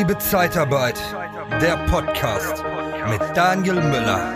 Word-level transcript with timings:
Liebe 0.00 0.16
Zeitarbeit, 0.16 0.98
der 1.60 1.76
Podcast 1.84 2.64
mit 3.10 3.20
Daniel 3.36 3.74
Müller. 3.74 4.32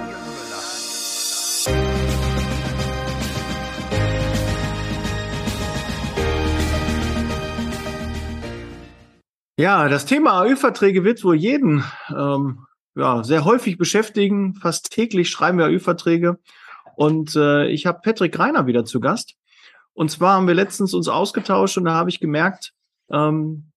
Ja, 9.56 9.88
das 9.88 10.04
Thema 10.04 10.42
AÜ-Verträge 10.42 11.02
wird 11.02 11.24
wohl 11.24 11.34
jeden 11.34 11.82
ähm, 12.14 12.66
ja, 12.94 13.24
sehr 13.24 13.46
häufig 13.46 13.78
beschäftigen. 13.78 14.56
Fast 14.56 14.92
täglich 14.92 15.30
schreiben 15.30 15.56
wir 15.56 15.64
AÜ-Verträge. 15.64 16.40
Und 16.94 17.36
äh, 17.36 17.68
ich 17.68 17.86
habe 17.86 18.00
Patrick 18.02 18.38
Reiner 18.38 18.66
wieder 18.66 18.84
zu 18.84 19.00
Gast. 19.00 19.36
Und 19.94 20.10
zwar 20.10 20.34
haben 20.34 20.46
wir 20.46 20.54
letztens 20.54 20.92
uns 20.92 21.08
ausgetauscht 21.08 21.78
und 21.78 21.86
da 21.86 21.94
habe 21.94 22.10
ich 22.10 22.20
gemerkt, 22.20 22.74
ähm, 23.10 23.70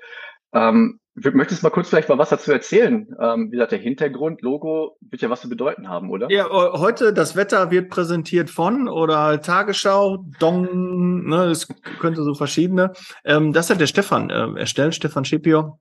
Ähm, 0.53 0.99
Möchtest 1.19 1.63
du 1.63 1.65
mal 1.65 1.71
kurz 1.71 1.89
vielleicht 1.89 2.09
mal 2.09 2.19
was 2.19 2.29
dazu 2.29 2.51
erzählen? 2.51 3.07
Ähm, 3.19 3.47
wie 3.47 3.55
gesagt, 3.55 3.71
der 3.71 3.79
Hintergrund, 3.79 4.43
Logo 4.43 4.97
wird 5.01 5.19
ja 5.19 5.31
was 5.31 5.41
zu 5.41 5.49
bedeuten 5.49 5.89
haben, 5.89 6.11
oder? 6.11 6.29
Ja, 6.29 6.47
heute 6.47 7.11
das 7.11 7.35
Wetter 7.35 7.71
wird 7.71 7.89
präsentiert 7.89 8.51
von 8.51 8.87
oder 8.87 9.41
Tagesschau, 9.41 10.25
Dong, 10.39 11.25
ne, 11.27 11.45
es 11.45 11.67
könnte 11.99 12.21
so 12.21 12.35
verschiedene. 12.35 12.93
Ähm, 13.25 13.51
das 13.51 13.71
hat 13.71 13.81
der 13.81 13.87
Stefan 13.87 14.29
äh, 14.29 14.59
erstellt, 14.59 14.93
Stefan 14.93 15.25
Schipio 15.25 15.79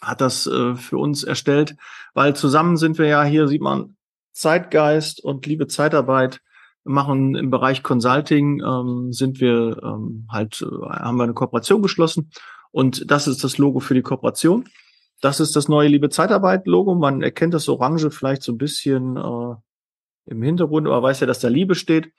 hat 0.00 0.20
das 0.20 0.48
äh, 0.48 0.74
für 0.74 0.98
uns 0.98 1.22
erstellt, 1.22 1.76
weil 2.12 2.34
zusammen 2.34 2.76
sind 2.76 2.98
wir 2.98 3.06
ja 3.06 3.22
hier, 3.22 3.46
sieht 3.46 3.62
man, 3.62 3.94
Zeitgeist 4.32 5.22
und 5.22 5.46
liebe 5.46 5.66
Zeitarbeit 5.66 6.40
machen 6.84 7.34
im 7.34 7.50
Bereich 7.50 7.82
Consulting, 7.82 8.60
ähm, 8.60 9.12
sind 9.12 9.40
wir 9.40 9.80
ähm, 9.82 10.26
halt, 10.30 10.62
äh, 10.62 10.86
haben 10.88 11.16
wir 11.16 11.24
eine 11.24 11.34
Kooperation 11.34 11.82
geschlossen 11.82 12.30
und 12.70 13.10
das 13.10 13.28
ist 13.28 13.44
das 13.44 13.58
Logo 13.58 13.80
für 13.80 13.94
die 13.94 14.02
Kooperation. 14.02 14.64
Das 15.20 15.38
ist 15.38 15.54
das 15.54 15.68
neue 15.68 15.86
Liebe 15.88 16.10
Zeitarbeit-Logo. 16.10 16.96
Man 16.96 17.22
erkennt 17.22 17.54
das 17.54 17.68
Orange 17.68 18.10
vielleicht 18.10 18.42
so 18.42 18.52
ein 18.52 18.58
bisschen 18.58 19.16
äh, 19.16 19.54
im 20.26 20.42
Hintergrund, 20.42 20.88
aber 20.88 21.02
weiß 21.02 21.20
ja, 21.20 21.28
dass 21.28 21.38
da 21.38 21.48
Liebe 21.48 21.76
steht. 21.76 22.12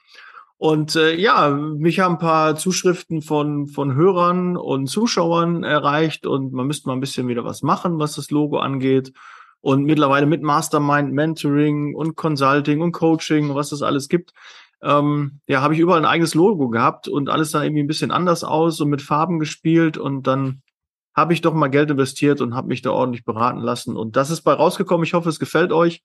Und 0.57 0.95
äh, 0.95 1.15
ja, 1.15 1.49
mich 1.49 1.99
haben 1.99 2.13
ein 2.13 2.19
paar 2.19 2.55
Zuschriften 2.55 3.21
von, 3.21 3.67
von 3.67 3.95
Hörern 3.95 4.55
und 4.55 4.87
Zuschauern 4.87 5.63
erreicht 5.63 6.25
und 6.25 6.53
man 6.53 6.67
müsste 6.67 6.87
mal 6.87 6.93
ein 6.93 7.01
bisschen 7.01 7.27
wieder 7.27 7.43
was 7.43 7.63
machen, 7.63 7.99
was 7.99 8.15
das 8.15 8.31
Logo 8.31 8.59
angeht. 8.59 9.11
Und 9.63 9.85
mittlerweile 9.85 10.25
mit 10.25 10.43
Mastermind, 10.43 11.13
Mentoring 11.13 11.95
und 11.95 12.17
Consulting 12.17 12.81
und 12.81 12.91
Coaching, 12.91 13.55
was 13.55 13.71
es 13.71 13.81
alles 13.81 14.09
gibt, 14.09 14.33
ähm, 14.81 15.39
ja, 15.47 15.61
habe 15.61 15.73
ich 15.73 15.79
überall 15.79 15.99
ein 15.99 16.05
eigenes 16.05 16.35
Logo 16.35 16.67
gehabt 16.67 17.07
und 17.07 17.29
alles 17.29 17.51
sah 17.51 17.63
irgendwie 17.63 17.81
ein 17.81 17.87
bisschen 17.87 18.11
anders 18.11 18.43
aus 18.43 18.81
und 18.81 18.89
mit 18.89 19.01
Farben 19.01 19.39
gespielt 19.39 19.97
und 19.97 20.27
dann 20.27 20.61
habe 21.15 21.31
ich 21.31 21.39
doch 21.39 21.53
mal 21.53 21.69
Geld 21.69 21.91
investiert 21.91 22.41
und 22.41 22.55
habe 22.55 22.67
mich 22.67 22.81
da 22.81 22.91
ordentlich 22.91 23.23
beraten 23.23 23.59
lassen 23.59 23.95
und 23.95 24.17
das 24.17 24.31
ist 24.31 24.41
bei 24.41 24.51
rausgekommen. 24.51 25.05
Ich 25.05 25.13
hoffe, 25.13 25.29
es 25.29 25.39
gefällt 25.39 25.71
euch. 25.71 26.03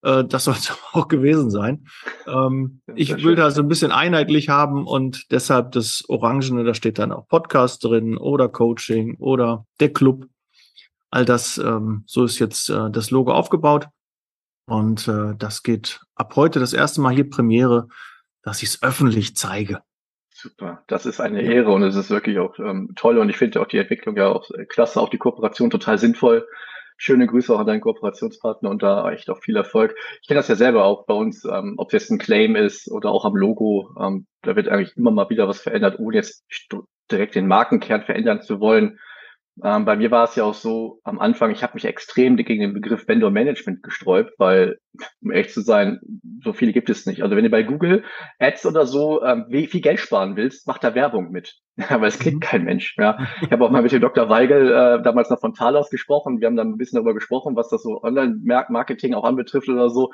Äh, 0.00 0.24
das 0.24 0.44
soll 0.44 0.54
es 0.54 0.72
auch 0.92 1.08
gewesen 1.08 1.50
sein. 1.50 1.84
Ähm, 2.26 2.80
ich 2.94 3.22
will 3.22 3.34
da 3.34 3.50
so 3.50 3.60
ein 3.60 3.68
bisschen 3.68 3.92
einheitlich 3.92 4.48
haben 4.48 4.86
und 4.86 5.30
deshalb 5.30 5.72
das 5.72 6.04
Orangene, 6.08 6.64
da 6.64 6.72
steht 6.72 6.98
dann 6.98 7.12
auch 7.12 7.28
Podcast 7.28 7.84
drin 7.84 8.16
oder 8.16 8.48
Coaching 8.48 9.16
oder 9.18 9.66
der 9.80 9.92
Club. 9.92 10.26
All 11.14 11.24
das, 11.24 11.58
ähm, 11.58 12.02
so 12.06 12.24
ist 12.24 12.38
jetzt 12.38 12.68
äh, 12.70 12.90
das 12.90 13.10
Logo 13.10 13.32
aufgebaut. 13.32 13.86
Und 14.66 15.06
äh, 15.08 15.34
das 15.36 15.62
geht 15.62 16.00
ab 16.14 16.34
heute 16.36 16.58
das 16.58 16.72
erste 16.72 17.00
Mal 17.00 17.14
hier 17.14 17.28
Premiere 17.28 17.88
dass 18.44 18.62
ich 18.62 18.68
es 18.68 18.82
öffentlich 18.82 19.36
zeige. 19.36 19.80
Super, 20.32 20.84
das 20.86 21.06
ist 21.06 21.20
eine 21.20 21.42
Ehre 21.42 21.70
und 21.70 21.82
es 21.82 21.96
ist 21.96 22.10
wirklich 22.10 22.38
auch 22.38 22.58
ähm, 22.58 22.92
toll 22.96 23.18
und 23.18 23.30
ich 23.30 23.36
finde 23.36 23.60
auch 23.60 23.66
die 23.66 23.78
Entwicklung 23.78 24.16
ja 24.16 24.28
auch 24.28 24.50
äh, 24.50 24.66
klasse, 24.66 25.00
auch 25.00 25.08
die 25.08 25.18
Kooperation 25.18 25.70
total 25.70 25.98
sinnvoll. 25.98 26.46
Schöne 26.96 27.26
Grüße 27.26 27.52
auch 27.52 27.58
an 27.58 27.66
deinen 27.66 27.80
Kooperationspartner 27.80 28.70
und 28.70 28.82
da 28.82 29.10
echt 29.10 29.30
auch 29.30 29.40
viel 29.40 29.56
Erfolg. 29.56 29.96
Ich 30.20 30.28
kenne 30.28 30.38
das 30.38 30.48
ja 30.48 30.54
selber 30.54 30.84
auch 30.84 31.06
bei 31.06 31.14
uns, 31.14 31.44
ähm, 31.44 31.74
ob 31.78 31.88
es 31.88 31.92
jetzt 31.92 32.10
ein 32.10 32.18
Claim 32.18 32.56
ist 32.56 32.90
oder 32.90 33.10
auch 33.10 33.24
am 33.24 33.36
Logo. 33.36 33.90
Ähm, 33.98 34.26
da 34.42 34.54
wird 34.54 34.68
eigentlich 34.68 34.96
immer 34.96 35.10
mal 35.10 35.30
wieder 35.30 35.48
was 35.48 35.60
verändert, 35.60 35.98
ohne 35.98 36.16
jetzt 36.16 36.44
direkt 37.10 37.34
den 37.34 37.48
Markenkern 37.48 38.02
verändern 38.02 38.42
zu 38.42 38.60
wollen. 38.60 38.98
Ähm, 39.62 39.84
bei 39.84 39.94
mir 39.94 40.10
war 40.10 40.24
es 40.24 40.34
ja 40.34 40.44
auch 40.44 40.54
so, 40.54 41.00
am 41.04 41.20
Anfang, 41.20 41.52
ich 41.52 41.62
habe 41.62 41.74
mich 41.74 41.84
extrem 41.84 42.36
gegen 42.36 42.60
den 42.60 42.74
Begriff 42.74 43.06
Vendor 43.06 43.30
Management 43.30 43.84
gesträubt, 43.84 44.32
weil, 44.38 44.78
um 45.22 45.30
ehrlich 45.30 45.52
zu 45.52 45.60
sein, 45.60 46.00
so 46.42 46.52
viele 46.52 46.72
gibt 46.72 46.90
es 46.90 47.06
nicht. 47.06 47.22
Also 47.22 47.36
wenn 47.36 47.44
du 47.44 47.50
bei 47.50 47.62
Google 47.62 48.02
Ads 48.40 48.66
oder 48.66 48.84
so 48.84 49.22
ähm, 49.22 49.46
viel 49.48 49.80
Geld 49.80 50.00
sparen 50.00 50.36
willst, 50.36 50.66
mach 50.66 50.78
da 50.78 50.96
Werbung 50.96 51.30
mit. 51.30 51.54
Aber 51.88 52.08
es 52.08 52.18
klickt 52.18 52.36
mhm. 52.36 52.40
kein 52.40 52.64
Mensch. 52.64 52.96
Ja. 52.98 53.16
Ich 53.42 53.52
habe 53.52 53.64
auch 53.64 53.70
mal 53.72 53.82
mit 53.82 53.92
dem 53.92 54.00
Dr. 54.00 54.28
Weigel 54.28 54.68
äh, 54.68 55.02
damals 55.02 55.30
noch 55.30 55.40
von 55.40 55.54
Talos 55.54 55.88
gesprochen. 55.88 56.40
Wir 56.40 56.48
haben 56.48 56.56
dann 56.56 56.70
ein 56.70 56.76
bisschen 56.76 56.96
darüber 56.96 57.14
gesprochen, 57.14 57.54
was 57.54 57.68
das 57.68 57.82
so 57.82 58.02
Online-Marketing 58.02 59.14
auch 59.14 59.24
anbetrifft 59.24 59.68
oder 59.68 59.88
so. 59.88 60.10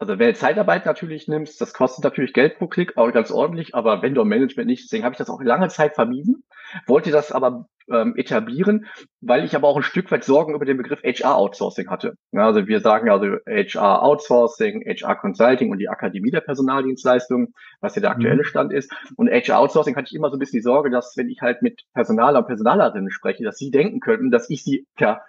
Also 0.00 0.18
wenn 0.18 0.28
du 0.28 0.34
Zeitarbeit 0.34 0.86
natürlich 0.86 1.26
nimmst, 1.26 1.60
das 1.60 1.74
kostet 1.74 2.04
natürlich 2.04 2.32
Geld 2.32 2.58
pro 2.58 2.68
Klick, 2.68 2.96
auch 2.96 3.10
ganz 3.12 3.32
ordentlich, 3.32 3.74
aber 3.74 4.00
Vendor 4.00 4.24
Management 4.24 4.68
nicht. 4.68 4.84
Deswegen 4.84 5.02
habe 5.02 5.14
ich 5.14 5.18
das 5.18 5.28
auch 5.28 5.42
lange 5.42 5.68
Zeit 5.68 5.96
vermieden, 5.96 6.44
wollte 6.86 7.10
das 7.10 7.32
aber 7.32 7.66
ähm, 7.90 8.14
etablieren, 8.16 8.86
weil 9.20 9.44
ich 9.44 9.56
aber 9.56 9.66
auch 9.66 9.76
ein 9.76 9.82
Stück 9.82 10.08
weit 10.12 10.22
Sorgen 10.22 10.54
über 10.54 10.64
den 10.64 10.76
Begriff 10.76 11.02
HR 11.02 11.34
Outsourcing 11.34 11.90
hatte. 11.90 12.14
Ja, 12.30 12.46
also 12.46 12.68
wir 12.68 12.80
sagen 12.80 13.10
also 13.10 13.38
HR 13.48 14.02
Outsourcing, 14.04 14.84
HR 14.86 15.16
Consulting 15.16 15.72
und 15.72 15.78
die 15.78 15.88
Akademie 15.88 16.30
der 16.30 16.42
Personaldienstleistungen, 16.42 17.52
was 17.80 17.96
ja 17.96 18.00
der 18.00 18.12
aktuelle 18.12 18.42
mhm. 18.42 18.44
Stand 18.44 18.72
ist. 18.72 18.92
Und 19.16 19.28
HR 19.28 19.58
Outsourcing 19.58 19.96
hatte 19.96 20.08
ich 20.10 20.14
immer 20.14 20.30
so 20.30 20.36
ein 20.36 20.38
bisschen 20.38 20.58
die 20.58 20.62
Sorge, 20.62 20.90
dass 20.90 21.16
wenn 21.16 21.28
ich 21.28 21.40
halt 21.40 21.60
mit 21.62 21.82
Personaler 21.92 22.38
und 22.38 22.46
Personalerinnen 22.46 23.10
spreche, 23.10 23.42
dass 23.42 23.56
sie 23.56 23.72
denken 23.72 23.98
könnten, 23.98 24.30
dass 24.30 24.48
ich 24.48 24.62
sie 24.62 24.86
ja 24.98 25.22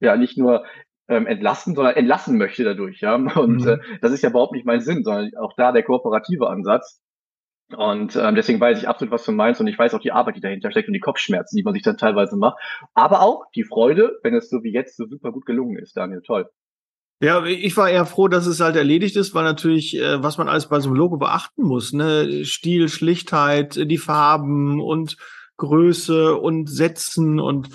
ja 0.00 0.16
nicht 0.16 0.38
nur 0.38 0.64
ähm, 1.08 1.26
entlasten, 1.26 1.74
sondern 1.74 1.96
entlassen 1.96 2.38
möchte 2.38 2.64
dadurch, 2.64 3.00
ja. 3.00 3.14
Und 3.14 3.62
mhm. 3.62 3.68
äh, 3.68 3.78
das 4.00 4.12
ist 4.12 4.22
ja 4.22 4.30
überhaupt 4.30 4.52
nicht 4.52 4.66
mein 4.66 4.80
Sinn, 4.80 5.04
sondern 5.04 5.30
auch 5.36 5.54
da 5.56 5.72
der 5.72 5.82
kooperative 5.82 6.48
Ansatz. 6.48 7.00
Und 7.76 8.16
ähm, 8.16 8.34
deswegen 8.34 8.60
weiß 8.60 8.78
ich 8.78 8.88
absolut, 8.88 9.12
was 9.12 9.24
du 9.24 9.32
meinst 9.32 9.60
und 9.60 9.66
ich 9.66 9.78
weiß 9.78 9.92
auch 9.92 10.00
die 10.00 10.12
Arbeit, 10.12 10.36
die 10.36 10.40
dahinter 10.40 10.70
steckt 10.70 10.88
und 10.88 10.94
die 10.94 11.00
Kopfschmerzen, 11.00 11.56
die 11.56 11.62
man 11.62 11.74
sich 11.74 11.82
dann 11.82 11.98
teilweise 11.98 12.36
macht. 12.36 12.56
Aber 12.94 13.20
auch 13.20 13.44
die 13.54 13.64
Freude, 13.64 14.18
wenn 14.22 14.34
es 14.34 14.48
so 14.48 14.62
wie 14.62 14.72
jetzt 14.72 14.96
so 14.96 15.06
super 15.06 15.32
gut 15.32 15.44
gelungen 15.44 15.76
ist, 15.76 15.96
Daniel. 15.96 16.22
Toll. 16.22 16.48
Ja, 17.20 17.44
ich 17.44 17.76
war 17.76 17.90
eher 17.90 18.06
froh, 18.06 18.28
dass 18.28 18.46
es 18.46 18.60
halt 18.60 18.76
erledigt 18.76 19.16
ist, 19.16 19.34
weil 19.34 19.44
natürlich, 19.44 19.98
äh, 19.98 20.22
was 20.22 20.38
man 20.38 20.48
alles 20.48 20.68
bei 20.68 20.78
so 20.78 20.88
einem 20.88 20.96
Logo 20.96 21.16
beachten 21.16 21.62
muss, 21.62 21.92
ne, 21.92 22.44
Stil, 22.44 22.88
Schlichtheit, 22.88 23.74
die 23.90 23.98
Farben 23.98 24.80
und 24.80 25.16
Größe 25.58 26.36
und 26.36 26.70
Sätzen 26.70 27.40
und 27.40 27.68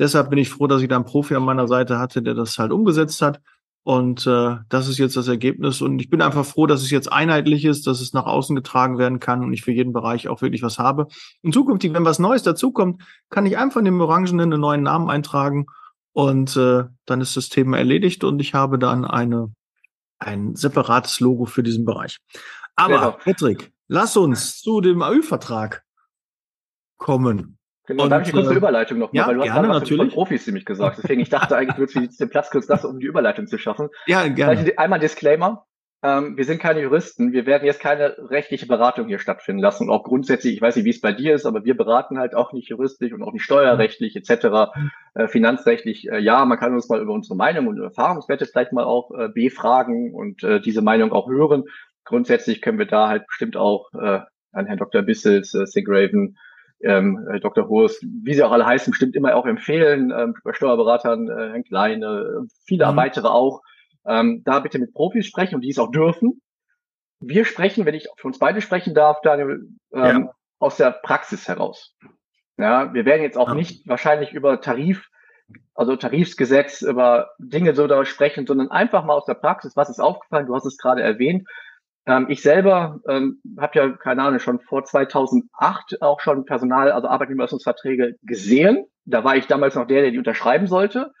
deshalb 0.00 0.30
bin 0.30 0.38
ich 0.38 0.48
froh, 0.48 0.66
dass 0.66 0.82
ich 0.82 0.88
da 0.88 0.96
einen 0.96 1.04
Profi 1.04 1.36
an 1.36 1.44
meiner 1.44 1.68
Seite 1.68 1.98
hatte, 1.98 2.22
der 2.22 2.34
das 2.34 2.58
halt 2.58 2.72
umgesetzt 2.72 3.22
hat. 3.22 3.40
Und 3.82 4.26
äh, 4.26 4.56
das 4.68 4.88
ist 4.88 4.98
jetzt 4.98 5.16
das 5.16 5.28
Ergebnis. 5.28 5.80
Und 5.80 6.00
ich 6.00 6.10
bin 6.10 6.20
einfach 6.20 6.44
froh, 6.44 6.66
dass 6.66 6.82
es 6.82 6.90
jetzt 6.90 7.10
einheitlich 7.10 7.64
ist, 7.64 7.86
dass 7.86 8.00
es 8.00 8.12
nach 8.12 8.26
außen 8.26 8.54
getragen 8.56 8.98
werden 8.98 9.20
kann 9.20 9.42
und 9.42 9.52
ich 9.52 9.62
für 9.62 9.72
jeden 9.72 9.92
Bereich 9.92 10.28
auch 10.28 10.42
wirklich 10.42 10.62
was 10.62 10.78
habe. 10.78 11.06
In 11.42 11.52
Zukunft, 11.52 11.84
wenn 11.84 12.04
was 12.04 12.18
Neues 12.18 12.42
dazukommt, 12.42 13.02
kann 13.30 13.46
ich 13.46 13.56
einfach 13.56 13.78
in 13.78 13.86
dem 13.86 14.00
Orangenen 14.00 14.52
einen 14.52 14.60
neuen 14.60 14.82
Namen 14.82 15.08
eintragen 15.08 15.66
und 16.12 16.56
äh, 16.56 16.84
dann 17.06 17.20
ist 17.20 17.36
das 17.36 17.48
Thema 17.48 17.78
erledigt 17.78 18.24
und 18.24 18.40
ich 18.40 18.52
habe 18.54 18.78
dann 18.78 19.04
eine 19.04 19.54
ein 20.20 20.54
separates 20.54 21.20
Logo 21.20 21.46
für 21.46 21.62
diesen 21.62 21.84
Bereich. 21.84 22.18
Aber, 22.76 22.94
genau. 22.94 23.10
Patrick, 23.12 23.72
lass 23.88 24.16
uns 24.16 24.60
zu 24.60 24.80
dem 24.80 25.02
AÜ-Vertrag 25.02 25.82
kommen. 26.98 27.58
Genau, 27.90 28.04
und, 28.04 28.10
da 28.10 28.16
habe 28.16 28.22
ich 28.22 28.32
eine 28.32 28.42
kurze 28.42 28.54
äh, 28.54 28.56
Überleitung 28.56 28.98
noch, 28.98 29.12
ja, 29.12 29.26
weil 29.26 29.34
du 29.34 29.42
gerne, 29.42 29.54
hast 29.54 29.62
gerade 29.62 29.78
natürlich. 29.80 30.00
von 30.00 30.10
Profis 30.10 30.46
nämlich 30.46 30.64
gesagt. 30.64 30.98
Deswegen, 31.02 31.20
ich 31.20 31.28
dachte 31.28 31.56
eigentlich, 31.56 31.74
du 31.74 31.92
würdest 31.92 32.20
den 32.20 32.30
Platz 32.30 32.50
kurz 32.50 32.68
lassen, 32.68 32.86
um 32.86 33.00
die 33.00 33.06
Überleitung 33.06 33.46
zu 33.46 33.58
schaffen. 33.58 33.88
Ja, 34.06 34.26
gerne. 34.28 34.56
Vielleicht 34.56 34.78
einmal 34.78 35.00
Disclaimer. 35.00 35.66
Ähm, 36.02 36.36
wir 36.36 36.44
sind 36.44 36.60
keine 36.60 36.80
Juristen. 36.80 37.32
Wir 37.32 37.46
werden 37.46 37.66
jetzt 37.66 37.80
keine 37.80 38.16
rechtliche 38.30 38.66
Beratung 38.66 39.08
hier 39.08 39.18
stattfinden 39.18 39.60
lassen. 39.60 39.88
Und 39.88 39.90
auch 39.90 40.04
grundsätzlich, 40.04 40.54
ich 40.54 40.62
weiß 40.62 40.76
nicht, 40.76 40.84
wie 40.84 40.90
es 40.90 41.00
bei 41.00 41.12
dir 41.12 41.34
ist, 41.34 41.46
aber 41.46 41.64
wir 41.64 41.76
beraten 41.76 42.18
halt 42.18 42.34
auch 42.34 42.52
nicht 42.52 42.68
juristisch 42.68 43.12
und 43.12 43.22
auch 43.22 43.32
nicht 43.32 43.42
steuerrechtlich 43.42 44.14
etc., 44.16 44.70
äh, 45.14 45.26
finanzrechtlich. 45.26 46.08
Äh, 46.08 46.20
ja, 46.20 46.44
man 46.44 46.58
kann 46.58 46.74
uns 46.74 46.88
mal 46.88 47.00
über 47.00 47.12
unsere 47.12 47.36
Meinung 47.36 47.66
und 47.66 47.80
Erfahrungswerte 47.80 48.46
vielleicht 48.46 48.72
mal 48.72 48.84
auch 48.84 49.10
äh, 49.10 49.28
befragen 49.28 50.14
und 50.14 50.44
äh, 50.44 50.60
diese 50.60 50.80
Meinung 50.80 51.12
auch 51.12 51.28
hören. 51.28 51.64
Grundsätzlich 52.04 52.62
können 52.62 52.78
wir 52.78 52.86
da 52.86 53.08
halt 53.08 53.26
bestimmt 53.26 53.56
auch 53.56 53.92
äh, 53.94 54.20
an 54.52 54.66
Herrn 54.66 54.78
Dr. 54.78 55.02
Bissels, 55.02 55.54
äh, 55.54 55.66
Sigraven, 55.66 56.38
ähm, 56.82 57.28
äh, 57.32 57.40
Dr. 57.40 57.68
Hurst, 57.68 58.02
wie 58.02 58.34
sie 58.34 58.42
auch 58.42 58.52
alle 58.52 58.66
heißen, 58.66 58.90
bestimmt 58.90 59.14
immer 59.16 59.34
auch 59.36 59.46
empfehlen, 59.46 60.12
ähm, 60.16 60.34
bei 60.44 60.52
Steuerberatern, 60.52 61.28
äh, 61.28 61.50
Herrn 61.50 61.64
Kleine, 61.64 62.46
viele 62.66 62.90
Mhm. 62.90 62.96
weitere 62.96 63.28
auch. 63.28 63.62
Ähm, 64.06 64.42
da 64.44 64.60
bitte 64.60 64.78
mit 64.78 64.94
Profis 64.94 65.26
sprechen 65.26 65.56
und 65.56 65.60
die 65.60 65.70
es 65.70 65.78
auch 65.78 65.90
dürfen. 65.90 66.40
Wir 67.20 67.44
sprechen, 67.44 67.84
wenn 67.84 67.94
ich 67.94 68.08
für 68.16 68.28
uns 68.28 68.38
beide 68.38 68.60
sprechen 68.62 68.94
darf, 68.94 69.20
Daniel, 69.20 69.68
ähm, 69.92 70.24
Ja. 70.24 70.32
aus 70.58 70.76
der 70.78 70.90
Praxis 70.90 71.46
heraus. 71.48 71.94
Ja, 72.56 72.92
wir 72.94 73.04
werden 73.04 73.22
jetzt 73.22 73.36
auch 73.36 73.48
Ja. 73.48 73.54
nicht 73.54 73.86
wahrscheinlich 73.86 74.32
über 74.32 74.60
Tarif, 74.60 75.06
also 75.74 75.96
Tarifsgesetz, 75.96 76.80
über 76.82 77.30
Dinge 77.38 77.74
so 77.74 77.86
da 77.86 78.04
sprechen, 78.04 78.46
sondern 78.46 78.70
einfach 78.70 79.04
mal 79.04 79.14
aus 79.14 79.26
der 79.26 79.34
Praxis. 79.34 79.76
Was 79.76 79.90
ist 79.90 80.00
aufgefallen? 80.00 80.46
Du 80.46 80.54
hast 80.54 80.64
es 80.64 80.78
gerade 80.78 81.02
erwähnt. 81.02 81.46
Ähm, 82.06 82.26
ich 82.28 82.42
selber 82.42 83.00
ähm, 83.08 83.40
habe 83.58 83.78
ja, 83.78 83.88
keine 83.90 84.22
Ahnung, 84.22 84.40
schon 84.40 84.60
vor 84.60 84.84
2008 84.84 86.02
auch 86.02 86.20
schon 86.20 86.44
Personal, 86.44 86.92
also 86.92 87.08
Arbeitnehmerleistungsverträge 87.08 88.16
gesehen. 88.22 88.86
Da 89.04 89.24
war 89.24 89.36
ich 89.36 89.46
damals 89.46 89.74
noch 89.74 89.86
der, 89.86 90.02
der 90.02 90.10
die 90.10 90.18
unterschreiben 90.18 90.66
sollte. 90.66 91.12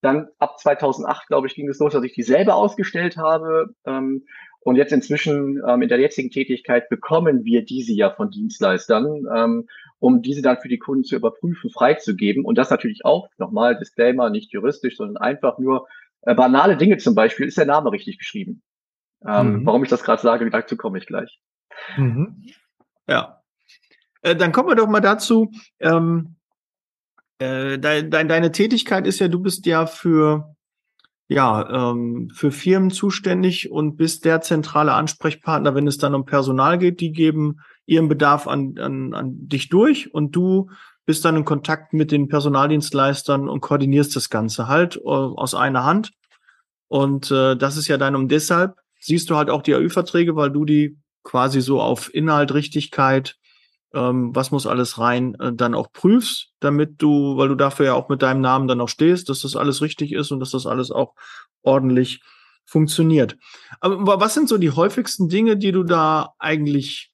Dann 0.00 0.28
ab 0.38 0.58
2008, 0.60 1.26
glaube 1.26 1.48
ich, 1.48 1.54
ging 1.54 1.68
es 1.68 1.78
los, 1.80 1.92
dass 1.92 2.04
ich 2.04 2.12
die 2.12 2.22
selber 2.22 2.54
ausgestellt 2.54 3.16
habe. 3.16 3.74
Ähm, 3.84 4.24
und 4.60 4.76
jetzt 4.76 4.92
inzwischen 4.92 5.60
ähm, 5.66 5.82
in 5.82 5.88
der 5.88 5.98
jetzigen 5.98 6.30
Tätigkeit 6.30 6.88
bekommen 6.88 7.44
wir 7.44 7.64
diese 7.64 7.92
ja 7.92 8.10
von 8.10 8.30
Dienstleistern, 8.30 9.24
ähm, 9.34 9.68
um 9.98 10.22
diese 10.22 10.42
dann 10.42 10.58
für 10.58 10.68
die 10.68 10.78
Kunden 10.78 11.04
zu 11.04 11.16
überprüfen, 11.16 11.70
freizugeben. 11.70 12.44
Und 12.44 12.58
das 12.58 12.70
natürlich 12.70 13.04
auch, 13.04 13.28
nochmal 13.38 13.78
Disclaimer, 13.78 14.30
nicht 14.30 14.52
juristisch, 14.52 14.96
sondern 14.96 15.16
einfach 15.16 15.58
nur 15.58 15.88
äh, 16.22 16.34
banale 16.34 16.76
Dinge 16.76 16.98
zum 16.98 17.14
Beispiel, 17.14 17.46
ist 17.46 17.58
der 17.58 17.66
Name 17.66 17.90
richtig 17.90 18.18
geschrieben. 18.18 18.62
Ähm, 19.26 19.60
Mhm. 19.60 19.66
Warum 19.66 19.84
ich 19.84 19.90
das 19.90 20.02
gerade 20.02 20.22
sage, 20.22 20.48
dazu 20.50 20.76
komme 20.76 20.98
ich 20.98 21.06
gleich. 21.06 21.40
Mhm. 21.96 22.44
Ja. 23.08 23.42
Äh, 24.22 24.36
dann 24.36 24.52
kommen 24.52 24.68
wir 24.68 24.76
doch 24.76 24.88
mal 24.88 25.00
dazu. 25.00 25.50
Ähm, 25.80 26.36
äh, 27.38 27.78
dein, 27.78 28.10
dein, 28.10 28.28
deine 28.28 28.52
Tätigkeit 28.52 29.06
ist 29.06 29.20
ja, 29.20 29.28
du 29.28 29.40
bist 29.40 29.66
ja 29.66 29.86
für, 29.86 30.54
ja, 31.28 31.90
ähm, 31.92 32.30
für 32.34 32.50
Firmen 32.50 32.90
zuständig 32.90 33.70
und 33.70 33.96
bist 33.96 34.24
der 34.24 34.40
zentrale 34.40 34.92
Ansprechpartner, 34.92 35.74
wenn 35.74 35.86
es 35.86 35.98
dann 35.98 36.14
um 36.14 36.24
Personal 36.24 36.78
geht. 36.78 37.00
Die 37.00 37.12
geben 37.12 37.60
ihren 37.86 38.08
Bedarf 38.08 38.46
an, 38.46 38.76
an, 38.78 39.14
an 39.14 39.48
dich 39.48 39.68
durch 39.68 40.12
und 40.12 40.34
du 40.34 40.70
bist 41.06 41.24
dann 41.24 41.36
in 41.36 41.44
Kontakt 41.44 41.94
mit 41.94 42.12
den 42.12 42.28
Personaldienstleistern 42.28 43.48
und 43.48 43.60
koordinierst 43.60 44.14
das 44.14 44.28
Ganze 44.28 44.68
halt 44.68 44.96
äh, 44.96 45.08
aus 45.08 45.54
einer 45.54 45.84
Hand. 45.84 46.12
Und 46.88 47.30
äh, 47.30 47.56
das 47.56 47.76
ist 47.76 47.88
ja 47.88 47.96
dann 47.96 48.14
um 48.14 48.28
deshalb 48.28 48.76
siehst 48.98 49.30
du 49.30 49.36
halt 49.36 49.50
auch 49.50 49.62
die 49.62 49.74
AÜ-Verträge, 49.74 50.36
weil 50.36 50.50
du 50.50 50.64
die 50.64 50.98
quasi 51.22 51.60
so 51.60 51.80
auf 51.80 52.12
Inhalt, 52.14 52.54
Richtigkeit, 52.54 53.36
ähm, 53.94 54.34
was 54.34 54.50
muss 54.50 54.66
alles 54.66 54.98
rein, 54.98 55.34
äh, 55.40 55.52
dann 55.52 55.74
auch 55.74 55.92
prüfst, 55.92 56.52
damit 56.60 57.00
du, 57.02 57.36
weil 57.36 57.48
du 57.48 57.54
dafür 57.54 57.86
ja 57.86 57.94
auch 57.94 58.08
mit 58.08 58.22
deinem 58.22 58.40
Namen 58.40 58.68
dann 58.68 58.80
auch 58.80 58.88
stehst, 58.88 59.28
dass 59.28 59.40
das 59.40 59.56
alles 59.56 59.80
richtig 59.82 60.12
ist 60.12 60.30
und 60.30 60.40
dass 60.40 60.50
das 60.50 60.66
alles 60.66 60.90
auch 60.90 61.14
ordentlich 61.62 62.20
funktioniert. 62.64 63.36
Aber 63.80 64.20
was 64.20 64.34
sind 64.34 64.48
so 64.48 64.58
die 64.58 64.70
häufigsten 64.70 65.28
Dinge, 65.28 65.56
die 65.56 65.72
du 65.72 65.84
da 65.84 66.34
eigentlich 66.38 67.10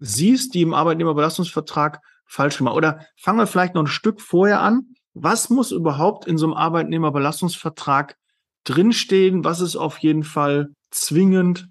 siehst, 0.00 0.54
die 0.54 0.62
im 0.62 0.74
Arbeitnehmerbelastungsvertrag 0.74 2.00
falsch 2.26 2.60
machen? 2.60 2.76
Oder 2.76 3.06
fangen 3.16 3.38
wir 3.38 3.46
vielleicht 3.46 3.74
noch 3.74 3.82
ein 3.82 3.88
Stück 3.88 4.20
vorher 4.20 4.60
an. 4.60 4.94
Was 5.14 5.48
muss 5.48 5.70
überhaupt 5.70 6.26
in 6.26 6.38
so 6.38 6.46
einem 6.46 6.54
Arbeitnehmerbelastungsvertrag 6.54 8.16
drinstehen? 8.64 9.44
Was 9.44 9.60
ist 9.60 9.76
auf 9.76 9.98
jeden 9.98 10.24
Fall 10.24 10.70
zwingend 10.90 11.68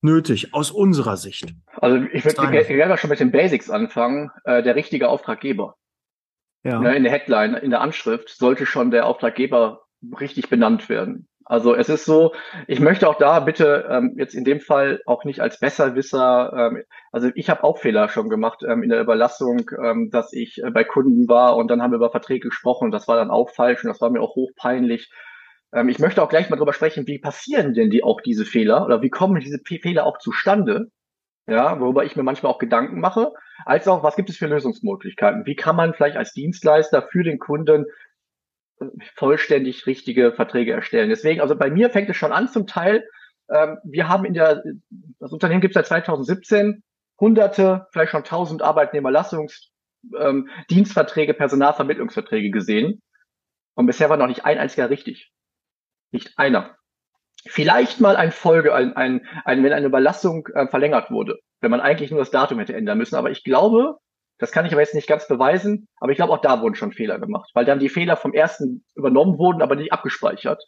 nötig 0.00 0.54
aus 0.54 0.70
unserer 0.70 1.16
Sicht? 1.16 1.54
Also 1.80 2.04
ich 2.12 2.24
würde 2.24 2.64
gerne 2.64 2.98
schon 2.98 3.10
mit 3.10 3.20
den 3.20 3.30
Basics 3.30 3.70
anfangen. 3.70 4.30
Äh, 4.44 4.62
der 4.62 4.74
richtige 4.74 5.08
Auftraggeber. 5.08 5.76
Ja. 6.64 6.78
Ne, 6.78 6.94
in 6.94 7.02
der 7.02 7.12
Headline, 7.12 7.54
in 7.54 7.70
der 7.70 7.80
Anschrift 7.80 8.28
sollte 8.28 8.66
schon 8.66 8.90
der 8.90 9.06
Auftraggeber 9.06 9.82
richtig 10.20 10.48
benannt 10.48 10.88
werden. 10.88 11.28
Also 11.44 11.74
es 11.74 11.88
ist 11.88 12.04
so, 12.04 12.34
ich 12.68 12.78
möchte 12.78 13.08
auch 13.08 13.18
da 13.18 13.40
bitte 13.40 13.86
ähm, 13.90 14.14
jetzt 14.16 14.34
in 14.34 14.44
dem 14.44 14.60
Fall 14.60 15.02
auch 15.06 15.24
nicht 15.24 15.40
als 15.40 15.58
Besserwisser, 15.58 16.52
ähm, 16.56 16.84
also 17.10 17.30
ich 17.34 17.50
habe 17.50 17.64
auch 17.64 17.78
Fehler 17.78 18.08
schon 18.08 18.28
gemacht 18.28 18.62
ähm, 18.66 18.82
in 18.82 18.90
der 18.90 19.00
Überlassung, 19.00 19.68
ähm, 19.82 20.10
dass 20.10 20.32
ich 20.32 20.62
äh, 20.62 20.70
bei 20.70 20.84
Kunden 20.84 21.28
war 21.28 21.56
und 21.56 21.68
dann 21.68 21.82
haben 21.82 21.90
wir 21.90 21.96
über 21.96 22.10
Verträge 22.10 22.48
gesprochen 22.48 22.86
und 22.86 22.90
das 22.92 23.08
war 23.08 23.16
dann 23.16 23.30
auch 23.30 23.50
falsch 23.50 23.82
und 23.82 23.88
das 23.88 24.00
war 24.00 24.10
mir 24.10 24.20
auch 24.20 24.36
hochpeinlich. 24.36 25.10
Ähm, 25.72 25.88
ich 25.88 25.98
möchte 25.98 26.22
auch 26.22 26.28
gleich 26.28 26.50
mal 26.50 26.56
drüber 26.56 26.72
sprechen, 26.72 27.06
wie 27.06 27.18
passieren 27.18 27.74
denn 27.74 27.90
die 27.90 28.04
auch 28.04 28.20
diese 28.20 28.44
Fehler 28.44 28.84
oder 28.84 29.02
wie 29.02 29.10
kommen 29.10 29.40
diese 29.40 29.58
P 29.58 29.78
Fehler 29.78 30.06
auch 30.06 30.18
zustande? 30.18 30.90
Ja, 31.48 31.80
worüber 31.80 32.04
ich 32.04 32.14
mir 32.14 32.22
manchmal 32.22 32.52
auch 32.52 32.58
Gedanken 32.58 33.00
mache, 33.00 33.32
als 33.64 33.88
auch, 33.88 34.04
was 34.04 34.14
gibt 34.14 34.30
es 34.30 34.36
für 34.36 34.46
Lösungsmöglichkeiten? 34.46 35.44
Wie 35.44 35.56
kann 35.56 35.74
man 35.74 35.92
vielleicht 35.92 36.16
als 36.16 36.32
Dienstleister 36.32 37.02
für 37.10 37.24
den 37.24 37.38
Kunden 37.38 37.86
äh, 38.80 38.86
vollständig 39.16 39.86
richtige 39.86 40.32
Verträge 40.32 40.72
erstellen? 40.72 41.08
Deswegen, 41.08 41.40
also 41.40 41.56
bei 41.56 41.70
mir 41.70 41.90
fängt 41.90 42.08
es 42.10 42.16
schon 42.16 42.32
an 42.32 42.48
zum 42.48 42.66
Teil. 42.66 43.04
Ähm, 43.50 43.78
wir 43.82 44.08
haben 44.08 44.24
in 44.24 44.34
der, 44.34 44.62
das 45.18 45.32
Unternehmen 45.32 45.60
gibt 45.60 45.74
es 45.74 45.80
seit 45.80 45.86
2017 45.86 46.84
hunderte, 47.18 47.86
vielleicht 47.92 48.12
schon 48.12 48.24
tausend 48.24 48.62
Arbeitnehmerlassungs, 48.62 49.70
ähm, 50.18 50.48
Personalvermittlungsverträge 50.68 52.50
gesehen. 52.50 53.02
Und 53.74 53.86
bisher 53.86 54.10
war 54.10 54.16
noch 54.16 54.26
nicht 54.26 54.44
ein 54.44 54.58
einziger 54.58 54.90
richtig. 54.90 55.32
Nicht 56.12 56.38
einer. 56.38 56.76
Vielleicht 57.46 58.00
mal 58.00 58.14
ein 58.14 58.30
Folge, 58.30 58.72
ein, 58.74 58.94
ein, 58.94 59.26
ein, 59.44 59.64
wenn 59.64 59.72
eine 59.72 59.86
Überlassung 59.86 60.46
äh, 60.54 60.68
verlängert 60.68 61.10
wurde, 61.10 61.40
wenn 61.60 61.72
man 61.72 61.80
eigentlich 61.80 62.10
nur 62.10 62.20
das 62.20 62.30
Datum 62.30 62.60
hätte 62.60 62.76
ändern 62.76 62.98
müssen. 62.98 63.16
Aber 63.16 63.30
ich 63.30 63.42
glaube, 63.42 63.96
das 64.38 64.52
kann 64.52 64.66
ich 64.66 64.72
aber 64.72 64.80
jetzt 64.80 64.94
nicht 64.94 65.08
ganz 65.08 65.26
beweisen, 65.26 65.88
aber 65.98 66.12
ich 66.12 66.16
glaube, 66.16 66.32
auch 66.32 66.40
da 66.40 66.60
wurden 66.60 66.74
schon 66.74 66.92
Fehler 66.92 67.18
gemacht, 67.18 67.50
weil 67.54 67.64
dann 67.64 67.78
die 67.78 67.88
Fehler 67.88 68.16
vom 68.16 68.32
ersten 68.32 68.84
übernommen 68.94 69.38
wurden, 69.38 69.62
aber 69.62 69.74
nicht 69.74 69.92
abgespeichert. 69.92 70.62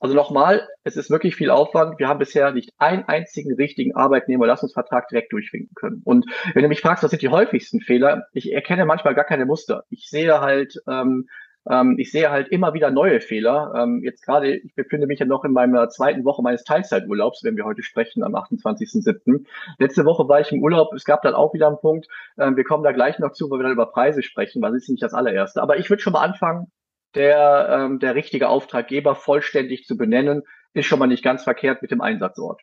Also 0.00 0.14
nochmal, 0.14 0.66
es 0.82 0.96
ist 0.96 1.10
wirklich 1.10 1.36
viel 1.36 1.50
Aufwand. 1.50 1.98
Wir 1.98 2.08
haben 2.08 2.18
bisher 2.18 2.50
nicht 2.52 2.72
einen 2.78 3.04
einzigen 3.04 3.54
richtigen 3.54 3.94
Arbeitnehmerlassungsvertrag 3.94 5.08
direkt 5.08 5.32
durchwinken 5.32 5.74
können. 5.74 6.02
Und 6.04 6.26
wenn 6.52 6.62
du 6.62 6.68
mich 6.68 6.80
fragst, 6.80 7.02
was 7.02 7.10
sind 7.10 7.22
die 7.22 7.28
häufigsten 7.28 7.80
Fehler, 7.80 8.26
ich 8.32 8.52
erkenne 8.52 8.86
manchmal 8.86 9.14
gar 9.14 9.24
keine 9.24 9.46
Muster. 9.46 9.84
Ich 9.90 10.08
sehe 10.08 10.40
halt, 10.40 10.74
ähm, 10.88 11.28
ähm, 11.70 11.96
ich 11.98 12.10
sehe 12.10 12.30
halt 12.30 12.48
immer 12.48 12.74
wieder 12.74 12.90
neue 12.90 13.20
Fehler. 13.20 13.72
Ähm, 13.76 14.02
jetzt 14.02 14.24
gerade, 14.24 14.56
ich 14.56 14.74
befinde 14.74 15.06
mich 15.06 15.18
ja 15.20 15.26
noch 15.26 15.44
in 15.44 15.52
meiner 15.52 15.88
zweiten 15.88 16.24
Woche 16.24 16.42
meines 16.42 16.64
Teilzeiturlaubs, 16.64 17.42
wenn 17.44 17.56
wir 17.56 17.64
heute 17.64 17.82
sprechen, 17.82 18.22
am 18.22 18.34
28.07. 18.34 19.46
Letzte 19.78 20.04
Woche 20.04 20.28
war 20.28 20.40
ich 20.40 20.52
im 20.52 20.62
Urlaub. 20.62 20.92
Es 20.94 21.04
gab 21.04 21.22
dann 21.22 21.34
auch 21.34 21.54
wieder 21.54 21.68
einen 21.68 21.78
Punkt. 21.78 22.08
Ähm, 22.38 22.56
wir 22.56 22.64
kommen 22.64 22.84
da 22.84 22.92
gleich 22.92 23.18
noch 23.18 23.32
zu, 23.32 23.50
weil 23.50 23.60
wir 23.60 23.64
dann 23.64 23.72
über 23.72 23.86
Preise 23.86 24.22
sprechen, 24.22 24.60
weil 24.62 24.72
das 24.72 24.82
ist 24.82 24.90
nicht 24.90 25.02
das 25.02 25.14
allererste. 25.14 25.62
Aber 25.62 25.78
ich 25.78 25.88
würde 25.88 26.02
schon 26.02 26.12
mal 26.12 26.22
anfangen, 26.22 26.70
der, 27.14 27.68
ähm, 27.70 27.98
der 27.98 28.14
richtige 28.14 28.48
Auftraggeber 28.48 29.14
vollständig 29.14 29.84
zu 29.86 29.96
benennen, 29.96 30.42
ist 30.74 30.86
schon 30.86 30.98
mal 30.98 31.06
nicht 31.06 31.24
ganz 31.24 31.44
verkehrt 31.44 31.82
mit 31.82 31.90
dem 31.90 32.00
Einsatzort. 32.00 32.60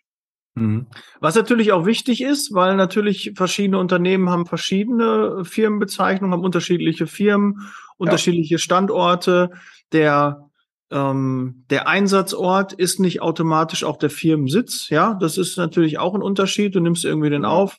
Mhm. 0.56 0.88
Was 1.20 1.36
natürlich 1.36 1.72
auch 1.72 1.86
wichtig 1.86 2.22
ist, 2.22 2.54
weil 2.54 2.76
natürlich 2.76 3.34
verschiedene 3.36 3.78
Unternehmen 3.78 4.30
haben 4.30 4.46
verschiedene 4.46 5.46
Firmenbezeichnungen, 5.46 6.34
haben 6.34 6.44
unterschiedliche 6.44 7.08
Firmen, 7.08 7.72
unterschiedliche 7.98 8.58
Standorte. 8.58 9.52
Der 9.94 10.50
ähm, 10.92 11.64
der 11.70 11.88
Einsatzort 11.88 12.74
ist 12.74 13.00
nicht 13.00 13.22
automatisch 13.22 13.84
auch 13.86 13.98
der 13.98 14.10
Firmensitz. 14.10 14.90
Ja, 14.90 15.14
das 15.14 15.38
ist 15.38 15.58
natürlich 15.58 16.00
auch 16.00 16.14
ein 16.14 16.22
Unterschied. 16.22 16.76
Du 16.76 16.82
nimmst 16.82 17.06
irgendwie 17.06 17.30
den 17.30 17.46
auf. 17.46 17.78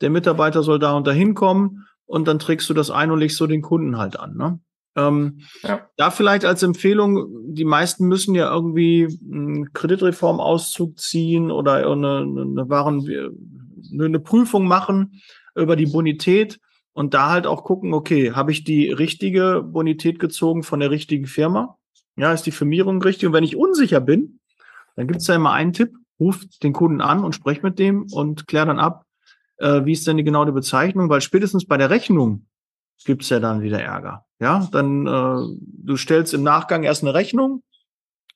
Der 0.00 0.10
Mitarbeiter 0.10 0.62
soll 0.62 0.78
da 0.78 0.92
und 0.92 1.06
da 1.06 1.10
hinkommen 1.10 1.86
und 2.06 2.28
dann 2.28 2.38
trägst 2.38 2.70
du 2.70 2.74
das 2.74 2.90
ein 2.90 3.10
und 3.10 3.18
legst 3.18 3.36
so 3.36 3.48
den 3.48 3.62
Kunden 3.62 3.98
halt 3.98 4.18
an. 4.18 4.36
Ne? 4.36 4.60
Ähm, 4.96 5.40
Ja. 5.62 5.88
Da 5.96 6.10
vielleicht 6.10 6.44
als 6.44 6.62
Empfehlung, 6.62 7.54
die 7.54 7.64
meisten 7.64 8.06
müssen 8.06 8.34
ja 8.34 8.52
irgendwie 8.52 9.18
einen 9.30 9.72
Kreditreformauszug 9.72 10.98
ziehen 10.98 11.50
oder 11.50 11.90
eine, 11.90 12.18
eine, 12.18 12.68
Waren, 12.68 13.06
eine 13.92 14.20
Prüfung 14.20 14.66
machen 14.66 15.22
über 15.54 15.76
die 15.76 15.86
Bonität 15.86 16.58
und 16.92 17.14
da 17.14 17.30
halt 17.30 17.46
auch 17.46 17.64
gucken, 17.64 17.94
okay, 17.94 18.32
habe 18.32 18.52
ich 18.52 18.64
die 18.64 18.90
richtige 18.90 19.62
Bonität 19.64 20.18
gezogen 20.18 20.62
von 20.62 20.80
der 20.80 20.90
richtigen 20.90 21.26
Firma? 21.26 21.78
Ja, 22.16 22.32
ist 22.32 22.44
die 22.44 22.50
Firmierung 22.50 23.00
richtig? 23.02 23.26
Und 23.26 23.32
wenn 23.32 23.44
ich 23.44 23.56
unsicher 23.56 24.00
bin, 24.00 24.40
dann 24.96 25.06
gibt 25.06 25.20
es 25.20 25.26
ja 25.26 25.34
immer 25.34 25.52
einen 25.52 25.72
Tipp, 25.72 25.94
ruf 26.20 26.44
den 26.62 26.74
Kunden 26.74 27.00
an 27.00 27.24
und 27.24 27.34
sprech 27.34 27.62
mit 27.62 27.78
dem 27.78 28.06
und 28.12 28.46
klär 28.46 28.66
dann 28.66 28.78
ab, 28.78 29.06
äh, 29.56 29.84
wie 29.86 29.92
ist 29.92 30.06
denn 30.06 30.18
die, 30.18 30.24
genau 30.24 30.44
die 30.44 30.52
Bezeichnung, 30.52 31.08
weil 31.08 31.22
spätestens 31.22 31.66
bei 31.66 31.78
der 31.78 31.88
Rechnung 31.88 32.46
gibt's 33.04 33.28
ja 33.28 33.40
dann 33.40 33.62
wieder 33.62 33.80
Ärger. 33.80 34.24
Ja, 34.40 34.68
dann 34.72 35.06
äh, 35.06 35.58
du 35.58 35.96
stellst 35.96 36.34
im 36.34 36.42
Nachgang 36.42 36.82
erst 36.82 37.02
eine 37.02 37.14
Rechnung, 37.14 37.62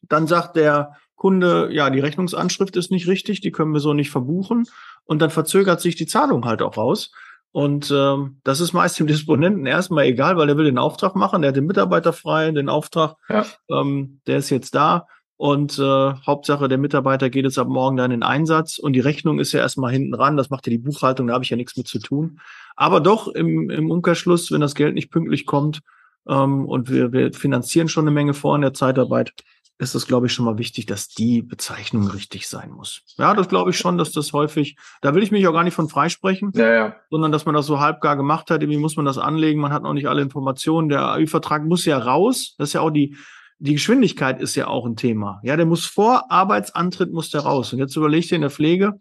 dann 0.03 0.27
sagt 0.27 0.57
der 0.57 0.93
Kunde, 1.17 1.71
ja, 1.73 1.91
die 1.91 2.01
Rechnungsanschrift 2.01 2.77
ist 2.77 2.91
nicht 2.91 3.09
richtig, 3.09 3.41
die 3.41 3.51
können 3.51 3.73
wir 3.73 3.81
so 3.81 3.95
nicht 3.95 4.11
verbuchen 4.11 4.67
und 5.05 5.21
dann 5.21 5.31
verzögert 5.31 5.81
sich 5.81 5.97
die 5.97 6.07
Zahlung 6.07 6.45
halt 6.45 6.63
auch 6.63 6.77
raus. 6.77 7.11
Und 7.53 7.91
ähm, 7.91 8.39
das 8.45 8.61
ist 8.61 8.75
meist 8.75 8.99
dem 8.99 9.07
Disponenten 9.07 9.65
erstmal 9.65 10.05
egal, 10.05 10.37
weil 10.37 10.49
er 10.49 10.59
will 10.59 10.67
den 10.67 10.77
Auftrag 10.77 11.17
machen, 11.17 11.41
der 11.41 11.49
hat 11.49 11.57
den 11.57 11.65
Mitarbeiter 11.65 12.13
frei, 12.13 12.51
den 12.51 12.69
Auftrag, 12.69 13.17
ja. 13.31 13.47
ähm, 13.71 14.21
der 14.27 14.37
ist 14.37 14.51
jetzt 14.51 14.75
da. 14.75 15.07
Und 15.39 15.79
äh, 15.79 15.83
Hauptsache, 16.27 16.67
der 16.67 16.79
Mitarbeiter 16.79 17.29
geht 17.29 17.45
jetzt 17.45 17.59
ab 17.59 17.69
morgen 17.69 17.97
dann 17.99 18.11
in 18.11 18.23
Einsatz 18.23 18.79
und 18.79 18.95
die 18.95 19.01
Rechnung 19.01 19.39
ist 19.39 19.53
ja 19.53 19.61
erstmal 19.61 19.93
hinten 19.93 20.15
ran, 20.15 20.39
das 20.39 20.49
macht 20.49 20.67
ja 20.67 20.71
die 20.71 20.79
Buchhaltung, 20.79 21.27
da 21.27 21.35
habe 21.35 21.45
ich 21.45 21.51
ja 21.51 21.59
nichts 21.59 21.77
mit 21.77 21.87
zu 21.87 21.99
tun. 21.99 22.41
Aber 22.75 23.01
doch 23.01 23.29
im, 23.29 23.69
im 23.69 23.91
Umkehrschluss, 23.91 24.51
wenn 24.51 24.63
das 24.63 24.75
Geld 24.75 24.95
nicht 24.95 25.11
pünktlich 25.11 25.45
kommt 25.45 25.81
ähm, 26.27 26.65
und 26.65 26.91
wir, 26.91 27.13
wir 27.13 27.35
finanzieren 27.35 27.89
schon 27.89 28.05
eine 28.05 28.13
Menge 28.13 28.33
vor 28.33 28.57
in 28.57 28.63
der 28.63 28.73
Zeitarbeit, 28.73 29.35
ist 29.79 29.95
es, 29.95 30.07
glaube 30.07 30.27
ich, 30.27 30.33
schon 30.33 30.47
mal 30.47 30.57
wichtig, 30.57 30.87
dass 30.87 31.09
die 31.09 31.43
Bezeichnung 31.43 32.09
richtig 32.09 32.49
sein 32.49 32.71
muss. 32.71 33.03
Ja, 33.19 33.35
das 33.35 33.49
glaube 33.49 33.71
ich 33.71 33.77
schon, 33.77 33.99
dass 33.99 34.11
das 34.11 34.33
häufig, 34.33 34.77
da 35.03 35.15
will 35.15 35.23
ich 35.23 35.33
mich 35.33 35.47
auch 35.47 35.53
gar 35.53 35.65
nicht 35.65 35.75
von 35.75 35.91
freisprechen, 35.91 36.51
ja, 36.55 36.73
ja. 36.73 36.97
sondern 37.11 37.31
dass 37.31 37.45
man 37.45 37.55
das 37.55 37.67
so 37.67 37.79
halbgar 37.79 38.17
gemacht 38.17 38.51
hat. 38.51 38.63
Irgendwie 38.63 38.79
muss 38.79 38.97
man 38.97 39.05
das 39.05 39.19
anlegen, 39.19 39.61
man 39.61 39.75
hat 39.75 39.83
noch 39.83 39.93
nicht 39.93 40.09
alle 40.09 40.23
Informationen. 40.23 40.89
Der 40.89 41.13
AÜ-Vertrag 41.13 41.65
muss 41.65 41.85
ja 41.85 41.99
raus. 41.99 42.55
Das 42.57 42.71
ist 42.71 42.73
ja 42.73 42.81
auch 42.81 42.91
die, 42.91 43.17
die 43.59 43.75
Geschwindigkeit 43.75 44.41
ist 44.41 44.55
ja 44.55 44.67
auch 44.67 44.85
ein 44.87 44.97
Thema. 44.97 45.41
Ja, 45.43 45.57
der 45.57 45.67
muss 45.67 45.87
vor 45.87 46.31
Arbeitsantritt 46.31 47.13
muss 47.13 47.31
der 47.31 47.43
raus. 47.43 47.73
Und 47.73 47.79
jetzt 47.79 47.97
überleg 47.97 48.29
dir 48.29 48.35
in 48.35 48.43
der 48.43 48.51
Pflege, 48.51 48.95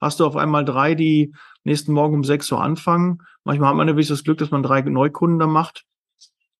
hast 0.00 0.20
du 0.20 0.26
auf 0.26 0.36
einmal 0.36 0.64
drei, 0.64 0.94
die 0.94 1.34
nächsten 1.64 1.92
Morgen 1.92 2.14
um 2.14 2.24
sechs 2.24 2.50
Uhr 2.52 2.62
anfangen. 2.62 3.18
Manchmal 3.44 3.70
hat 3.70 3.76
man 3.76 3.86
natürlich 3.86 4.08
das 4.08 4.24
Glück, 4.24 4.38
dass 4.38 4.50
man 4.50 4.62
drei 4.62 4.82
Neukunden 4.82 5.38
da 5.38 5.46
macht. 5.46 5.84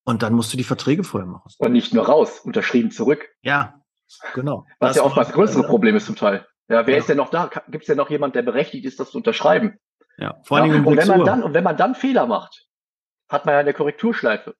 Und 0.04 0.22
dann 0.22 0.32
musst 0.32 0.52
du 0.52 0.56
die 0.56 0.64
Verträge 0.64 1.04
vorher 1.04 1.28
machen. 1.28 1.48
Und 1.58 1.72
nicht 1.72 1.94
nur 1.94 2.06
raus, 2.06 2.40
unterschrieben 2.40 2.90
zurück. 2.90 3.28
Ja, 3.42 3.80
genau. 4.34 4.66
Was 4.80 4.90
das 4.90 4.96
ja 4.96 5.02
auch 5.02 5.14
das 5.14 5.32
größere 5.32 5.64
Problem 5.64 5.94
ist 5.94 6.06
zum 6.06 6.16
Teil. 6.16 6.46
Ja, 6.68 6.86
wer 6.86 6.94
ja. 6.94 7.00
ist 7.00 7.08
denn 7.08 7.18
noch 7.18 7.30
da? 7.30 7.50
Gibt 7.68 7.82
es 7.82 7.86
denn 7.86 7.98
noch 7.98 8.10
jemand, 8.10 8.34
der 8.34 8.42
berechtigt 8.42 8.84
ist, 8.84 8.98
das 8.98 9.10
zu 9.10 9.18
unterschreiben? 9.18 9.78
Ja, 10.16 10.40
vor 10.44 10.58
allem. 10.58 10.72
Ja, 10.72 10.82
und 10.82 10.96
wenn 10.96 11.08
man 11.08 11.24
dann, 11.24 11.42
und 11.42 11.54
wenn 11.54 11.64
man 11.64 11.76
dann 11.76 11.94
Fehler 11.94 12.26
macht, 12.26 12.66
hat 13.28 13.46
man 13.46 13.54
ja 13.54 13.60
eine 13.60 13.74
Korrekturschleife. 13.74 14.54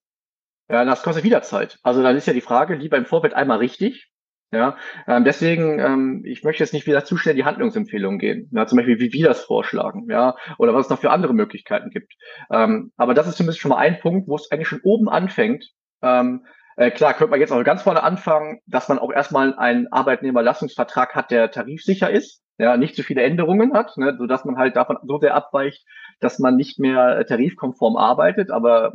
Ja, 0.72 0.86
das 0.86 1.02
kostet 1.02 1.22
wieder 1.22 1.42
Zeit. 1.42 1.78
Also 1.82 2.02
dann 2.02 2.16
ist 2.16 2.26
ja 2.26 2.32
die 2.32 2.40
Frage, 2.40 2.74
lieber 2.74 2.96
im 2.96 3.04
Vorfeld 3.04 3.34
einmal 3.34 3.58
richtig, 3.58 4.08
ja, 4.52 4.76
ähm, 5.06 5.22
deswegen, 5.22 5.78
ähm, 5.78 6.22
ich 6.24 6.44
möchte 6.44 6.62
jetzt 6.62 6.72
nicht 6.72 6.86
wieder 6.86 7.04
zu 7.04 7.18
schnell 7.18 7.34
die 7.34 7.44
Handlungsempfehlungen 7.44 8.18
gehen. 8.18 8.48
Ja, 8.52 8.66
zum 8.66 8.76
Beispiel, 8.78 8.98
wie 8.98 9.12
wir 9.12 9.28
das 9.28 9.44
vorschlagen, 9.44 10.06
ja, 10.10 10.34
oder 10.56 10.72
was 10.72 10.86
es 10.86 10.90
noch 10.90 10.98
für 10.98 11.10
andere 11.10 11.34
Möglichkeiten 11.34 11.90
gibt. 11.90 12.14
Ähm, 12.50 12.90
aber 12.96 13.12
das 13.12 13.28
ist 13.28 13.36
zumindest 13.36 13.60
schon 13.60 13.68
mal 13.68 13.78
ein 13.78 14.00
Punkt, 14.00 14.28
wo 14.28 14.34
es 14.36 14.50
eigentlich 14.50 14.68
schon 14.68 14.80
oben 14.82 15.10
anfängt. 15.10 15.70
Ähm, 16.00 16.46
äh, 16.76 16.90
klar, 16.90 17.12
könnte 17.12 17.32
man 17.32 17.40
jetzt 17.40 17.52
auch 17.52 17.62
ganz 17.64 17.82
vorne 17.82 18.02
anfangen, 18.02 18.60
dass 18.66 18.88
man 18.88 18.98
auch 18.98 19.12
erstmal 19.12 19.54
einen 19.54 19.92
Arbeitnehmerlassungsvertrag 19.92 21.14
hat, 21.14 21.30
der 21.30 21.50
tarifsicher 21.50 22.10
ist, 22.10 22.42
ja, 22.56 22.78
nicht 22.78 22.96
zu 22.96 23.02
viele 23.02 23.22
Änderungen 23.22 23.74
hat, 23.74 23.98
ne, 23.98 24.16
so 24.18 24.26
dass 24.26 24.46
man 24.46 24.56
halt 24.56 24.76
davon 24.76 24.96
so 25.06 25.18
sehr 25.18 25.34
abweicht, 25.34 25.84
dass 26.20 26.38
man 26.38 26.56
nicht 26.56 26.78
mehr 26.78 27.26
tarifkonform 27.26 27.96
arbeitet, 27.96 28.50
aber 28.50 28.94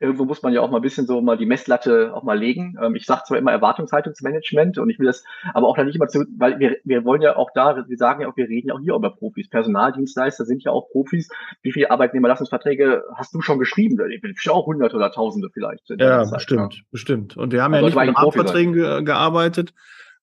irgendwo 0.00 0.24
muss 0.24 0.42
man 0.42 0.52
ja 0.52 0.60
auch 0.60 0.70
mal 0.70 0.78
ein 0.78 0.82
bisschen 0.82 1.06
so 1.06 1.20
mal 1.20 1.36
die 1.36 1.46
Messlatte 1.46 2.12
auch 2.14 2.22
mal 2.22 2.38
legen. 2.38 2.76
Ähm, 2.80 2.94
ich 2.94 3.06
sage 3.06 3.22
zwar 3.26 3.38
immer 3.38 3.52
Erwartungshaltungsmanagement 3.52 4.78
und 4.78 4.90
ich 4.90 4.98
will 4.98 5.06
das 5.06 5.24
aber 5.54 5.68
auch 5.68 5.76
da 5.76 5.84
nicht 5.84 5.96
immer 5.96 6.08
zu, 6.08 6.24
weil 6.36 6.58
wir, 6.58 6.76
wir 6.84 7.04
wollen 7.04 7.22
ja 7.22 7.36
auch 7.36 7.50
da, 7.54 7.84
wir 7.86 7.96
sagen 7.96 8.22
ja 8.22 8.28
auch, 8.28 8.36
wir 8.36 8.48
reden 8.48 8.68
ja 8.68 8.74
auch 8.74 8.80
hier 8.80 8.94
über 8.94 9.14
Profis. 9.14 9.48
Personaldienstleister 9.48 10.44
sind 10.44 10.64
ja 10.64 10.72
auch 10.72 10.88
Profis. 10.90 11.28
Wie 11.62 11.72
viele 11.72 11.90
Arbeitnehmerlassungsverträge 11.90 13.04
hast 13.16 13.34
du 13.34 13.40
schon 13.40 13.58
geschrieben? 13.58 13.98
Ich 14.10 14.20
bin 14.20 14.34
auch 14.50 14.66
hunderte 14.66 14.96
oder 14.96 15.12
tausende 15.12 15.48
vielleicht. 15.52 15.88
Ja, 15.88 16.24
Zeit, 16.24 16.34
bestimmt, 16.34 16.74
ja. 16.74 16.82
bestimmt. 16.90 17.36
Und 17.36 17.52
wir 17.52 17.62
haben 17.62 17.74
also 17.74 17.86
ja 17.86 17.94
nicht 17.94 18.08
mit 18.08 18.18
Rahmenverträgen 18.18 18.72
ge 18.74 19.02
gearbeitet. 19.02 19.72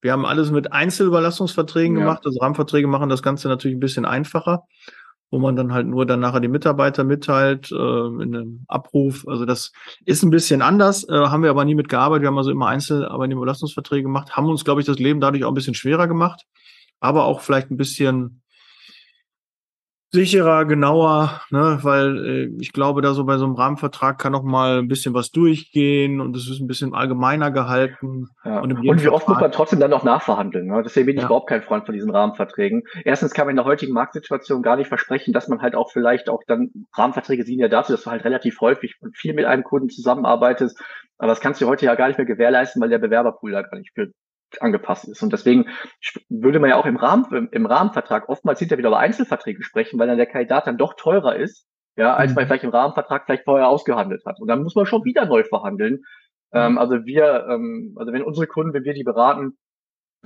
Wir 0.02 0.14
haben 0.14 0.26
alles 0.26 0.52
mit 0.52 0.72
Einzelüberlassungsverträgen 0.72 1.98
ja. 1.98 2.04
gemacht. 2.04 2.26
Also 2.26 2.40
Rahmenverträge 2.40 2.88
machen 2.88 3.10
das 3.10 3.22
Ganze 3.22 3.50
natürlich 3.50 3.76
ein 3.76 3.82
bisschen 3.82 4.06
einfacher 4.06 4.64
wo 5.32 5.40
man 5.40 5.56
dann 5.56 5.74
halt 5.74 5.88
nur 5.88 6.06
dann 6.06 6.20
nachher 6.20 6.40
die 6.40 6.48
Mitarbeiter 6.48 7.04
mitteilt, 7.04 7.72
äh, 7.72 7.76
in 7.76 8.36
einem 8.36 8.64
Abruf. 8.68 9.28
Also 9.28 9.46
das 9.46 9.72
ist 10.06 10.24
ein 10.24 10.32
bisschen 10.32 10.62
anders, 10.62 11.08
äh, 11.08 11.14
haben 11.14 11.44
wir 11.44 11.50
aber 11.50 11.66
nie 11.66 11.76
mitgearbeitet. 11.76 12.24
Wir 12.24 12.28
haben 12.28 12.38
also 12.38 12.52
immer 12.52 12.68
Einzelarbeitnehmerüberlassungsverträge 12.68 14.04
gemacht, 14.04 14.36
haben 14.36 14.48
uns, 14.48 14.66
glaube 14.66 14.82
ich, 14.82 14.88
das 14.88 15.00
Leben 15.00 15.22
dadurch 15.22 15.44
auch 15.44 15.52
ein 15.52 15.56
bisschen 15.56 15.76
schwerer 15.76 16.08
gemacht, 16.08 16.46
aber 17.00 17.26
auch 17.26 17.42
vielleicht 17.42 17.70
ein 17.72 17.78
bisschen 17.78 18.42
sicherer, 20.12 20.66
genauer, 20.66 21.42
ne, 21.52 21.80
weil 21.84 22.26
äh, 22.26 22.56
ich 22.60 22.74
glaube, 22.74 23.02
da 23.02 23.14
so 23.14 23.26
bei 23.26 23.38
so 23.38 23.46
einem 23.46 23.54
Rahmenvertrag 23.54 24.18
kann 24.18 24.32
noch 24.32 24.44
mal 24.44 24.80
ein 24.80 24.88
bisschen 24.88 25.14
was 25.14 25.30
durchgehen 25.30 26.20
und 26.20 26.36
es 26.36 26.50
ist 26.50 26.60
ein 26.60 26.68
bisschen 26.68 26.96
allgemeiner 26.96 27.52
gehalten. 27.52 28.28
Ja. 28.44 28.60
Und, 28.60 28.74
und, 28.74 29.04
wie 29.04 29.10
oft 29.10 29.28
muss 29.28 29.40
man 29.40 29.52
trotzdem 29.52 29.80
dann 29.80 29.92
noch 29.92 30.04
nachverhandeln? 30.04 30.66
Ne? 30.66 30.82
Deswegen 30.84 31.06
bin 31.06 31.16
ich 31.16 31.22
ja. 31.22 31.28
überhaupt 31.28 31.48
kein 31.48 31.62
Freund 31.62 31.86
von 31.86 31.94
diesen 31.94 32.10
Rahmenverträgen. 32.10 32.84
Erstens 33.06 33.34
kann 33.34 33.46
man 33.46 33.52
in 33.52 33.58
der 33.58 33.66
heutigen 33.66 33.94
Marktsituation 33.94 34.64
gar 34.64 34.78
nicht 34.78 34.88
versprechen, 34.88 35.32
dass 35.32 35.48
man 35.48 35.62
halt 35.62 35.76
auch 35.76 35.92
vielleicht 35.92 36.30
auch 36.30 36.42
dann 36.48 36.72
Rahmenverträge 36.96 37.44
sehen 37.44 37.60
ja 37.60 37.68
dazu, 37.68 37.92
dass 37.92 38.04
du 38.04 38.10
halt 38.10 38.26
relativ 38.26 38.60
häufig 38.62 38.96
und 39.02 39.16
viel 39.16 39.36
mit 39.36 39.46
einem 39.46 39.64
Kunden 39.64 39.90
zusammenarbeitest. 39.90 40.82
Aber 41.20 41.28
das 41.28 41.42
kannst 41.42 41.62
du 41.62 41.68
heute 41.68 41.86
ja 41.86 41.94
gar 41.96 42.08
nicht 42.08 42.18
mehr 42.18 42.26
gewährleisten, 42.26 42.82
weil 42.82 42.90
der 42.90 42.98
Bewerberpool 42.98 43.52
da 43.52 43.62
gar 43.62 43.78
nicht 43.78 43.92
für 43.94 44.12
angepasst 44.60 45.08
ist. 45.08 45.22
Und 45.22 45.34
deswegen 45.34 45.68
würde 46.30 46.60
man 46.60 46.70
ja 46.70 46.78
auch 46.78 46.86
im, 46.86 46.98
Rahmen, 46.98 47.50
im 47.52 47.66
Rahmenvertrag 47.66 48.30
oftmals 48.30 48.60
hinterher 48.60 48.86
über 48.86 49.00
Einzelverträge 49.00 49.64
sprechen, 49.64 50.00
weil 50.00 50.08
dann 50.08 50.18
der 50.18 50.26
Kandidat 50.26 50.68
dann 50.68 50.78
doch 50.78 50.96
teurer 50.96 51.36
ist, 51.36 51.68
ja, 51.96 52.16
als 52.16 52.34
man 52.34 52.44
mhm. 52.44 52.48
vielleicht 52.48 52.64
im 52.64 52.70
Rahmenvertrag 52.72 53.26
vielleicht 53.26 53.44
vorher 53.44 53.68
ausgehandelt 53.68 54.24
hat. 54.26 54.40
Und 54.40 54.48
dann 54.48 54.64
muss 54.64 54.76
man 54.76 54.86
schon 54.86 55.04
wieder 55.06 55.26
neu 55.26 55.44
verhandeln. 55.44 56.04
Ähm, 56.52 56.78
also 56.78 57.06
wir, 57.06 57.48
ähm, 57.50 57.96
also 57.98 58.12
wenn 58.14 58.24
unsere 58.24 58.48
Kunden, 58.48 58.74
wenn 58.74 58.86
wir 58.86 58.94
die 58.94 59.04
beraten, 59.04 59.58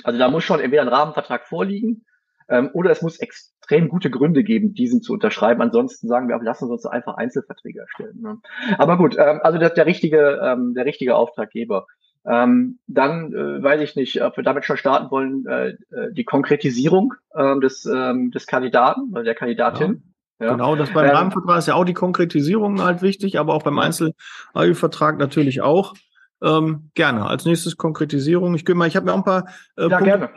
also 0.03 0.17
da 0.17 0.29
muss 0.29 0.43
schon 0.43 0.59
entweder 0.59 0.83
ein 0.83 0.87
Rahmenvertrag 0.87 1.47
vorliegen, 1.47 2.05
ähm, 2.49 2.69
oder 2.73 2.91
es 2.91 3.01
muss 3.01 3.19
extrem 3.19 3.89
gute 3.89 4.09
Gründe 4.09 4.43
geben, 4.43 4.73
diesen 4.73 5.01
zu 5.01 5.13
unterschreiben. 5.13 5.61
Ansonsten 5.61 6.07
sagen 6.07 6.27
wir, 6.27 6.39
lassen 6.41 6.67
Sie 6.67 6.73
uns 6.73 6.85
einfach 6.85 7.15
Einzelverträge 7.15 7.79
erstellen. 7.79 8.19
Ne? 8.21 8.37
Aber 8.77 8.97
gut, 8.97 9.15
ähm, 9.17 9.39
also 9.43 9.57
das, 9.57 9.73
der 9.73 9.85
richtige, 9.85 10.41
ähm, 10.43 10.73
der 10.73 10.85
richtige 10.85 11.15
Auftraggeber. 11.15 11.87
Ähm, 12.25 12.79
dann 12.87 13.33
äh, 13.33 13.61
weiß 13.61 13.81
ich 13.81 13.95
nicht, 13.95 14.21
ob 14.23 14.37
wir 14.37 14.43
damit 14.43 14.65
schon 14.65 14.77
starten 14.77 15.11
wollen, 15.11 15.45
äh, 15.45 15.69
äh 15.69 16.13
die 16.13 16.23
Konkretisierung 16.23 17.13
äh, 17.33 17.59
des, 17.59 17.85
ähm, 17.85 18.31
des 18.31 18.47
Kandidaten 18.47 19.11
oder 19.11 19.23
der 19.23 19.35
Kandidatin. 19.35 19.91
Ja. 19.91 20.13
Ja. 20.39 20.51
Genau, 20.51 20.75
das 20.75 20.91
beim 20.91 21.05
ähm, 21.05 21.15
Rahmenvertrag 21.15 21.59
ist 21.59 21.67
ja 21.67 21.75
auch 21.75 21.85
die 21.85 21.93
Konkretisierung 21.93 22.81
halt 22.81 23.01
wichtig, 23.01 23.39
aber 23.39 23.53
auch 23.53 23.63
beim 23.63 23.79
Einzel-AÜ-Vertrag 23.79 25.17
natürlich 25.17 25.61
auch. 25.61 25.93
Ähm, 26.41 26.89
gerne. 26.95 27.25
Als 27.25 27.45
nächstes 27.45 27.77
Konkretisierung. 27.77 28.53
Ich, 28.55 28.67
mal, 28.67 28.87
ich 28.87 28.97
habe 28.97 29.05
mir 29.05 29.13
auch 29.13 29.17
ein 29.17 29.23
paar 29.23 29.47
äh, 29.77 29.87
ja, 29.87 29.97
Punkte, 29.97 30.05
gerne. 30.05 30.29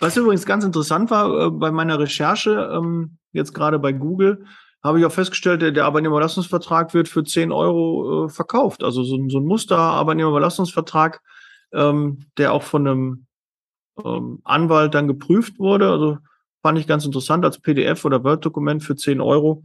Was 0.00 0.16
übrigens 0.16 0.44
ganz 0.44 0.64
interessant 0.64 1.10
war 1.10 1.46
äh, 1.46 1.50
bei 1.50 1.70
meiner 1.70 1.98
Recherche, 1.98 2.70
ähm, 2.74 3.16
jetzt 3.32 3.54
gerade 3.54 3.78
bei 3.78 3.92
Google, 3.92 4.44
habe 4.84 5.00
ich 5.00 5.06
auch 5.06 5.12
festgestellt, 5.12 5.62
der, 5.62 5.72
der 5.72 5.86
Arbeitnehmerüberlassungsvertrag 5.86 6.92
wird 6.92 7.08
für 7.08 7.24
10 7.24 7.52
Euro 7.52 8.26
äh, 8.26 8.28
verkauft. 8.28 8.84
Also 8.84 9.02
so, 9.02 9.16
so 9.28 9.38
ein 9.38 9.46
Muster-Arbeitnehmerüberlassungsvertrag, 9.46 11.22
ähm, 11.72 12.26
der 12.36 12.52
auch 12.52 12.62
von 12.62 12.86
einem 12.86 13.26
ähm, 14.04 14.40
Anwalt 14.44 14.94
dann 14.94 15.08
geprüft 15.08 15.58
wurde. 15.58 15.90
Also 15.90 16.18
fand 16.62 16.78
ich 16.78 16.86
ganz 16.86 17.06
interessant 17.06 17.46
als 17.46 17.58
PDF 17.58 18.04
oder 18.04 18.22
Word-Dokument 18.22 18.82
für 18.82 18.94
10 18.94 19.22
Euro. 19.22 19.64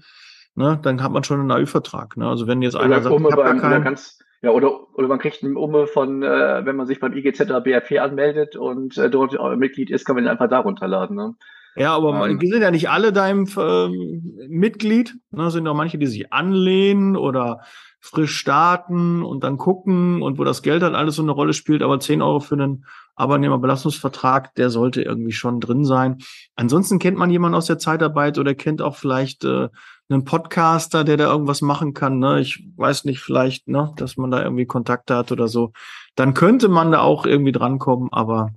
Ne, 0.55 0.79
dann 0.81 1.03
hat 1.03 1.11
man 1.11 1.23
schon 1.23 1.39
einen 1.39 1.51
AÜ-Vertrag. 1.51 2.17
Ne? 2.17 2.27
Also 2.27 2.47
wenn 2.47 2.61
jetzt 2.61 2.75
oder 2.75 2.85
einer 2.85 3.01
sagt, 3.01 3.15
ich 3.15 3.31
habe 3.31 3.43
gar 3.43 3.57
keinen... 3.57 3.83
Ganz, 3.83 4.19
ja, 4.41 4.51
oder, 4.51 4.97
oder 4.97 5.07
man 5.09 5.19
kriegt 5.19 5.43
einen 5.43 5.57
Umme 5.57 5.85
von, 5.87 6.23
äh, 6.23 6.65
wenn 6.65 6.77
man 6.77 6.87
sich 6.87 6.99
beim 7.01 7.13
IGZ 7.13 7.41
oder 7.41 7.61
BRP 7.61 7.99
anmeldet 7.99 8.55
und 8.55 8.97
äh, 8.97 9.09
dort 9.09 9.33
Mitglied 9.57 9.89
ist, 9.89 10.05
kann 10.05 10.15
man 10.15 10.23
ihn 10.23 10.29
einfach 10.29 10.49
da 10.49 10.59
runterladen. 10.59 11.15
Ne? 11.15 11.35
Ja, 11.79 11.95
aber 11.95 12.29
ähm, 12.29 12.39
sind 12.41 12.61
ja 12.61 12.71
nicht 12.71 12.89
alle 12.89 13.13
deinem 13.13 13.47
ähm, 13.57 14.35
Mitglied. 14.49 15.15
Ne? 15.31 15.49
Sind 15.49 15.67
auch 15.67 15.75
manche, 15.75 15.97
die 15.97 16.07
sich 16.07 16.33
anlehnen 16.33 17.15
oder 17.15 17.61
frisch 18.01 18.35
starten 18.35 19.23
und 19.23 19.43
dann 19.43 19.57
gucken 19.57 20.21
und 20.21 20.37
wo 20.37 20.43
das 20.43 20.61
Geld 20.61 20.81
dann 20.81 20.95
alles 20.95 21.15
so 21.15 21.21
eine 21.21 21.31
Rolle 21.31 21.53
spielt. 21.53 21.81
Aber 21.81 21.99
10 21.99 22.21
Euro 22.21 22.41
für 22.41 22.55
einen 22.55 22.85
Arbeitnehmerbelastungsvertrag, 23.15 24.53
der 24.55 24.69
sollte 24.69 25.01
irgendwie 25.01 25.31
schon 25.31 25.61
drin 25.61 25.85
sein. 25.85 26.17
Ansonsten 26.55 26.99
kennt 26.99 27.17
man 27.17 27.29
jemanden 27.29 27.55
aus 27.55 27.67
der 27.67 27.77
Zeitarbeit 27.77 28.37
oder 28.37 28.55
kennt 28.55 28.81
auch 28.81 28.97
vielleicht 28.97 29.45
äh, 29.45 29.69
einen 30.09 30.25
Podcaster, 30.25 31.05
der 31.05 31.15
da 31.15 31.31
irgendwas 31.31 31.61
machen 31.61 31.93
kann. 31.93 32.19
Ne? 32.19 32.41
Ich 32.41 32.67
weiß 32.75 33.05
nicht, 33.05 33.19
vielleicht, 33.21 33.69
ne, 33.69 33.93
dass 33.95 34.17
man 34.17 34.31
da 34.31 34.43
irgendwie 34.43 34.65
Kontakte 34.65 35.15
hat 35.15 35.31
oder 35.31 35.47
so. 35.47 35.71
Dann 36.15 36.33
könnte 36.33 36.67
man 36.67 36.91
da 36.91 37.01
auch 37.01 37.25
irgendwie 37.25 37.51
drankommen, 37.51 38.09
aber 38.11 38.49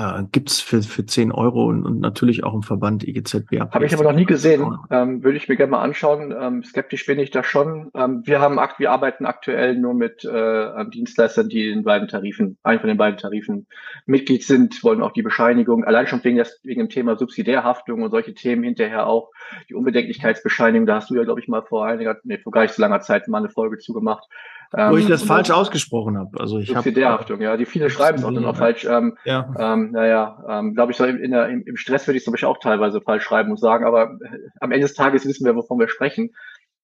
Ja, 0.00 0.24
gibt's 0.30 0.60
für, 0.60 0.80
für 0.80 1.04
10 1.04 1.32
Euro 1.32 1.66
und, 1.66 1.84
und 1.84 1.98
natürlich 1.98 2.44
auch 2.44 2.54
im 2.54 2.62
Verband 2.62 3.02
IGZB. 3.02 3.58
Habe 3.58 3.84
ich 3.84 3.92
aber 3.92 4.04
noch 4.04 4.12
nie 4.12 4.26
gesehen. 4.26 4.78
Ähm, 4.90 5.24
würde 5.24 5.36
ich 5.36 5.48
mir 5.48 5.56
gerne 5.56 5.72
mal 5.72 5.82
anschauen. 5.82 6.32
Ähm, 6.38 6.62
skeptisch 6.62 7.04
bin 7.04 7.18
ich 7.18 7.32
da 7.32 7.42
schon. 7.42 7.90
Ähm, 7.94 8.22
wir 8.24 8.40
haben 8.40 8.60
wir 8.78 8.92
arbeiten 8.92 9.26
aktuell 9.26 9.76
nur 9.76 9.94
mit 9.94 10.24
äh, 10.24 10.84
Dienstleistern, 10.90 11.48
die 11.48 11.68
in 11.68 11.82
beiden 11.82 12.06
Tarifen, 12.06 12.58
einen 12.62 12.78
von 12.78 12.86
den 12.86 12.96
beiden 12.96 13.18
Tarifen 13.18 13.66
Mitglied 14.06 14.44
sind, 14.44 14.84
wollen 14.84 15.02
auch 15.02 15.10
die 15.10 15.22
Bescheinigung, 15.22 15.82
allein 15.82 16.06
schon 16.06 16.22
wegen, 16.22 16.36
des, 16.36 16.60
wegen 16.62 16.78
dem 16.78 16.90
Thema 16.90 17.16
Subsidiärhaftung 17.16 18.02
und 18.02 18.12
solche 18.12 18.34
Themen 18.34 18.62
hinterher 18.62 19.08
auch 19.08 19.32
die 19.68 19.74
Unbedenklichkeitsbescheinigung. 19.74 20.86
Da 20.86 20.94
hast 20.96 21.10
du 21.10 21.16
ja, 21.16 21.24
glaube 21.24 21.40
ich, 21.40 21.48
mal 21.48 21.62
vor 21.62 21.86
einiger, 21.86 22.18
nee, 22.22 22.38
vor 22.38 22.52
gar 22.52 22.62
nicht 22.62 22.74
so 22.74 22.82
langer 22.82 23.00
Zeit 23.00 23.26
mal 23.26 23.38
eine 23.38 23.50
Folge 23.50 23.78
zugemacht. 23.78 24.28
Wo 24.72 24.96
ich 24.96 25.06
das 25.06 25.22
falsch 25.22 25.50
ausgesprochen 25.50 26.18
habe. 26.18 26.38
Also 26.38 26.58
ich 26.58 26.74
habe 26.76 26.90
Haftung, 27.06 27.40
ja. 27.40 27.56
Die 27.56 27.64
viele 27.64 27.88
schreiben 27.88 28.18
es 28.18 28.24
auch 28.24 28.32
dann 28.32 28.44
auch 28.44 28.56
falsch. 28.56 28.84
Ähm, 28.84 29.16
ja. 29.24 29.50
Ähm, 29.58 29.92
naja, 29.92 30.44
ähm, 30.48 30.74
glaube 30.74 30.92
ich, 30.92 30.98
so 30.98 31.04
in 31.04 31.30
der, 31.30 31.48
im, 31.48 31.62
im 31.62 31.76
Stress 31.76 32.06
würde 32.06 32.16
ich 32.16 32.20
es 32.20 32.24
zum 32.24 32.32
Beispiel 32.32 32.48
auch 32.48 32.58
teilweise 32.58 33.00
falsch 33.00 33.24
schreiben 33.24 33.50
und 33.50 33.58
sagen, 33.58 33.86
aber 33.86 34.18
äh, 34.20 34.38
am 34.60 34.70
Ende 34.70 34.86
des 34.86 34.94
Tages 34.94 35.26
wissen 35.26 35.46
wir, 35.46 35.56
wovon 35.56 35.78
wir 35.78 35.88
sprechen. 35.88 36.34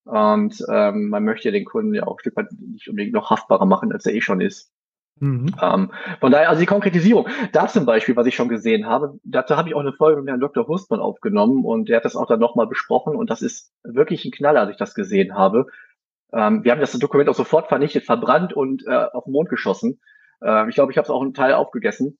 Und 0.05 0.63
ähm, 0.69 1.09
man 1.09 1.23
möchte 1.23 1.49
ja 1.49 1.51
den 1.51 1.65
Kunden 1.65 1.93
ja 1.93 2.03
auch 2.03 2.17
ein 2.17 2.19
Stück 2.19 2.35
weit 2.35 2.47
nicht 2.51 2.89
unbedingt 2.89 3.13
noch 3.13 3.29
haftbarer 3.29 3.65
machen, 3.65 3.91
als 3.91 4.05
er 4.05 4.13
eh 4.13 4.21
schon 4.21 4.41
ist. 4.41 4.71
Mhm. 5.19 5.55
Ähm, 5.61 5.91
von 6.19 6.31
daher, 6.31 6.49
also 6.49 6.59
die 6.59 6.65
Konkretisierung. 6.65 7.27
Da 7.53 7.67
zum 7.67 7.85
Beispiel, 7.85 8.15
was 8.15 8.27
ich 8.27 8.35
schon 8.35 8.49
gesehen 8.49 8.85
habe, 8.85 9.17
dazu 9.23 9.55
habe 9.55 9.69
ich 9.69 9.75
auch 9.75 9.79
eine 9.79 9.93
Folge 9.93 10.21
mit 10.21 10.29
Herrn 10.29 10.41
Dr. 10.41 10.67
Hustmann 10.67 10.99
aufgenommen 10.99 11.63
und 11.63 11.87
der 11.87 11.97
hat 11.97 12.05
das 12.05 12.15
auch 12.15 12.27
dann 12.27 12.39
nochmal 12.39 12.67
besprochen 12.67 13.15
und 13.15 13.29
das 13.29 13.41
ist 13.41 13.71
wirklich 13.83 14.25
ein 14.25 14.31
Knaller, 14.31 14.61
als 14.61 14.71
ich 14.71 14.77
das 14.77 14.93
gesehen 14.93 15.35
habe. 15.35 15.67
Ähm, 16.35 16.63
wir 16.63 16.71
haben 16.71 16.81
das 16.81 16.91
Dokument 16.91 17.29
auch 17.29 17.35
sofort 17.35 17.67
vernichtet, 17.67 18.05
verbrannt 18.05 18.53
und 18.53 18.85
äh, 18.85 19.07
auf 19.13 19.23
den 19.23 19.31
Mond 19.31 19.49
geschossen. 19.49 20.01
Ähm, 20.43 20.69
ich 20.69 20.75
glaube, 20.75 20.91
ich 20.91 20.97
habe 20.97 21.05
es 21.05 21.09
auch 21.09 21.21
einen 21.21 21.33
Teil 21.33 21.53
aufgegessen. 21.53 22.17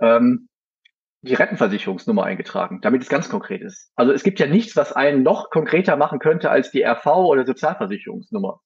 Ähm, 0.00 0.48
die 1.22 1.34
Rentenversicherungsnummer 1.34 2.24
eingetragen, 2.24 2.80
damit 2.80 3.02
es 3.02 3.08
ganz 3.08 3.28
konkret 3.28 3.60
ist. 3.60 3.90
Also 3.96 4.12
es 4.12 4.22
gibt 4.22 4.38
ja 4.38 4.46
nichts, 4.46 4.76
was 4.76 4.92
einen 4.92 5.22
noch 5.22 5.50
konkreter 5.50 5.96
machen 5.96 6.20
könnte 6.20 6.50
als 6.50 6.70
die 6.70 6.84
RV 6.84 7.06
oder 7.06 7.44
Sozialversicherungsnummer. 7.44 8.60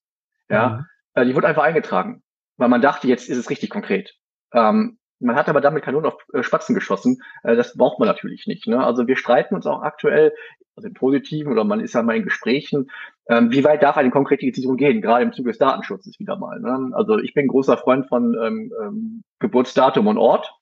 Ja, 0.50 0.68
mhm. 0.68 0.86
äh, 1.14 1.24
die 1.24 1.34
wurde 1.34 1.48
einfach 1.48 1.62
eingetragen, 1.62 2.22
weil 2.58 2.68
man 2.68 2.82
dachte, 2.82 3.08
jetzt 3.08 3.28
ist 3.28 3.38
es 3.38 3.48
richtig 3.48 3.70
konkret. 3.70 4.14
Ähm, 4.52 4.98
man 5.18 5.36
hat 5.36 5.48
aber 5.48 5.60
damit 5.60 5.84
Kanonen 5.84 6.06
auf 6.06 6.18
äh, 6.34 6.42
Spatzen 6.42 6.74
geschossen. 6.74 7.22
Äh, 7.42 7.56
das 7.56 7.76
braucht 7.76 7.98
man 7.98 8.08
natürlich 8.08 8.46
nicht. 8.46 8.66
Ne? 8.66 8.84
Also 8.84 9.06
wir 9.06 9.16
streiten 9.16 9.54
uns 9.54 9.66
auch 9.66 9.82
aktuell, 9.82 10.34
also 10.76 10.88
im 10.88 10.94
Positiven 10.94 11.52
oder 11.52 11.64
man 11.64 11.80
ist 11.80 11.94
ja 11.94 12.02
mal 12.02 12.16
in 12.16 12.24
Gesprächen, 12.24 12.90
ähm, 13.28 13.52
wie 13.52 13.64
weit 13.64 13.82
darf 13.82 13.96
eine 13.96 14.10
Konkretisierung 14.10 14.76
gehen, 14.76 15.00
gerade 15.00 15.24
im 15.24 15.32
Zuge 15.32 15.50
des 15.50 15.58
Datenschutzes 15.58 16.18
wieder 16.18 16.36
mal. 16.36 16.60
Ne? 16.60 16.90
Also 16.94 17.18
ich 17.18 17.34
bin 17.34 17.48
großer 17.48 17.76
Freund 17.76 18.08
von 18.08 18.36
ähm, 18.40 18.72
ähm, 18.82 19.22
Geburtsdatum 19.38 20.06
und 20.06 20.18
Ort. 20.18 20.52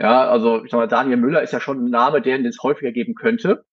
Ja, 0.00 0.28
also 0.28 0.64
ich 0.64 0.70
sag 0.70 0.78
mal, 0.78 0.88
Daniel 0.88 1.18
Müller 1.18 1.42
ist 1.42 1.52
ja 1.52 1.60
schon 1.60 1.84
ein 1.84 1.90
Name, 1.90 2.22
der 2.22 2.40
es 2.40 2.62
häufiger 2.62 2.90
geben 2.90 3.14
könnte. 3.14 3.64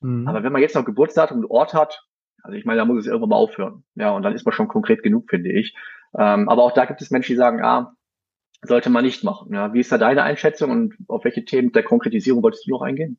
Mhm. 0.00 0.26
Aber 0.28 0.42
wenn 0.42 0.52
man 0.52 0.62
jetzt 0.62 0.74
noch 0.74 0.84
Geburtsdatum 0.84 1.38
und 1.38 1.50
Ort 1.50 1.74
hat, 1.74 2.06
also 2.42 2.56
ich 2.56 2.64
meine, 2.64 2.78
da 2.78 2.84
muss 2.84 3.00
es 3.00 3.06
irgendwann 3.06 3.30
mal 3.30 3.36
aufhören. 3.36 3.84
Ja, 3.94 4.10
und 4.10 4.22
dann 4.22 4.34
ist 4.34 4.44
man 4.44 4.52
schon 4.52 4.68
konkret 4.68 5.02
genug, 5.02 5.30
finde 5.30 5.50
ich. 5.52 5.74
Ähm, 6.16 6.48
aber 6.48 6.62
auch 6.62 6.72
da 6.72 6.84
gibt 6.84 7.02
es 7.02 7.10
Menschen, 7.10 7.32
die 7.32 7.36
sagen, 7.36 7.62
ah, 7.62 7.96
sollte 8.62 8.90
man 8.90 9.04
nicht 9.04 9.24
machen. 9.24 9.52
Ja, 9.52 9.72
wie 9.72 9.80
ist 9.80 9.92
da 9.92 9.98
deine 9.98 10.22
Einschätzung 10.22 10.70
und 10.70 10.94
auf 11.08 11.24
welche 11.24 11.44
Themen 11.44 11.72
der 11.72 11.82
Konkretisierung 11.82 12.42
wolltest 12.42 12.66
du 12.66 12.70
noch 12.70 12.82
eingehen? 12.82 13.18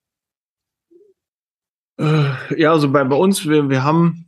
Äh, 2.00 2.32
ja, 2.56 2.72
also 2.72 2.92
bei, 2.92 3.04
bei 3.04 3.16
uns, 3.16 3.48
wir, 3.48 3.70
wir 3.70 3.84
haben, 3.84 4.27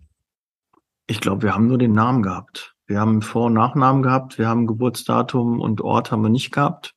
ich 1.10 1.20
glaube, 1.20 1.42
wir 1.42 1.56
haben 1.56 1.68
nur 1.68 1.80
den 1.80 1.94
Namen 1.94 2.22
gehabt. 2.22 2.76
Wir 2.86 3.00
haben 3.00 3.24
Vor- 3.24 3.48
und 3.48 3.54
Nachnamen 3.54 4.04
gehabt, 4.04 4.38
wir 4.38 4.48
haben 4.48 4.68
Geburtsdatum 4.68 5.60
und 5.60 5.82
Ort 5.82 6.12
haben 6.12 6.22
wir 6.22 6.30
nicht 6.30 6.52
gehabt. 6.52 6.94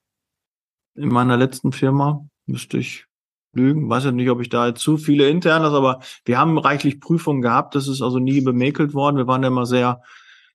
In 0.94 1.08
meiner 1.08 1.38
letzten 1.38 1.72
Firma 1.72 2.26
müsste 2.44 2.76
ich 2.76 3.06
lügen. 3.54 3.88
Weiß 3.88 4.04
ja 4.04 4.12
nicht, 4.12 4.28
ob 4.28 4.42
ich 4.42 4.50
da 4.50 4.74
zu 4.74 4.98
viele 4.98 5.28
internes, 5.30 5.72
aber 5.72 6.00
wir 6.26 6.38
haben 6.38 6.58
reichlich 6.58 7.00
Prüfungen 7.00 7.40
gehabt. 7.40 7.74
Das 7.74 7.88
ist 7.88 8.02
also 8.02 8.18
nie 8.18 8.42
bemäkelt 8.42 8.92
worden. 8.92 9.16
Wir 9.16 9.26
waren 9.26 9.42
ja 9.42 9.48
immer 9.48 9.64
sehr 9.66 10.02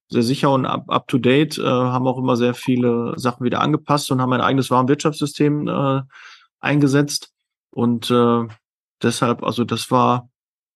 sehr 0.09 0.23
sicher 0.23 0.51
und 0.51 0.65
up, 0.65 0.89
up 0.89 1.07
to 1.07 1.17
date, 1.17 1.57
äh, 1.57 1.63
haben 1.63 2.07
auch 2.07 2.17
immer 2.17 2.37
sehr 2.37 2.53
viele 2.53 3.13
Sachen 3.17 3.43
wieder 3.43 3.59
angepasst 3.59 4.09
und 4.11 4.21
haben 4.21 4.31
ein 4.33 4.41
eigenes 4.41 4.71
Warenwirtschaftssystem 4.71 5.67
äh, 5.67 6.01
eingesetzt. 6.59 7.33
Und 7.71 8.09
äh, 8.11 8.47
deshalb, 9.01 9.43
also 9.43 9.65
das 9.65 9.91
war 9.91 10.29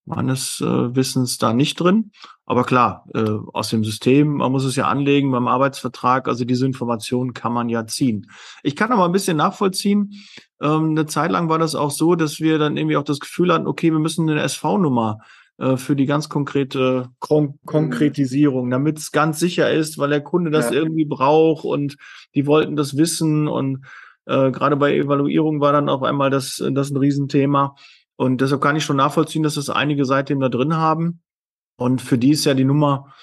meines 0.06 0.62
äh, 0.62 0.96
Wissens 0.96 1.38
da 1.38 1.54
nicht 1.54 1.80
drin. 1.80 2.12
Aber 2.46 2.64
klar, 2.64 3.06
äh, 3.14 3.38
aus 3.54 3.70
dem 3.70 3.84
System, 3.84 4.38
man 4.38 4.52
muss 4.52 4.66
es 4.66 4.76
ja 4.76 4.88
anlegen 4.88 5.32
beim 5.32 5.48
Arbeitsvertrag, 5.48 6.28
also 6.28 6.44
diese 6.44 6.66
Informationen 6.66 7.34
kann 7.34 7.54
man 7.54 7.70
ja 7.70 7.86
ziehen. 7.86 8.30
Ich 8.64 8.76
kann 8.76 8.92
aber 8.92 9.06
ein 9.06 9.12
bisschen 9.12 9.38
nachvollziehen. 9.38 10.14
Ähm, 10.62 10.92
eine 10.92 11.06
Zeit 11.06 11.32
lang 11.32 11.50
war 11.50 11.60
das 11.60 11.76
auch 11.76 11.92
so, 11.92 12.16
dass 12.16 12.40
wir 12.40 12.58
dann 12.58 12.78
irgendwie 12.78 12.98
auch 12.98 13.04
das 13.04 13.20
Gefühl 13.20 13.54
hatten, 13.54 13.68
okay, 13.68 13.92
wir 13.92 14.00
müssen 14.00 14.30
eine 14.30 14.42
SV-Nummer 14.42 15.20
äh, 15.60 15.78
für 15.78 15.96
die 15.96 16.08
ganz 16.08 16.28
konkrete 16.28 17.10
Kon 17.20 17.60
Konkretisierung, 17.66 18.70
damit 18.70 18.98
es 18.98 19.12
ganz 19.12 19.40
sicher 19.40 19.72
ist, 19.72 19.98
weil 19.98 20.10
der 20.10 20.22
Kunde 20.22 20.52
das 20.52 20.72
ja. 20.72 20.78
irgendwie 20.78 21.06
braucht 21.06 21.64
und 21.64 21.98
die 22.36 22.48
wollten 22.48 22.76
das 22.76 22.98
wissen 22.98 23.48
und 23.48 23.86
äh, 24.26 24.52
gerade 24.52 24.76
bei 24.76 24.96
Evaluierung 24.96 25.62
war 25.62 25.72
dann 25.72 25.90
auf 25.90 26.04
einmal 26.04 26.30
das, 26.30 26.64
das 26.72 26.90
ein 26.90 26.98
Riesenthema. 26.98 27.76
Und 28.22 28.40
deshalb 28.40 28.62
kann 28.62 28.76
ich 28.76 28.84
schon 28.84 28.98
nachvollziehen, 28.98 29.42
dass 29.42 29.56
das 29.56 29.72
einige 29.72 30.06
seitdem 30.06 30.40
da 30.40 30.48
drin 30.48 30.76
haben. 30.76 31.24
Und 31.76 32.04
für 32.04 32.20
die 32.20 32.30
ist 32.30 32.46
ja 32.46 32.54
die 32.54 32.66
Nummer, 32.66 33.16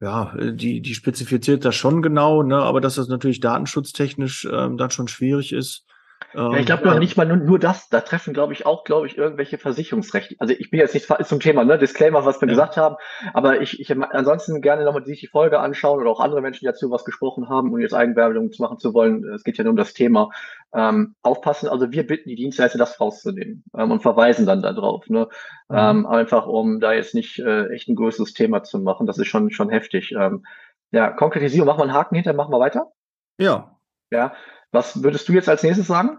ja, 0.00 0.34
die, 0.36 0.80
die 0.80 0.94
spezifiziert 0.96 1.64
das 1.64 1.76
schon 1.76 2.02
genau, 2.02 2.42
ne? 2.42 2.56
aber 2.56 2.80
dass 2.80 2.96
das 2.96 3.06
natürlich 3.06 3.38
datenschutztechnisch 3.38 4.48
ähm, 4.50 4.76
dann 4.76 4.90
schon 4.90 5.06
schwierig 5.06 5.52
ist, 5.52 5.86
ja, 6.34 6.52
ich 6.54 6.66
glaube 6.66 6.86
noch 6.86 6.98
nicht 6.98 7.16
mal 7.16 7.26
nur, 7.26 7.36
nur 7.36 7.58
das. 7.58 7.88
Da 7.88 8.00
treffen, 8.00 8.32
glaube 8.34 8.52
ich, 8.52 8.64
auch, 8.66 8.84
glaube 8.84 9.06
ich, 9.06 9.18
irgendwelche 9.18 9.58
Versicherungsrechte. 9.58 10.36
Also 10.38 10.54
ich 10.56 10.70
bin 10.70 10.78
jetzt 10.78 10.94
nicht 10.94 11.08
zum 11.24 11.40
Thema, 11.40 11.64
ne, 11.64 11.78
Disclaimer, 11.78 12.24
was 12.24 12.40
wir 12.40 12.46
ja. 12.46 12.52
gesagt 12.52 12.76
haben, 12.76 12.96
aber 13.34 13.60
ich, 13.60 13.80
ich 13.80 13.90
ansonsten 13.90 14.60
gerne 14.60 14.84
nochmal 14.84 15.04
sich 15.04 15.20
die 15.20 15.26
Folge 15.26 15.58
anschauen 15.58 16.00
oder 16.00 16.10
auch 16.10 16.20
andere 16.20 16.40
Menschen, 16.40 16.60
die 16.60 16.66
dazu 16.66 16.90
was 16.90 17.04
gesprochen 17.04 17.48
haben, 17.48 17.72
um 17.72 17.80
jetzt 17.80 17.94
Eigenwerbung 17.94 18.52
zu 18.52 18.62
machen 18.62 18.78
zu 18.78 18.94
wollen. 18.94 19.24
Es 19.34 19.42
geht 19.42 19.58
ja 19.58 19.64
nur 19.64 19.72
um 19.72 19.76
das 19.76 19.92
Thema. 19.92 20.30
Ähm, 20.72 21.16
aufpassen, 21.22 21.68
also 21.68 21.90
wir 21.90 22.06
bitten 22.06 22.28
die 22.28 22.36
Dienstleister, 22.36 22.78
das 22.78 23.00
rauszunehmen 23.00 23.64
ähm, 23.76 23.90
und 23.90 24.02
verweisen 24.02 24.46
dann 24.46 24.62
darauf. 24.62 25.08
Ne? 25.08 25.28
Mhm. 25.68 25.76
Ähm, 25.76 26.06
einfach 26.06 26.46
um 26.46 26.78
da 26.78 26.92
jetzt 26.92 27.14
nicht 27.14 27.40
äh, 27.40 27.68
echt 27.70 27.88
ein 27.88 27.96
größeres 27.96 28.34
Thema 28.34 28.62
zu 28.62 28.78
machen. 28.78 29.06
Das 29.06 29.18
ist 29.18 29.26
schon, 29.26 29.50
schon 29.50 29.70
heftig. 29.70 30.12
Ähm, 30.16 30.44
ja, 30.92 31.10
Konkretisierung, 31.10 31.66
machen 31.66 31.80
wir 31.80 31.84
einen 31.84 31.94
Haken 31.94 32.14
hinter, 32.14 32.34
machen 32.34 32.52
wir 32.52 32.60
weiter? 32.60 32.92
Ja. 33.38 33.79
Ja, 34.10 34.34
was 34.72 35.02
würdest 35.02 35.28
du 35.28 35.32
jetzt 35.32 35.48
als 35.48 35.62
nächstes 35.62 35.86
sagen? 35.86 36.18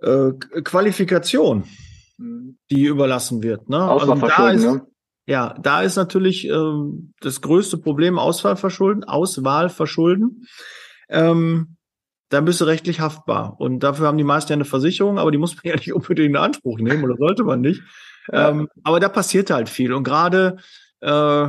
Äh, 0.00 0.32
Qualifikation, 0.62 1.64
mhm. 2.18 2.58
die 2.70 2.84
überlassen 2.84 3.42
wird. 3.42 3.68
Ne? 3.68 3.78
Also 3.78 4.14
da 4.14 4.50
ist, 4.50 4.64
ne? 4.64 4.86
Ja, 5.26 5.54
da 5.58 5.82
ist 5.82 5.96
natürlich 5.96 6.46
ähm, 6.48 7.14
das 7.20 7.40
größte 7.40 7.78
Problem 7.78 8.18
Auswahlverschulden, 8.18 9.04
Auswahlverschulden. 9.04 10.46
Ähm, 11.08 11.76
da 12.28 12.40
bist 12.40 12.60
du 12.60 12.64
rechtlich 12.64 13.00
haftbar. 13.00 13.58
Und 13.58 13.80
dafür 13.80 14.06
haben 14.06 14.18
die 14.18 14.24
meisten 14.24 14.52
ja 14.52 14.56
eine 14.56 14.64
Versicherung, 14.64 15.18
aber 15.18 15.30
die 15.30 15.38
muss 15.38 15.54
man 15.54 15.62
ja 15.64 15.76
nicht 15.76 15.92
unbedingt 15.92 16.30
in 16.30 16.36
Anspruch 16.36 16.78
nehmen 16.78 17.04
oder 17.04 17.16
sollte 17.16 17.44
man 17.44 17.60
nicht. 17.60 17.82
Ja. 18.30 18.50
Ähm, 18.50 18.68
aber 18.82 19.00
da 19.00 19.08
passiert 19.08 19.50
halt 19.50 19.68
viel. 19.68 19.92
Und 19.92 20.04
gerade 20.04 20.56
äh, 21.00 21.48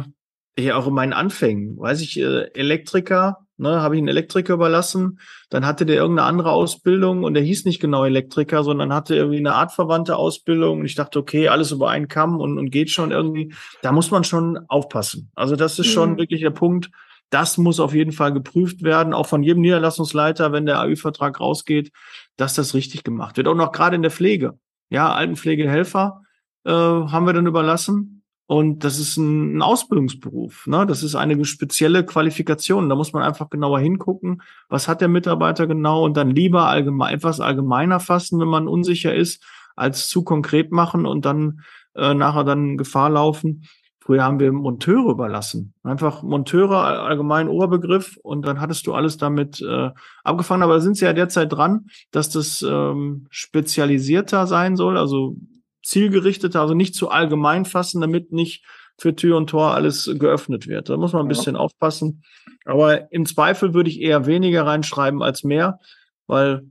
ja 0.57 0.75
auch 0.75 0.87
in 0.87 0.93
meinen 0.93 1.13
Anfängen, 1.13 1.77
weiß 1.77 2.01
ich, 2.01 2.17
äh, 2.19 2.49
Elektriker, 2.53 3.44
ne, 3.57 3.81
habe 3.81 3.95
ich 3.95 3.99
einen 3.99 4.07
Elektriker 4.07 4.53
überlassen, 4.53 5.19
dann 5.49 5.65
hatte 5.65 5.85
der 5.85 5.97
irgendeine 5.97 6.27
andere 6.27 6.51
Ausbildung 6.51 7.23
und 7.23 7.33
der 7.33 7.43
hieß 7.43 7.65
nicht 7.65 7.79
genau 7.79 8.05
Elektriker, 8.05 8.63
sondern 8.63 8.93
hatte 8.93 9.15
irgendwie 9.15 9.37
eine 9.37 9.53
artverwandte 9.53 10.15
Ausbildung 10.15 10.79
und 10.79 10.85
ich 10.85 10.95
dachte, 10.95 11.19
okay, 11.19 11.47
alles 11.47 11.71
über 11.71 11.89
einen 11.89 12.07
Kamm 12.07 12.39
und, 12.39 12.57
und 12.57 12.69
geht 12.69 12.89
schon 12.89 13.11
irgendwie. 13.11 13.53
Da 13.81 13.91
muss 13.91 14.11
man 14.11 14.23
schon 14.23 14.59
aufpassen. 14.67 15.31
Also 15.35 15.55
das 15.55 15.79
ist 15.79 15.87
schon 15.87 16.13
mhm. 16.13 16.17
wirklich 16.17 16.41
der 16.41 16.51
Punkt. 16.51 16.89
Das 17.29 17.57
muss 17.57 17.79
auf 17.79 17.93
jeden 17.93 18.11
Fall 18.11 18.33
geprüft 18.33 18.83
werden, 18.83 19.13
auch 19.13 19.25
von 19.25 19.41
jedem 19.41 19.61
Niederlassungsleiter, 19.61 20.51
wenn 20.51 20.65
der 20.65 20.79
AÜ-Vertrag 20.79 21.39
rausgeht, 21.39 21.91
dass 22.37 22.53
das 22.53 22.73
richtig 22.75 23.03
gemacht 23.03 23.37
wird. 23.37 23.47
Auch 23.47 23.55
noch 23.55 23.71
gerade 23.71 23.95
in 23.95 24.03
der 24.03 24.11
Pflege. 24.11 24.59
Ja, 24.89 25.11
Altenpflegehelfer 25.13 26.21
äh, 26.65 26.71
haben 26.71 27.25
wir 27.25 27.33
dann 27.33 27.47
überlassen 27.47 28.14
und 28.47 28.83
das 28.83 28.99
ist 28.99 29.17
ein, 29.17 29.61
Ausbildungsberuf. 29.61 30.67
Ne? 30.67 30.85
Das 30.85 31.01
ist 31.01 31.15
eine 31.15 31.43
spezielle 31.45 32.05
Qualifikation. 32.05 32.89
Da 32.89 32.95
muss 32.95 33.11
man 33.11 33.23
einfach 33.23 33.49
genauer 33.49 33.79
hingucken, 33.79 34.41
was 34.69 34.87
hat 34.87 35.01
der 35.01 35.07
Mitarbeiter 35.07 35.65
genau 35.65 36.03
und 36.03 36.15
dann 36.15 36.29
lieber 36.29 36.67
allgemein, 36.67 37.15
etwas 37.15 37.39
allgemeiner 37.39 37.99
fassen, 37.99 38.39
wenn 38.39 38.47
man 38.47 38.67
unsicher 38.67 39.15
ist, 39.15 39.43
als 39.75 40.07
zu 40.07 40.23
konkret 40.23 40.71
machen 40.71 41.05
und 41.05 41.25
dann 41.25 41.61
äh, 41.95 42.13
nachher 42.13 42.43
dann 42.43 42.77
Gefahr 42.77 43.09
laufen. 43.09 43.63
Früher 43.99 44.23
haben 44.23 44.39
wir 44.39 44.51
Monteure 44.51 45.09
überlassen. 45.09 45.73
Einfach 45.81 46.21
Monteure, 46.21 46.83
allgemein 47.07 47.47
Oberbegriff, 47.47 48.19
und 48.21 48.45
dann 48.45 48.61
hattest 48.61 48.85
du 48.85 48.93
alles 48.93 49.17
damit 49.17 49.59
äh, 49.63 49.89
abgefangen. 50.23 50.61
Aber 50.61 50.75
da 50.75 50.79
sind 50.79 50.95
sie 50.95 51.05
ja 51.05 51.13
derzeit 51.13 51.51
dran, 51.51 51.87
dass 52.11 52.29
das 52.29 52.61
ähm, 52.61 53.25
spezialisierter 53.31 54.45
sein 54.45 54.75
soll, 54.75 54.99
also 54.99 55.37
zielgerichteter, 55.85 56.59
also 56.59 56.73
nicht 56.73 56.95
zu 56.95 57.09
allgemein 57.09 57.65
fassen, 57.65 58.01
damit 58.01 58.31
nicht 58.31 58.65
für 58.97 59.15
Tür 59.15 59.37
und 59.37 59.49
Tor 59.49 59.73
alles 59.73 60.09
geöffnet 60.17 60.67
wird. 60.67 60.89
Da 60.89 60.97
muss 60.97 61.13
man 61.13 61.25
ein 61.25 61.27
bisschen 61.27 61.55
ja. 61.55 61.61
aufpassen. 61.61 62.23
Aber 62.65 63.11
im 63.11 63.25
Zweifel 63.25 63.73
würde 63.73 63.89
ich 63.89 64.01
eher 64.01 64.25
weniger 64.25 64.65
reinschreiben 64.65 65.21
als 65.21 65.43
mehr, 65.43 65.79
weil 66.27 66.63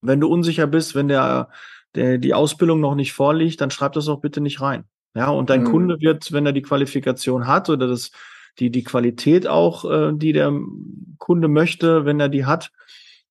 wenn 0.00 0.20
du 0.20 0.28
unsicher 0.28 0.66
bist, 0.66 0.94
wenn 0.94 1.08
der, 1.08 1.50
der 1.94 2.18
die 2.18 2.34
Ausbildung 2.34 2.80
noch 2.80 2.94
nicht 2.94 3.12
vorliegt, 3.12 3.60
dann 3.60 3.70
schreib 3.70 3.92
das 3.92 4.08
auch 4.08 4.20
bitte 4.20 4.40
nicht 4.40 4.60
rein. 4.60 4.84
Ja, 5.14 5.28
und 5.28 5.50
dein 5.50 5.62
mhm. 5.62 5.70
Kunde 5.70 6.00
wird, 6.00 6.32
wenn 6.32 6.46
er 6.46 6.52
die 6.52 6.62
Qualifikation 6.62 7.46
hat 7.46 7.68
oder 7.68 7.86
das, 7.86 8.10
die, 8.58 8.70
die 8.70 8.84
Qualität 8.84 9.46
auch, 9.46 9.84
äh, 9.84 10.12
die 10.14 10.32
der 10.32 10.52
Kunde 11.18 11.48
möchte, 11.48 12.04
wenn 12.04 12.20
er 12.20 12.28
die 12.28 12.46
hat, 12.46 12.70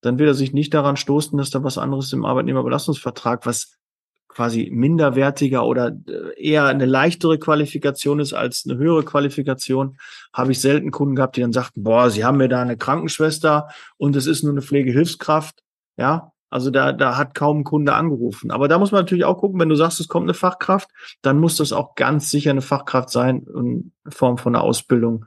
dann 0.02 0.20
wird 0.20 0.30
er 0.30 0.34
sich 0.34 0.54
nicht 0.54 0.74
daran 0.74 0.98
stoßen, 0.98 1.38
dass 1.38 1.50
da 1.50 1.64
was 1.64 1.78
anderes 1.78 2.14
im 2.14 2.26
Arbeitnehmerbelastungsvertrag, 2.26 3.46
was 3.46 3.80
quasi 4.30 4.70
minderwertiger 4.72 5.66
oder 5.66 5.88
äh, 6.08 6.42
eher 6.42 6.66
eine 6.66 6.86
leichtere 6.86 7.38
Qualifikation 7.38 8.20
ist 8.20 8.34
als 8.34 8.66
eine 8.66 8.78
höhere 8.78 9.04
Qualifikation, 9.04 9.98
habe 10.32 10.54
ich 10.54 10.62
selten 10.62 10.92
Kunden 10.92 11.16
gehabt, 11.16 11.36
die 11.36 11.42
dann 11.42 11.52
sagten, 11.52 11.84
boah, 11.84 12.10
Sie 12.10 12.24
haben 12.24 12.38
mir 12.38 12.48
da 12.48 12.62
eine 12.62 12.78
Krankenschwester 12.78 13.68
und 13.98 14.16
es 14.16 14.28
ist 14.28 14.44
nur 14.44 14.54
eine 14.54 14.62
Pflegehilfskraft. 14.62 15.64
Ja, 15.98 16.32
also 16.50 16.72
da, 16.72 16.94
da 16.94 17.18
hat 17.18 17.36
kaum 17.36 17.60
ein 17.60 17.64
Kunde 17.64 17.94
angerufen. 17.94 18.52
Aber 18.52 18.68
da 18.68 18.80
muss 18.80 18.92
man 18.92 19.02
natürlich 19.02 19.26
auch 19.26 19.38
gucken, 19.38 19.60
wenn 19.60 19.70
du 19.70 19.76
sagst, 19.76 20.00
es 20.00 20.08
kommt 20.08 20.26
eine 20.26 20.34
Fachkraft, 20.34 20.90
dann 21.22 21.40
muss 21.40 21.58
das 21.58 21.74
auch 21.74 21.96
ganz 21.96 22.32
sicher 22.32 22.52
eine 22.52 22.62
Fachkraft 22.62 23.10
sein 23.10 23.46
in 23.56 23.92
Form 24.08 24.38
von 24.38 24.56
einer 24.56 24.64
Ausbildung, 24.64 25.26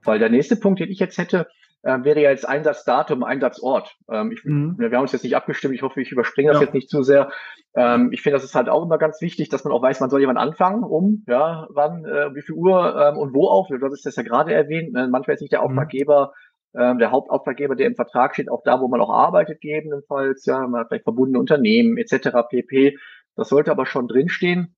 Weil 0.03 0.19
der 0.19 0.29
nächste 0.29 0.57
Punkt, 0.57 0.79
den 0.79 0.91
ich 0.91 0.99
jetzt 0.99 1.17
hätte, 1.17 1.47
äh, 1.81 2.03
wäre 2.03 2.21
ja 2.21 2.29
jetzt 2.29 2.47
Einsatzdatum, 2.47 3.23
Einsatzort. 3.23 3.97
Ähm, 4.07 4.31
ich, 4.31 4.45
mhm. 4.45 4.75
Wir 4.77 4.91
haben 4.91 5.01
uns 5.01 5.13
jetzt 5.13 5.23
nicht 5.23 5.35
abgestimmt. 5.35 5.73
Ich 5.73 5.81
hoffe, 5.81 5.99
ich 5.99 6.11
überspringe 6.11 6.51
das 6.51 6.59
ja. 6.59 6.65
jetzt 6.65 6.75
nicht 6.75 6.91
zu 6.91 7.01
sehr. 7.01 7.31
Ähm, 7.75 8.11
ich 8.11 8.21
finde, 8.21 8.37
das 8.37 8.43
ist 8.43 8.53
halt 8.53 8.69
auch 8.69 8.83
immer 8.83 8.99
ganz 8.99 9.21
wichtig, 9.21 9.49
dass 9.49 9.63
man 9.63 9.73
auch 9.73 9.81
weiß, 9.81 10.01
man 10.01 10.11
soll 10.11 10.19
jemand 10.19 10.37
anfangen, 10.37 10.83
um, 10.83 11.23
ja, 11.27 11.65
wann, 11.71 12.05
äh, 12.05 12.35
wie 12.35 12.43
viel 12.43 12.53
Uhr 12.53 12.95
ähm, 12.95 13.17
und 13.17 13.33
wo 13.33 13.47
auch. 13.47 13.69
Du 13.69 13.83
hast 13.83 14.05
das 14.05 14.17
ja 14.17 14.21
gerade 14.21 14.53
erwähnt. 14.53 14.93
Ne? 14.93 15.07
Manchmal 15.07 15.33
ist 15.33 15.41
nicht 15.41 15.53
der 15.53 15.61
mhm. 15.61 15.79
Auftraggeber 15.79 16.27
mhm 16.27 16.52
ähm, 16.75 16.97
der 16.99 17.11
Hauptauftraggeber, 17.11 17.75
der 17.75 17.87
im 17.87 17.95
Vertrag 17.95 18.33
steht, 18.33 18.49
auch 18.49 18.63
da, 18.63 18.81
wo 18.81 18.87
man 18.87 19.01
auch 19.01 19.11
arbeitet, 19.11 19.61
gegebenenfalls, 19.61 20.45
ja, 20.45 20.67
man 20.67 20.81
hat 20.81 20.87
vielleicht 20.87 21.03
verbundene 21.03 21.39
Unternehmen 21.39 21.97
etc. 21.97 22.29
pp. 22.49 22.97
Das 23.35 23.49
sollte 23.49 23.71
aber 23.71 23.85
schon 23.85 24.07
drinstehen. 24.07 24.75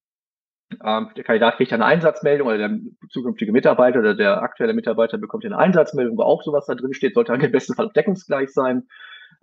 Ähm, 0.84 1.10
der 1.16 1.24
Kandidat 1.24 1.58
kriegt 1.58 1.74
eine 1.74 1.86
Einsatzmeldung 1.86 2.48
oder 2.48 2.58
der 2.58 2.80
zukünftige 3.10 3.52
Mitarbeiter 3.52 4.00
oder 4.00 4.16
der 4.16 4.42
aktuelle 4.42 4.74
Mitarbeiter 4.74 5.18
bekommt 5.18 5.46
eine 5.46 5.58
Einsatzmeldung, 5.58 6.18
wo 6.18 6.24
auch 6.24 6.44
sowas 6.44 6.66
da 6.66 6.76
drin 6.76 6.94
steht, 6.94 7.14
sollte 7.14 7.34
im 7.34 7.52
besten 7.52 7.76
Fall 7.76 7.92
deckungsgleich 7.96 8.52
sein. 8.52 8.88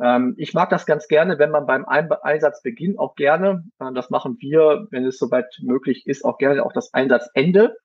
Ähm, 0.01 0.35
ich 0.37 0.53
mag 0.53 0.71
das 0.71 0.85
ganz 0.87 1.07
gerne, 1.07 1.38
wenn 1.38 1.51
man 1.51 1.67
beim 1.67 1.85
Ein 1.85 2.11
Einsatzbeginn 2.11 2.99
auch 2.99 3.15
gerne, 3.15 3.65
äh, 3.79 3.93
das 3.95 4.11
machen 4.11 4.37
wir, 4.41 4.88
wenn 4.91 5.05
es 5.05 5.19
soweit 5.19 5.47
möglich 5.62 6.07
ist, 6.07 6.25
auch 6.25 6.38
gerne 6.38 6.65
auch 6.65 6.73
das 6.73 6.93
Einsatzende, 6.93 7.77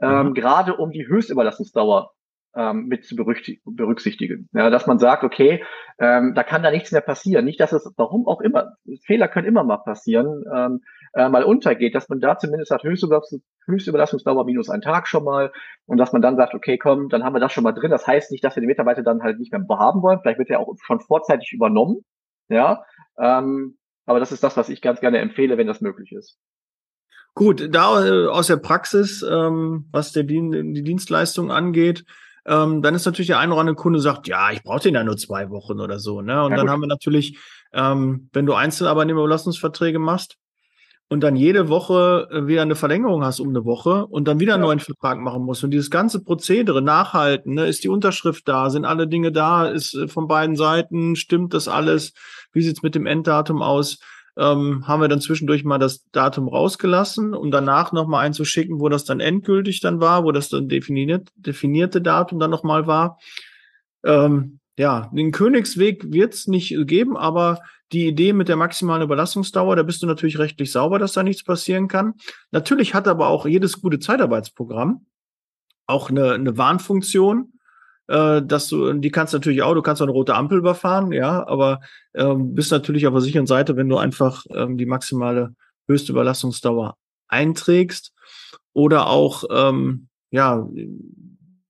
ähm, 0.00 0.28
mhm. 0.28 0.34
gerade 0.34 0.76
um 0.76 0.90
die 0.90 1.06
Höchstüberlassungsdauer 1.06 2.12
ähm, 2.54 2.86
mit 2.86 3.04
zu 3.04 3.16
berücksichtigen. 3.16 4.48
Ja, 4.52 4.70
dass 4.70 4.86
man 4.86 4.98
sagt, 4.98 5.24
okay, 5.24 5.64
ähm, 5.98 6.34
da 6.34 6.42
kann 6.42 6.62
da 6.62 6.70
nichts 6.70 6.92
mehr 6.92 7.00
passieren. 7.00 7.44
Nicht, 7.44 7.60
dass 7.60 7.72
es, 7.72 7.92
warum 7.96 8.26
auch 8.26 8.40
immer, 8.40 8.76
Fehler 9.04 9.28
können 9.28 9.46
immer 9.46 9.64
mal 9.64 9.78
passieren, 9.78 10.44
ähm, 10.54 10.80
äh, 11.14 11.28
mal 11.28 11.44
untergeht, 11.44 11.94
dass 11.94 12.08
man 12.08 12.20
da 12.20 12.38
zumindest 12.38 12.70
hat 12.70 12.82
Höchstüberlassungs 12.82 13.42
Höchstüberlassungsdauer 13.66 14.44
minus 14.44 14.70
ein 14.70 14.80
Tag 14.80 15.08
schon 15.08 15.24
mal 15.24 15.52
und 15.86 15.98
dass 15.98 16.12
man 16.12 16.22
dann 16.22 16.36
sagt, 16.36 16.54
okay, 16.54 16.78
komm, 16.78 17.08
dann 17.08 17.24
haben 17.24 17.34
wir 17.34 17.40
das 17.40 17.52
schon 17.52 17.64
mal 17.64 17.72
drin. 17.72 17.90
Das 17.90 18.06
heißt 18.06 18.30
nicht, 18.30 18.44
dass 18.44 18.56
wir 18.56 18.60
den 18.60 18.68
Mitarbeiter 18.68 19.02
dann 19.02 19.22
halt 19.22 19.38
nicht 19.38 19.52
mehr 19.52 19.64
haben 19.78 20.02
wollen. 20.02 20.20
Vielleicht 20.20 20.38
wird 20.38 20.50
er 20.50 20.60
auch 20.60 20.74
schon 20.84 21.00
vorzeitig 21.00 21.52
übernommen. 21.52 22.04
Ja, 22.48 22.84
ähm, 23.18 23.76
aber 24.06 24.20
das 24.20 24.30
ist 24.30 24.44
das, 24.44 24.56
was 24.56 24.68
ich 24.68 24.80
ganz 24.80 25.00
gerne 25.00 25.18
empfehle, 25.18 25.58
wenn 25.58 25.66
das 25.66 25.80
möglich 25.80 26.12
ist. 26.12 26.38
Gut, 27.34 27.74
da 27.74 28.06
äh, 28.06 28.28
aus 28.28 28.46
der 28.46 28.56
Praxis, 28.56 29.22
ähm, 29.22 29.88
was 29.90 30.12
der 30.12 30.22
Dien 30.22 30.72
die 30.72 30.82
Dienstleistung 30.82 31.50
angeht, 31.50 32.04
ähm, 32.46 32.80
dann 32.80 32.94
ist 32.94 33.04
natürlich 33.04 33.26
der 33.26 33.38
eine 33.40 33.52
oder 33.52 33.60
andere 33.60 33.76
Kunde 33.76 34.00
sagt, 34.00 34.28
ja, 34.28 34.52
ich 34.52 34.62
brauche 34.62 34.80
den 34.80 34.94
ja 34.94 35.02
nur 35.02 35.16
zwei 35.16 35.50
Wochen 35.50 35.80
oder 35.80 35.98
so. 35.98 36.22
Ne? 36.22 36.42
Und 36.44 36.52
ja, 36.52 36.56
dann 36.56 36.66
gut. 36.66 36.72
haben 36.72 36.80
wir 36.80 36.86
natürlich, 36.86 37.38
ähm, 37.72 38.28
wenn 38.32 38.46
du 38.46 38.54
Einzelarbeitnehmerüberlassungsverträge 38.54 39.98
machst 39.98 40.36
und 41.08 41.20
dann 41.22 41.34
jede 41.34 41.68
Woche 41.68 42.28
äh, 42.30 42.46
wieder 42.46 42.62
eine 42.62 42.76
Verlängerung 42.76 43.24
hast 43.24 43.40
um 43.40 43.48
eine 43.48 43.64
Woche 43.64 44.06
und 44.06 44.28
dann 44.28 44.38
wieder 44.38 44.54
einen 44.54 44.62
neuen 44.62 44.80
Vertrag 44.80 45.18
machen 45.18 45.42
musst 45.42 45.64
und 45.64 45.72
dieses 45.72 45.90
ganze 45.90 46.22
Prozedere 46.22 46.82
nachhalten, 46.82 47.54
ne? 47.54 47.66
ist 47.66 47.82
die 47.82 47.88
Unterschrift 47.88 48.46
da, 48.46 48.70
sind 48.70 48.84
alle 48.84 49.08
Dinge 49.08 49.32
da, 49.32 49.66
ist 49.66 49.94
äh, 49.94 50.06
von 50.06 50.28
beiden 50.28 50.54
Seiten, 50.54 51.16
stimmt 51.16 51.52
das 51.52 51.66
alles, 51.66 52.12
wie 52.52 52.62
sieht's 52.62 52.82
mit 52.82 52.94
dem 52.94 53.06
Enddatum 53.06 53.60
aus? 53.60 53.98
Ähm, 54.36 54.86
haben 54.86 55.00
wir 55.00 55.08
dann 55.08 55.20
zwischendurch 55.20 55.64
mal 55.64 55.78
das 55.78 56.04
Datum 56.10 56.48
rausgelassen, 56.48 57.34
um 57.34 57.50
danach 57.50 57.92
nochmal 57.92 58.26
einzuschicken, 58.26 58.80
wo 58.80 58.88
das 58.88 59.04
dann 59.04 59.20
endgültig 59.20 59.80
dann 59.80 60.00
war, 60.00 60.24
wo 60.24 60.32
das 60.32 60.48
dann 60.48 60.68
definiert, 60.68 61.28
definierte 61.36 62.00
Datum 62.02 62.38
dann 62.38 62.50
nochmal 62.50 62.86
war. 62.86 63.18
Ähm, 64.04 64.60
ja, 64.78 65.10
den 65.12 65.32
Königsweg 65.32 66.12
wird 66.12 66.34
es 66.34 66.46
nicht 66.46 66.76
geben, 66.86 67.16
aber 67.16 67.60
die 67.92 68.06
Idee 68.06 68.32
mit 68.32 68.48
der 68.48 68.56
maximalen 68.56 69.02
Überlassungsdauer, 69.02 69.76
da 69.76 69.82
bist 69.82 70.02
du 70.02 70.06
natürlich 70.06 70.38
rechtlich 70.38 70.70
sauber, 70.70 70.98
dass 70.98 71.12
da 71.12 71.22
nichts 71.22 71.44
passieren 71.44 71.88
kann. 71.88 72.14
Natürlich 72.50 72.94
hat 72.94 73.08
aber 73.08 73.28
auch 73.28 73.46
jedes 73.46 73.80
gute 73.80 74.00
Zeitarbeitsprogramm 74.00 75.06
auch 75.86 76.10
eine, 76.10 76.32
eine 76.32 76.58
Warnfunktion, 76.58 77.52
äh, 78.08 78.42
dass 78.42 78.68
du, 78.68 78.92
die 78.94 79.10
kannst 79.10 79.32
du 79.32 79.38
natürlich 79.38 79.62
auch, 79.62 79.74
du 79.74 79.82
kannst 79.82 80.00
auch 80.00 80.06
eine 80.06 80.12
rote 80.12 80.34
Ampel 80.34 80.58
überfahren, 80.58 81.12
ja, 81.12 81.46
aber 81.46 81.80
ähm, 82.14 82.54
bist 82.54 82.72
natürlich 82.72 83.06
auf 83.06 83.14
der 83.14 83.22
sicheren 83.22 83.46
Seite, 83.46 83.76
wenn 83.76 83.88
du 83.88 83.96
einfach 83.98 84.44
ähm, 84.50 84.76
die 84.76 84.86
maximale 84.86 85.54
höchste 85.88 86.12
Überlastungsdauer 86.12 86.96
einträgst. 87.28 88.12
Oder 88.72 89.08
auch, 89.08 89.44
ähm, 89.50 90.08
ja, 90.30 90.68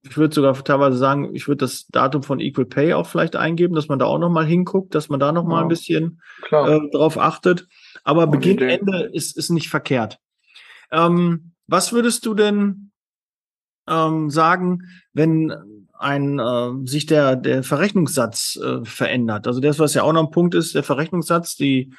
ich 0.03 0.17
würde 0.17 0.35
sogar 0.35 0.55
teilweise 0.65 0.97
sagen, 0.97 1.35
ich 1.35 1.49
würde 1.49 1.65
das 1.65 1.87
Datum 1.87 2.23
von 2.23 2.41
Equal 2.41 2.67
Pay 2.67 2.95
auch 2.95 3.07
vielleicht 3.07 3.37
eingeben, 3.37 3.75
dass 3.75 3.89
man 3.89 3.99
da 3.99 4.07
auch 4.07 4.19
nochmal 4.19 4.47
hinguckt, 4.47 4.95
dass 4.95 5.09
man 5.09 5.21
da 5.21 5.33
nochmal 5.33 5.61
ja, 5.61 5.63
ein 5.63 5.69
bisschen 5.69 6.21
äh, 6.51 6.81
drauf 6.93 7.19
achtet. 7.19 7.67
Aber 8.05 8.27
Beginn, 8.27 8.59
Ende 8.59 9.11
ist, 9.13 9.37
ist 9.37 9.51
nicht 9.51 9.69
verkehrt. 9.69 10.19
Ähm, 10.91 11.53
was 11.67 11.93
würdest 11.93 12.27
du 12.27 12.35
denn 12.35 12.91
ähm, 13.89 14.31
sagen, 14.31 14.83
wenn 15.13 15.53
ein 15.99 16.39
äh, 16.39 16.87
sich 16.87 17.07
der 17.07 17.37
der 17.37 17.63
Verrechnungssatz 17.63 18.59
äh, 18.63 18.85
verändert. 18.85 19.47
Also 19.47 19.61
das, 19.61 19.79
was 19.79 19.95
ja 19.95 20.03
auch 20.03 20.13
noch 20.13 20.25
ein 20.25 20.31
Punkt 20.31 20.55
ist, 20.55 20.75
der 20.75 20.83
Verrechnungssatz, 20.83 21.57
die 21.57 21.93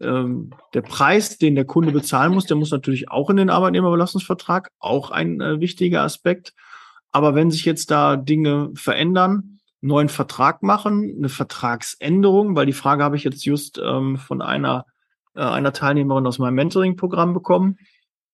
ähm, 0.00 0.50
der 0.74 0.82
Preis, 0.82 1.38
den 1.38 1.54
der 1.54 1.64
Kunde 1.64 1.92
bezahlen 1.92 2.32
muss, 2.32 2.46
der 2.46 2.56
muss 2.56 2.70
natürlich 2.70 3.10
auch 3.10 3.30
in 3.30 3.36
den 3.36 3.50
Arbeitnehmerbelastungsvertrag, 3.50 4.70
auch 4.78 5.10
ein 5.10 5.40
äh, 5.40 5.60
wichtiger 5.60 6.02
Aspekt. 6.02 6.54
Aber 7.12 7.34
wenn 7.34 7.50
sich 7.50 7.64
jetzt 7.64 7.90
da 7.90 8.16
Dinge 8.16 8.70
verändern, 8.74 9.58
neuen 9.80 10.08
Vertrag 10.08 10.62
machen, 10.62 11.14
eine 11.18 11.28
Vertragsänderung, 11.28 12.56
weil 12.56 12.66
die 12.66 12.72
Frage 12.72 13.04
habe 13.04 13.16
ich 13.16 13.24
jetzt 13.24 13.44
just 13.44 13.80
ähm, 13.84 14.16
von 14.16 14.40
einer 14.40 14.86
äh, 15.34 15.40
einer 15.40 15.72
Teilnehmerin 15.72 16.26
aus 16.26 16.38
meinem 16.38 16.54
Mentoring-Programm 16.54 17.32
bekommen. 17.32 17.78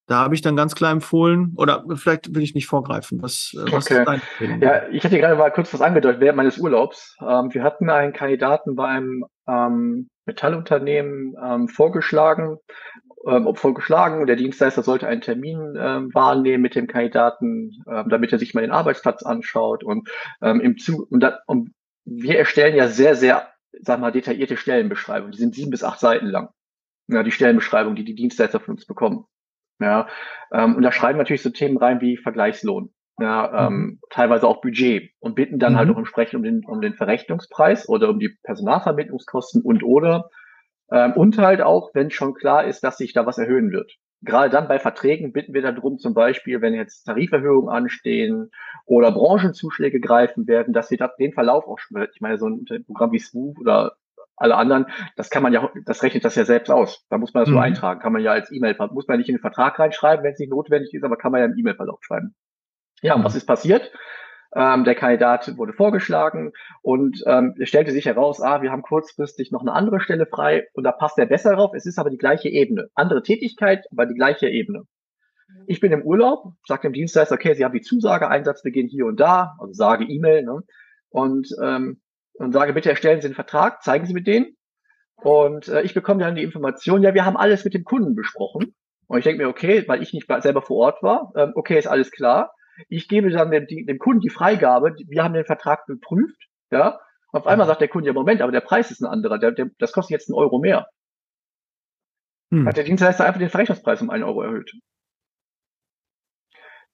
Da 0.09 0.21
habe 0.21 0.35
ich 0.35 0.40
dann 0.40 0.57
ganz 0.57 0.75
klar 0.75 0.90
empfohlen, 0.90 1.53
oder 1.57 1.85
vielleicht 1.94 2.35
will 2.35 2.42
ich 2.42 2.55
nicht 2.55 2.66
vorgreifen. 2.66 3.23
Was, 3.23 3.55
äh, 3.55 3.71
was 3.71 3.90
okay. 3.90 4.21
Ja, 4.61 4.88
ich 4.88 5.05
hatte 5.05 5.18
gerade 5.18 5.37
mal 5.37 5.51
kurz 5.51 5.73
was 5.75 5.83
angedeutet 5.83 6.21
während 6.21 6.38
meines 6.38 6.59
Urlaubs. 6.59 7.14
Ähm, 7.21 7.53
wir 7.53 7.62
hatten 7.62 7.90
einen 7.90 8.14
Kandidaten 8.14 8.75
bei 8.75 8.87
einem 8.88 9.27
ähm, 9.47 10.09
Metallunternehmen 10.25 11.37
ähm, 11.44 11.68
vorgeschlagen, 11.68 12.57
ähm, 13.27 13.55
vorgeschlagen 13.55 14.23
und 14.23 14.29
der 14.29 14.37
Dienstleister 14.37 14.83
sollte 14.83 15.07
einen 15.07 15.21
Termin 15.21 15.75
ähm, 15.79 16.14
wahrnehmen 16.14 16.62
mit 16.62 16.75
dem 16.75 16.87
Kandidaten, 16.87 17.73
ähm, 17.87 18.09
damit 18.09 18.33
er 18.33 18.38
sich 18.38 18.55
mal 18.55 18.62
den 18.62 18.71
Arbeitsplatz 18.71 19.23
anschaut 19.23 19.85
und 19.85 20.09
ähm, 20.40 20.62
im 20.62 20.79
Zu 20.79 21.07
und, 21.11 21.21
da, 21.21 21.40
und 21.47 21.73
wir 22.07 22.38
erstellen 22.38 22.75
ja 22.75 22.88
sehr, 22.88 23.14
sehr, 23.14 23.49
sag 23.83 24.01
mal, 24.01 24.11
detaillierte 24.11 24.57
Stellenbeschreibungen. 24.57 25.33
Die 25.33 25.38
sind 25.38 25.55
sieben 25.55 25.71
bis 25.71 25.85
acht 25.85 26.01
Seiten 26.01 26.27
lang. 26.27 26.49
Ja, 27.09 27.23
die 27.23 27.31
Stellenbeschreibung, 27.31 27.94
die 27.94 28.05
die 28.05 28.14
Dienstleister 28.14 28.61
von 28.61 28.75
uns 28.75 28.87
bekommen. 28.87 29.27
Ja, 29.81 30.09
ähm, 30.53 30.77
und 30.77 30.83
da 30.83 30.93
schreiben 30.93 31.19
natürlich 31.19 31.43
so 31.43 31.51
Themen 31.51 31.77
rein 31.77 32.01
wie 32.01 32.17
Vergleichslohn. 32.17 32.93
Ja, 33.21 33.67
ähm, 33.67 33.75
mhm. 33.75 34.01
teilweise 34.11 34.47
auch 34.47 34.61
Budget 34.61 35.11
und 35.19 35.35
bitten 35.35 35.59
dann 35.59 35.77
halt 35.77 35.87
mhm. 35.87 35.88
halt 35.88 35.97
auch 35.97 35.99
entsprechend 35.99 36.35
um 36.35 36.43
den, 36.45 36.64
um 36.64 36.81
den 36.81 36.95
Verrechnungspreis 36.95 37.88
oder 37.88 38.11
um 38.11 38.21
die 38.21 38.37
Personalvermittlungskosten 38.45 39.62
und 39.62 39.83
oder 39.83 40.31
ähm, 40.91 41.12
und 41.14 41.37
halt 41.38 41.61
auch, 41.61 41.91
wenn 41.95 42.11
schon 42.11 42.35
klar 42.35 42.64
ist, 42.64 42.83
dass 42.85 42.97
sich 42.97 43.12
da 43.12 43.27
was 43.27 43.38
erhöhen 43.38 43.73
wird. 43.73 43.93
Gerade 44.23 44.51
dann 44.51 44.69
bei 44.69 44.79
Verträgen 44.79 45.33
bitten 45.33 45.55
wir 45.55 45.62
darum, 45.62 45.99
zum 45.99 46.14
Beispiel, 46.14 46.61
wenn 46.61 46.75
jetzt 46.75 47.05
Tariferhöhungen 47.05 47.69
anstehen 47.69 48.51
oder 48.85 49.12
Branchenzuschläge 49.12 50.01
greifen 50.01 50.49
werden, 50.49 50.73
dass 50.73 50.91
wir 50.91 50.99
den 51.19 51.33
Verlauf 51.33 51.67
auch 51.69 51.79
schon, 51.79 52.05
ich 52.12 52.21
meine, 52.21 52.38
so 52.38 52.49
ein 52.49 52.64
Programm 52.87 53.12
wie 53.12 53.21
Swoop 53.21 53.59
oder 53.61 53.93
alle 54.38 54.57
anderen, 54.57 54.87
das 55.16 55.31
kann 55.31 55.42
man 55.42 55.53
ja, 55.53 55.70
das 55.85 56.03
rechnet 56.03 56.24
das 56.24 56.35
ja 56.35 56.44
selbst 56.44 56.70
aus. 56.70 57.05
Da 57.11 57.18
muss 57.18 57.35
man 57.35 57.42
das 57.42 57.51
mhm. 57.51 57.55
so 57.55 57.61
eintragen. 57.61 58.01
Kann 58.01 58.12
man 58.12 58.22
ja 58.22 58.33
als 58.33 58.51
E-Mail, 58.53 58.77
muss 58.92 59.09
man 59.09 59.18
nicht 59.18 59.29
in 59.29 59.37
den 59.37 59.40
Vertrag 59.40 59.79
reinschreiben, 59.79 60.24
wenn 60.24 60.33
es 60.33 60.38
nicht 60.38 60.51
notwendig 60.51 60.92
ist, 60.94 61.05
aber 61.05 61.16
kann 61.16 61.33
man 61.33 61.40
ja 61.40 61.46
im 61.46 61.57
E-Mail-Verlauf 61.57 61.98
schreiben. 62.03 62.35
Ja, 63.03 63.14
und 63.14 63.24
was 63.24 63.35
ist 63.35 63.46
passiert? 63.46 63.92
Ähm, 64.55 64.85
der 64.85 64.94
Kandidat 64.94 65.59
wurde 65.59 65.74
vorgeschlagen 65.74 66.53
und 66.81 67.22
ähm, 67.27 67.55
es 67.59 67.68
stellte 67.68 67.92
sich 67.92 68.07
heraus, 68.07 68.40
ah, 68.40 68.62
wir 68.62 68.72
haben 68.72 68.81
kurzfristig 68.81 69.53
noch 69.53 69.61
eine 69.61 69.72
andere 69.72 70.01
Stelle 70.01 70.27
frei 70.27 70.68
und 70.72 70.85
da 70.85 70.92
passt 70.92 71.18
er 71.18 71.27
besser 71.27 71.55
drauf. 71.55 71.72
Es 71.74 71.85
ist 71.85 71.98
aber 71.98 72.09
die 72.09 72.16
gleiche 72.16 72.48
Ebene. 72.48 72.88
Andere 72.94 73.22
Tätigkeit, 73.22 73.85
aber 73.92 74.07
die 74.07 74.14
gleiche 74.14 74.48
Ebene. 74.48 74.85
Ich 75.66 75.81
bin 75.81 75.92
im 75.92 76.03
Urlaub, 76.03 76.53
sage 76.66 76.83
dem 76.83 76.94
Dienstleister, 76.94 77.35
okay, 77.35 77.55
Sie 77.55 77.64
haben 77.64 77.74
die 77.74 77.83
Zusage, 77.83 78.29
Einsatzbeginn 78.29 78.88
hier 78.88 79.07
und 79.07 79.20
da, 79.20 79.55
also 79.59 79.72
sage 79.74 80.05
E-Mail, 80.05 80.44
ne? 80.44 80.62
Und, 81.11 81.48
ähm, 81.62 82.01
und 82.38 82.53
sage, 82.53 82.72
bitte 82.72 82.90
erstellen 82.90 83.20
Sie 83.20 83.27
einen 83.27 83.35
Vertrag, 83.35 83.83
zeigen 83.83 84.07
Sie 84.07 84.14
mir 84.14 84.22
den. 84.22 84.57
Und 85.16 85.68
äh, 85.68 85.83
ich 85.83 85.94
bekomme 85.94 86.22
dann 86.22 86.37
die 86.37 86.44
Information, 86.44 87.03
ja, 87.03 87.12
wir 87.14 87.24
haben 87.24 87.37
alles 87.37 87.64
mit 87.64 87.74
dem 87.74 87.85
Kunden 87.85 88.14
besprochen. 88.14 88.74
Und 89.09 89.18
ich 89.18 89.24
denke 89.24 89.42
mir, 89.42 89.48
okay, 89.48 89.85
weil 89.88 90.03
ich 90.03 90.12
nicht 90.12 90.29
selber 90.42 90.62
vor 90.62 90.77
Ort 90.77 91.03
war, 91.03 91.33
ähm, 91.35 91.53
okay, 91.55 91.79
ist 91.79 91.87
alles 91.87 92.11
klar. 92.11 92.53
Ich 92.88 93.09
gebe 93.09 93.31
dann 93.31 93.51
dem, 93.51 93.66
dem 93.66 93.98
Kunden 93.98 94.20
die 94.20 94.31
Freigabe, 94.31 94.94
wir 95.09 95.24
haben 95.24 95.35
den 95.35 95.44
Vertrag 95.44 95.87
geprüft, 95.87 96.48
ja. 96.70 97.01
Auf 97.31 97.46
einmal 97.46 97.66
sagt 97.66 97.81
der 97.81 97.88
Kunde, 97.88 98.07
ja 98.07 98.12
Moment, 98.12 98.40
aber 98.40 98.53
der 98.53 98.61
Preis 98.61 98.90
ist 98.90 99.01
ein 99.03 99.07
anderer, 99.07 99.38
der, 99.38 99.53
der, 99.53 99.70
das 99.79 99.92
kostet 99.92 100.12
jetzt 100.12 100.31
einen 100.31 100.38
Euro 100.38 100.59
mehr. 100.59 100.88
Hm. 102.51 102.66
Hat 102.66 102.77
der 102.77 102.85
Dienstleister 102.85 103.27
einfach 103.27 103.40
den 103.40 103.51
Verrechnungspreis 103.51 104.01
um 104.01 104.11
einen 104.11 104.24
Euro 104.24 104.42
erhöht. 104.42 104.72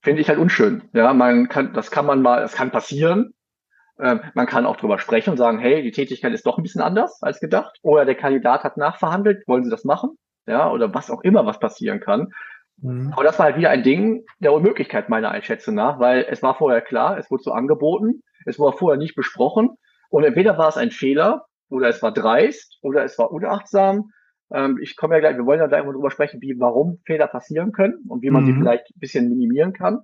Finde 0.03 0.21
ich 0.21 0.29
halt 0.29 0.39
unschön. 0.39 0.89
Ja, 0.93 1.15
man 1.15 1.49
kann, 1.49 1.73
das 1.73 1.91
kann 1.91 2.07
man 2.07 2.23
mal, 2.23 2.41
das 2.41 2.55
kann 2.55 2.71
passieren. 2.71 3.35
Ähm, 4.01 4.21
man 4.35 4.47
kann 4.47 4.67
auch 4.67 4.77
drüber 4.77 4.99
sprechen 4.99 5.31
und 5.31 5.37
sagen, 5.37 5.59
hey, 5.59 5.83
die 5.83 5.93
Tätigkeit 5.93 6.33
ist 6.33 6.47
doch 6.47 6.59
ein 6.59 6.63
bisschen 6.63 6.81
anders 6.81 7.23
als 7.23 7.41
gedacht. 7.41 7.79
Oder 7.83 8.05
der 8.05 8.17
Kandidat 8.17 8.65
hat 8.65 8.77
nachverhandelt, 8.77 9.47
wollen 9.47 9.65
Sie 9.65 9.71
das 9.71 9.85
machen? 9.85 10.19
Ja, 10.47 10.71
oder 10.71 10.93
was 10.93 11.11
auch 11.11 11.23
immer, 11.23 11.47
was 11.47 11.59
passieren 11.59 12.01
kann. 12.01 12.33
Mhm. 12.79 13.13
Aber 13.13 13.25
das 13.25 13.39
war 13.39 13.47
halt 13.47 13.57
wieder 13.57 13.71
ein 13.71 13.83
Ding 13.83 14.25
der 14.41 14.53
Unmöglichkeit 14.53 15.09
meiner 15.09 15.31
Einschätzung 15.31 15.75
nach, 15.75 16.01
weil 16.01 16.27
es 16.29 16.43
war 16.43 16.57
vorher 16.57 16.81
klar, 16.81 17.19
es 17.19 17.31
wurde 17.31 17.43
so 17.43 17.53
angeboten, 17.53 18.23
es 18.47 18.59
war 18.59 18.73
vorher 18.73 18.99
nicht 18.99 19.15
besprochen 19.15 19.71
und 20.11 20.25
entweder 20.25 20.59
war 20.59 20.69
es 20.69 20.77
ein 20.77 20.91
Fehler 20.91 21.47
oder 21.71 21.89
es 21.89 22.03
war 22.03 22.13
dreist 22.13 22.79
oder 22.83 23.05
es 23.05 23.19
war 23.19 23.31
unachtsam. 23.31 24.11
Ähm, 24.53 24.79
ich 24.83 24.97
komme 24.97 25.15
ja 25.15 25.21
gleich, 25.21 25.37
wir 25.37 25.47
wollen 25.47 25.61
ja 25.61 25.67
gleich 25.67 25.85
mal 25.85 25.93
drüber 25.93 26.11
sprechen, 26.11 26.41
wie, 26.43 26.57
warum 26.59 27.01
Fehler 27.07 27.27
passieren 27.27 27.73
können 27.73 28.05
und 28.09 28.23
wie 28.23 28.31
man 28.31 28.43
mhm. 28.43 28.47
sie 28.47 28.53
vielleicht 28.55 28.91
ein 28.91 29.01
bisschen 29.01 29.29
minimieren 29.29 29.73
kann. 29.73 30.01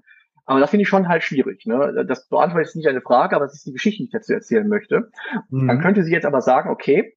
Aber 0.47 0.61
das 0.61 0.71
finde 0.71 0.83
ich 0.83 0.89
schon 0.89 1.09
halt 1.09 1.23
schwierig. 1.23 1.67
Ne? 1.67 2.05
Das 2.07 2.29
beantwortet 2.29 2.69
jetzt 2.69 2.77
nicht 2.77 2.89
eine 2.89 3.01
Frage, 3.01 3.37
aber 3.37 3.45
es 3.45 3.55
ist 3.55 3.67
die 3.67 3.73
Geschichte, 3.73 3.99
die 3.99 4.05
ich 4.05 4.13
dazu 4.13 4.33
erzählen 4.33 4.69
möchte. 4.69 5.11
Mhm. 5.49 5.67
Man 5.67 5.81
könnte 5.81 6.03
sie 6.03 6.13
jetzt 6.13 6.27
aber 6.27 6.41
sagen, 6.41 6.71
okay, 6.71 7.17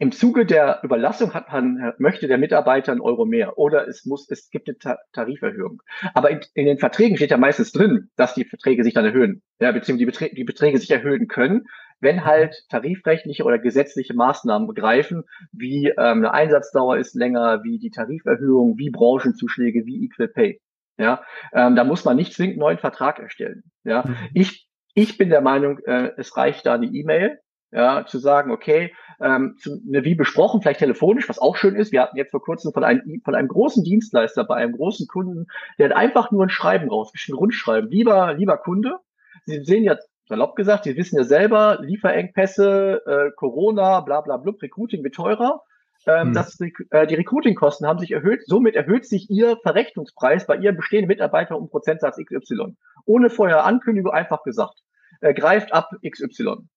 im 0.00 0.12
Zuge 0.12 0.46
der 0.46 0.80
Überlassung 0.84 1.34
hat 1.34 1.52
man, 1.52 1.92
möchte 1.98 2.28
der 2.28 2.38
Mitarbeiter 2.38 2.92
einen 2.92 3.00
Euro 3.00 3.24
mehr 3.24 3.58
oder 3.58 3.88
es 3.88 4.04
muss, 4.04 4.30
es 4.30 4.48
gibt 4.50 4.68
eine 4.68 4.78
Ta 4.78 4.98
Tariferhöhung. 5.12 5.82
Aber 6.14 6.30
in, 6.30 6.40
in, 6.54 6.66
den 6.66 6.78
Verträgen 6.78 7.16
steht 7.16 7.32
ja 7.32 7.36
meistens 7.36 7.72
drin, 7.72 8.08
dass 8.16 8.34
die 8.34 8.44
Verträge 8.44 8.84
sich 8.84 8.94
dann 8.94 9.04
erhöhen, 9.04 9.42
ja, 9.58 9.72
beziehungsweise 9.72 9.98
die 9.98 10.06
Beträge, 10.06 10.34
die 10.36 10.44
Beträge 10.44 10.78
sich 10.78 10.90
erhöhen 10.92 11.26
können, 11.26 11.66
wenn 12.00 12.24
halt 12.24 12.54
tarifrechtliche 12.70 13.42
oder 13.42 13.58
gesetzliche 13.58 14.14
Maßnahmen 14.14 14.72
greifen, 14.72 15.24
wie 15.50 15.88
ähm, 15.88 15.96
eine 15.96 16.32
Einsatzdauer 16.32 16.98
ist 16.98 17.16
länger, 17.16 17.64
wie 17.64 17.80
die 17.80 17.90
Tariferhöhung, 17.90 18.78
wie 18.78 18.90
Branchenzuschläge, 18.90 19.84
wie 19.84 20.04
Equal 20.04 20.28
Pay. 20.28 20.60
Ja, 20.98 21.22
ähm, 21.52 21.76
da 21.76 21.84
muss 21.84 22.04
man 22.04 22.16
nicht 22.16 22.34
zwingend 22.34 22.54
einen 22.54 22.60
neuen 22.60 22.78
Vertrag 22.78 23.18
erstellen. 23.20 23.62
Ja, 23.84 24.04
mhm. 24.06 24.16
ich 24.34 24.68
ich 24.94 25.16
bin 25.16 25.30
der 25.30 25.42
Meinung, 25.42 25.78
äh, 25.86 26.10
es 26.16 26.36
reicht 26.36 26.66
da 26.66 26.74
eine 26.74 26.86
E-Mail, 26.86 27.38
ja, 27.70 28.04
zu 28.06 28.18
sagen, 28.18 28.50
okay, 28.50 28.92
ähm, 29.20 29.56
zu, 29.60 29.78
ne, 29.84 30.04
wie 30.04 30.16
besprochen, 30.16 30.60
vielleicht 30.60 30.80
telefonisch, 30.80 31.28
was 31.28 31.38
auch 31.38 31.56
schön 31.56 31.76
ist. 31.76 31.92
Wir 31.92 32.02
hatten 32.02 32.16
jetzt 32.16 32.32
vor 32.32 32.42
kurzem 32.42 32.72
von 32.72 32.82
einem, 32.82 33.20
von 33.24 33.36
einem 33.36 33.46
großen 33.46 33.84
Dienstleister 33.84 34.42
bei 34.42 34.56
einem 34.56 34.72
großen 34.74 35.06
Kunden, 35.06 35.46
der 35.78 35.90
hat 35.90 35.96
einfach 35.96 36.32
nur 36.32 36.44
ein 36.44 36.50
Schreiben 36.50 36.88
rausgeschrieben, 36.88 37.36
ein 37.36 37.38
Grundschreiben. 37.38 37.90
Lieber, 37.90 38.34
lieber 38.34 38.56
Kunde, 38.56 38.96
Sie 39.44 39.62
sehen 39.64 39.84
ja, 39.84 39.96
salopp 40.28 40.56
gesagt, 40.56 40.84
Sie 40.84 40.96
wissen 40.96 41.16
ja 41.16 41.24
selber, 41.24 41.78
Lieferengpässe, 41.80 43.02
äh, 43.06 43.30
Corona, 43.36 44.00
bla 44.00 44.22
bla 44.22 44.38
bla, 44.38 44.52
Recruiting 44.60 45.04
wird 45.04 45.14
teurer. 45.14 45.62
Ähm, 46.06 46.28
hm. 46.28 46.32
das, 46.34 46.58
äh, 46.60 47.06
die 47.06 47.14
Recruiting-Kosten 47.14 47.86
haben 47.86 47.98
sich 47.98 48.12
erhöht. 48.12 48.42
Somit 48.46 48.76
erhöht 48.76 49.06
sich 49.06 49.28
Ihr 49.30 49.58
Verrechnungspreis 49.62 50.46
bei 50.46 50.56
Ihren 50.56 50.76
bestehenden 50.76 51.08
Mitarbeitern 51.08 51.56
um 51.56 51.68
Prozentsatz 51.68 52.16
XY. 52.16 52.76
Ohne 53.04 53.30
vorher 53.30 53.64
Ankündigung 53.64 54.12
einfach 54.12 54.42
gesagt. 54.42 54.80
Äh, 55.20 55.34
greift 55.34 55.72
ab 55.72 55.90
XY. 56.02 56.68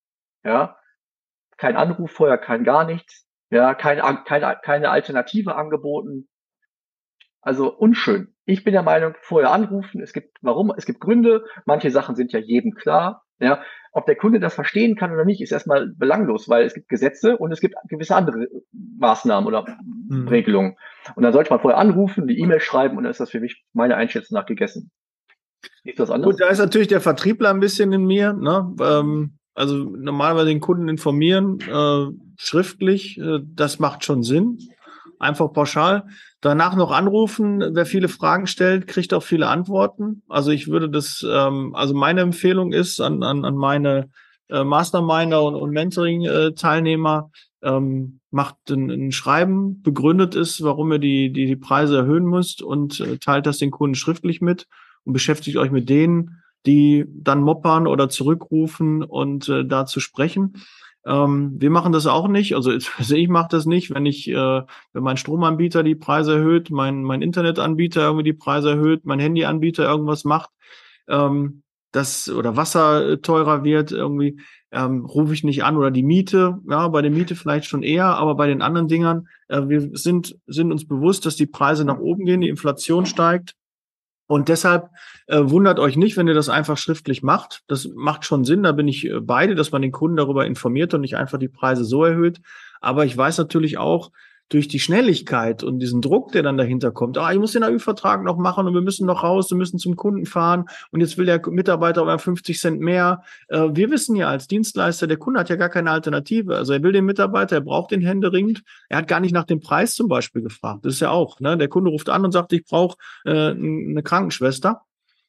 Ja, 0.44 0.76
kein 1.56 1.76
Anruf 1.76 2.10
vorher, 2.10 2.38
kein 2.38 2.64
gar 2.64 2.84
nichts, 2.84 3.28
ja, 3.50 3.74
keine, 3.74 4.02
keine, 4.24 4.58
keine 4.62 4.90
Alternative 4.90 5.54
angeboten. 5.54 6.28
Also 7.40 7.72
unschön. 7.72 8.34
Ich 8.44 8.64
bin 8.64 8.72
der 8.72 8.82
Meinung, 8.82 9.14
vorher 9.20 9.52
anrufen, 9.52 10.02
es 10.02 10.12
gibt, 10.12 10.38
warum, 10.42 10.72
es 10.76 10.86
gibt 10.86 11.00
Gründe, 11.00 11.44
manche 11.64 11.90
Sachen 11.90 12.16
sind 12.16 12.32
ja 12.32 12.40
jedem 12.40 12.74
klar, 12.74 13.24
ja. 13.42 13.62
Ob 13.94 14.06
der 14.06 14.16
Kunde 14.16 14.40
das 14.40 14.54
verstehen 14.54 14.96
kann 14.96 15.12
oder 15.12 15.26
nicht, 15.26 15.42
ist 15.42 15.52
erstmal 15.52 15.88
belanglos, 15.88 16.48
weil 16.48 16.64
es 16.64 16.72
gibt 16.72 16.88
Gesetze 16.88 17.36
und 17.36 17.52
es 17.52 17.60
gibt 17.60 17.74
gewisse 17.88 18.16
andere 18.16 18.48
Maßnahmen 18.72 19.46
oder 19.46 19.66
mhm. 20.08 20.28
Regelungen. 20.28 20.76
Und 21.14 21.24
dann 21.24 21.34
sollte 21.34 21.50
man 21.50 21.60
vorher 21.60 21.78
anrufen, 21.78 22.26
die 22.26 22.38
E-Mail 22.38 22.60
schreiben 22.60 22.96
und 22.96 23.02
dann 23.02 23.10
ist 23.10 23.20
das 23.20 23.30
für 23.30 23.40
mich 23.40 23.62
meine 23.74 23.96
Einschätzung 23.96 24.36
nach 24.36 24.46
gegessen. 24.46 24.90
Ist 25.84 25.98
das 25.98 26.10
anders? 26.10 26.30
Gut, 26.30 26.40
da 26.40 26.48
ist 26.48 26.58
natürlich 26.58 26.88
der 26.88 27.02
Vertriebler 27.02 27.50
ein 27.50 27.60
bisschen 27.60 27.92
in 27.92 28.06
mir, 28.06 28.32
ne? 28.32 28.74
Ähm, 28.80 29.38
also 29.54 29.76
normalerweise 29.76 30.46
den 30.46 30.60
Kunden 30.60 30.88
informieren, 30.88 31.58
äh, 31.60 32.06
schriftlich, 32.38 33.18
äh, 33.18 33.40
das 33.44 33.78
macht 33.78 34.04
schon 34.04 34.22
Sinn. 34.22 34.58
Einfach 35.22 35.52
pauschal. 35.52 36.08
Danach 36.40 36.74
noch 36.74 36.90
anrufen. 36.90 37.62
Wer 37.74 37.86
viele 37.86 38.08
Fragen 38.08 38.48
stellt, 38.48 38.88
kriegt 38.88 39.14
auch 39.14 39.22
viele 39.22 39.46
Antworten. 39.46 40.22
Also 40.28 40.50
ich 40.50 40.66
würde 40.66 40.90
das, 40.90 41.24
ähm, 41.24 41.76
also 41.76 41.94
meine 41.94 42.22
Empfehlung 42.22 42.72
ist 42.72 43.00
an, 43.00 43.22
an, 43.22 43.44
an 43.44 43.54
meine 43.54 44.10
äh, 44.48 44.64
Masterminder 44.64 45.44
und, 45.44 45.54
und 45.54 45.70
Mentoring-Teilnehmer, 45.70 47.30
ähm, 47.62 48.18
macht 48.32 48.56
ein, 48.70 48.90
ein 48.90 49.12
Schreiben, 49.12 49.80
begründet 49.82 50.34
es, 50.34 50.60
warum 50.64 50.90
ihr 50.90 50.98
die, 50.98 51.32
die, 51.32 51.46
die 51.46 51.54
Preise 51.54 51.98
erhöhen 51.98 52.24
müsst 52.24 52.60
und 52.60 52.98
äh, 52.98 53.18
teilt 53.18 53.46
das 53.46 53.58
den 53.58 53.70
Kunden 53.70 53.94
schriftlich 53.94 54.40
mit 54.40 54.66
und 55.04 55.12
beschäftigt 55.12 55.56
euch 55.56 55.70
mit 55.70 55.88
denen, 55.88 56.42
die 56.66 57.04
dann 57.08 57.42
moppern 57.42 57.86
oder 57.86 58.08
zurückrufen 58.08 59.04
und 59.04 59.48
äh, 59.48 59.64
da 59.64 59.86
zu 59.86 60.00
sprechen. 60.00 60.54
Ähm, 61.04 61.54
wir 61.58 61.70
machen 61.70 61.92
das 61.92 62.06
auch 62.06 62.28
nicht. 62.28 62.54
Also, 62.54 62.72
ich 62.98 63.28
mache 63.28 63.48
das 63.50 63.66
nicht, 63.66 63.94
wenn 63.94 64.06
ich, 64.06 64.28
äh, 64.28 64.62
wenn 64.92 65.02
mein 65.02 65.16
Stromanbieter 65.16 65.82
die 65.82 65.94
Preise 65.94 66.34
erhöht, 66.36 66.70
mein, 66.70 67.02
mein 67.02 67.22
Internetanbieter 67.22 68.02
irgendwie 68.02 68.24
die 68.24 68.32
Preise 68.32 68.70
erhöht, 68.70 69.04
mein 69.04 69.20
Handyanbieter 69.20 69.84
irgendwas 69.88 70.24
macht, 70.24 70.50
ähm, 71.08 71.62
das 71.92 72.30
oder 72.30 72.56
Wasser 72.56 73.20
teurer 73.20 73.64
wird, 73.64 73.92
irgendwie 73.92 74.40
ähm, 74.70 75.04
rufe 75.04 75.34
ich 75.34 75.44
nicht 75.44 75.64
an. 75.64 75.76
Oder 75.76 75.90
die 75.90 76.02
Miete, 76.02 76.58
ja, 76.68 76.88
bei 76.88 77.02
der 77.02 77.10
Miete 77.10 77.36
vielleicht 77.36 77.66
schon 77.66 77.82
eher, 77.82 78.06
aber 78.06 78.34
bei 78.34 78.46
den 78.46 78.62
anderen 78.62 78.88
Dingern, 78.88 79.28
äh, 79.48 79.68
wir 79.68 79.90
sind, 79.92 80.38
sind 80.46 80.72
uns 80.72 80.86
bewusst, 80.88 81.26
dass 81.26 81.36
die 81.36 81.46
Preise 81.46 81.84
nach 81.84 81.98
oben 81.98 82.24
gehen, 82.24 82.40
die 82.40 82.48
Inflation 82.48 83.06
steigt 83.06 83.54
und 84.26 84.48
deshalb 84.48 84.88
äh, 85.26 85.40
wundert 85.42 85.78
euch 85.78 85.96
nicht, 85.96 86.16
wenn 86.16 86.28
ihr 86.28 86.34
das 86.34 86.48
einfach 86.48 86.78
schriftlich 86.78 87.22
macht. 87.22 87.62
Das 87.66 87.88
macht 87.94 88.24
schon 88.24 88.44
Sinn, 88.44 88.62
da 88.62 88.72
bin 88.72 88.88
ich 88.88 89.06
äh, 89.06 89.20
beide, 89.20 89.54
dass 89.54 89.72
man 89.72 89.82
den 89.82 89.92
Kunden 89.92 90.16
darüber 90.16 90.46
informiert 90.46 90.94
und 90.94 91.02
nicht 91.02 91.16
einfach 91.16 91.38
die 91.38 91.48
Preise 91.48 91.84
so 91.84 92.04
erhöht. 92.04 92.40
Aber 92.80 93.04
ich 93.04 93.16
weiß 93.16 93.38
natürlich 93.38 93.78
auch, 93.78 94.10
durch 94.52 94.68
die 94.68 94.80
Schnelligkeit 94.80 95.62
und 95.62 95.78
diesen 95.78 96.02
Druck, 96.02 96.32
der 96.32 96.42
dann 96.42 96.58
dahinter 96.58 96.90
kommt, 96.90 97.16
ah, 97.16 97.32
ich 97.32 97.38
muss 97.38 97.52
den 97.52 97.64
AÜ-Vertrag 97.64 98.22
noch 98.22 98.36
machen 98.36 98.66
und 98.66 98.74
wir 98.74 98.82
müssen 98.82 99.06
noch 99.06 99.22
raus, 99.22 99.50
wir 99.50 99.56
müssen 99.56 99.78
zum 99.78 99.96
Kunden 99.96 100.26
fahren 100.26 100.66
und 100.90 101.00
jetzt 101.00 101.16
will 101.16 101.24
der 101.24 101.40
Mitarbeiter 101.48 102.02
aber 102.02 102.18
50 102.18 102.58
Cent 102.58 102.80
mehr. 102.80 103.22
Äh, 103.48 103.68
wir 103.72 103.90
wissen 103.90 104.14
ja 104.14 104.28
als 104.28 104.48
Dienstleister, 104.48 105.06
der 105.06 105.16
Kunde 105.16 105.40
hat 105.40 105.48
ja 105.48 105.56
gar 105.56 105.70
keine 105.70 105.90
Alternative. 105.90 106.56
Also 106.56 106.74
er 106.74 106.82
will 106.82 106.92
den 106.92 107.06
Mitarbeiter, 107.06 107.56
er 107.56 107.60
braucht 107.62 107.92
den 107.92 108.02
händeringend. 108.02 108.62
Er 108.88 108.98
hat 108.98 109.08
gar 109.08 109.20
nicht 109.20 109.32
nach 109.32 109.44
dem 109.44 109.60
Preis 109.60 109.94
zum 109.94 110.08
Beispiel 110.08 110.42
gefragt. 110.42 110.84
Das 110.84 110.94
ist 110.94 111.00
ja 111.00 111.10
auch, 111.10 111.40
ne? 111.40 111.56
Der 111.56 111.68
Kunde 111.68 111.90
ruft 111.90 112.10
an 112.10 112.24
und 112.24 112.32
sagt, 112.32 112.52
ich 112.52 112.64
brauche 112.64 112.98
äh, 113.24 113.50
eine 113.50 114.02
Krankenschwester, 114.02 114.82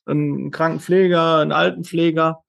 einen 0.06 0.52
Krankenpfleger, 0.52 1.38
einen 1.38 1.54
Altenpfleger 1.54 2.44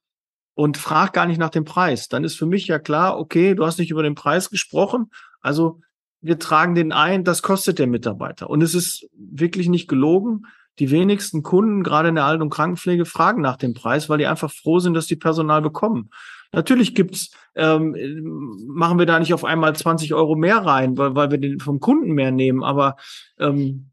und 0.54 0.76
frag 0.76 1.12
gar 1.12 1.26
nicht 1.26 1.38
nach 1.38 1.50
dem 1.50 1.64
Preis. 1.64 2.08
Dann 2.08 2.24
ist 2.24 2.36
für 2.36 2.46
mich 2.46 2.66
ja 2.66 2.78
klar, 2.80 3.18
okay, 3.18 3.54
du 3.54 3.64
hast 3.64 3.78
nicht 3.78 3.90
über 3.90 4.02
den 4.02 4.14
Preis 4.14 4.50
gesprochen, 4.50 5.10
also 5.40 5.80
wir 6.24 6.38
tragen 6.38 6.74
den 6.74 6.90
ein, 6.90 7.22
das 7.22 7.42
kostet 7.42 7.78
der 7.78 7.86
Mitarbeiter. 7.86 8.48
Und 8.48 8.62
es 8.62 8.74
ist 8.74 9.06
wirklich 9.14 9.68
nicht 9.68 9.88
gelogen. 9.88 10.46
Die 10.78 10.90
wenigsten 10.90 11.42
Kunden, 11.42 11.82
gerade 11.82 12.08
in 12.08 12.14
der 12.14 12.24
Alt- 12.24 12.40
und 12.40 12.50
Krankenpflege, 12.50 13.04
fragen 13.04 13.42
nach 13.42 13.56
dem 13.56 13.74
Preis, 13.74 14.08
weil 14.08 14.18
die 14.18 14.26
einfach 14.26 14.50
froh 14.50 14.78
sind, 14.78 14.94
dass 14.94 15.06
die 15.06 15.16
Personal 15.16 15.60
bekommen. 15.60 16.10
Natürlich 16.52 16.94
gibt's, 16.94 17.30
ähm, 17.54 17.94
machen 18.66 18.98
wir 18.98 19.06
da 19.06 19.18
nicht 19.18 19.34
auf 19.34 19.44
einmal 19.44 19.76
20 19.76 20.14
Euro 20.14 20.34
mehr 20.34 20.58
rein, 20.58 20.96
weil, 20.96 21.14
weil 21.14 21.30
wir 21.30 21.38
den 21.38 21.60
vom 21.60 21.78
Kunden 21.78 22.12
mehr 22.12 22.30
nehmen, 22.30 22.64
aber 22.64 22.96
ähm, 23.38 23.90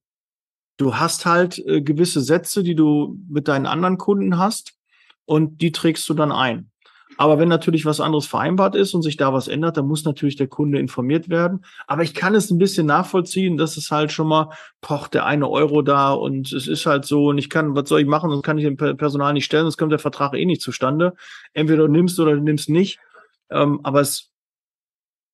du 0.77 0.95
hast 0.95 1.25
halt 1.25 1.59
äh, 1.65 1.81
gewisse 1.81 2.21
Sätze, 2.21 2.63
die 2.63 2.75
du 2.75 3.17
mit 3.27 3.47
deinen 3.47 3.65
anderen 3.65 3.97
Kunden 3.97 4.37
hast 4.37 4.73
und 5.25 5.61
die 5.61 5.71
trägst 5.71 6.07
du 6.07 6.13
dann 6.13 6.31
ein. 6.31 6.70
Aber 7.21 7.38
wenn 7.38 7.49
natürlich 7.49 7.86
was 7.86 7.99
anderes 7.99 8.25
vereinbart 8.25 8.73
ist 8.73 8.95
und 8.95 9.03
sich 9.03 9.15
da 9.15 9.31
was 9.31 9.47
ändert, 9.47 9.77
dann 9.77 9.86
muss 9.86 10.05
natürlich 10.05 10.38
der 10.38 10.47
Kunde 10.47 10.79
informiert 10.79 11.29
werden. 11.29 11.63
Aber 11.86 12.01
ich 12.01 12.15
kann 12.15 12.34
es 12.34 12.49
ein 12.49 12.57
bisschen 12.57 12.88
nachvollziehen, 12.88 13.57
dass 13.57 13.77
es 13.77 13.91
halt 13.91 14.12
schon 14.12 14.27
mal 14.27 14.49
pocht 14.81 15.13
der 15.13 15.27
eine 15.27 15.47
Euro 15.47 15.84
da 15.84 16.13
und 16.13 16.51
es 16.51 16.67
ist 16.67 16.88
halt 16.88 17.05
so 17.05 17.27
und 17.27 17.38
ich 17.38 17.51
kann, 17.51 17.75
was 17.75 17.88
soll 17.88 18.01
ich 18.01 18.07
machen, 18.07 18.31
sonst 18.31 18.41
kann 18.41 18.57
ich 18.57 18.63
dem 18.63 18.75
Personal 18.75 19.34
nicht 19.34 19.45
stellen, 19.45 19.65
sonst 19.65 19.77
kommt 19.77 19.91
der 19.91 19.99
Vertrag 19.99 20.34
eh 20.34 20.45
nicht 20.45 20.63
zustande. 20.63 21.13
Entweder 21.53 21.86
du 21.86 21.91
nimmst 21.91 22.19
oder 22.19 22.34
du 22.34 22.41
nimmst 22.41 22.69
nicht. 22.69 22.97
Ähm, 23.51 23.81
aber 23.84 24.01
es 24.01 24.31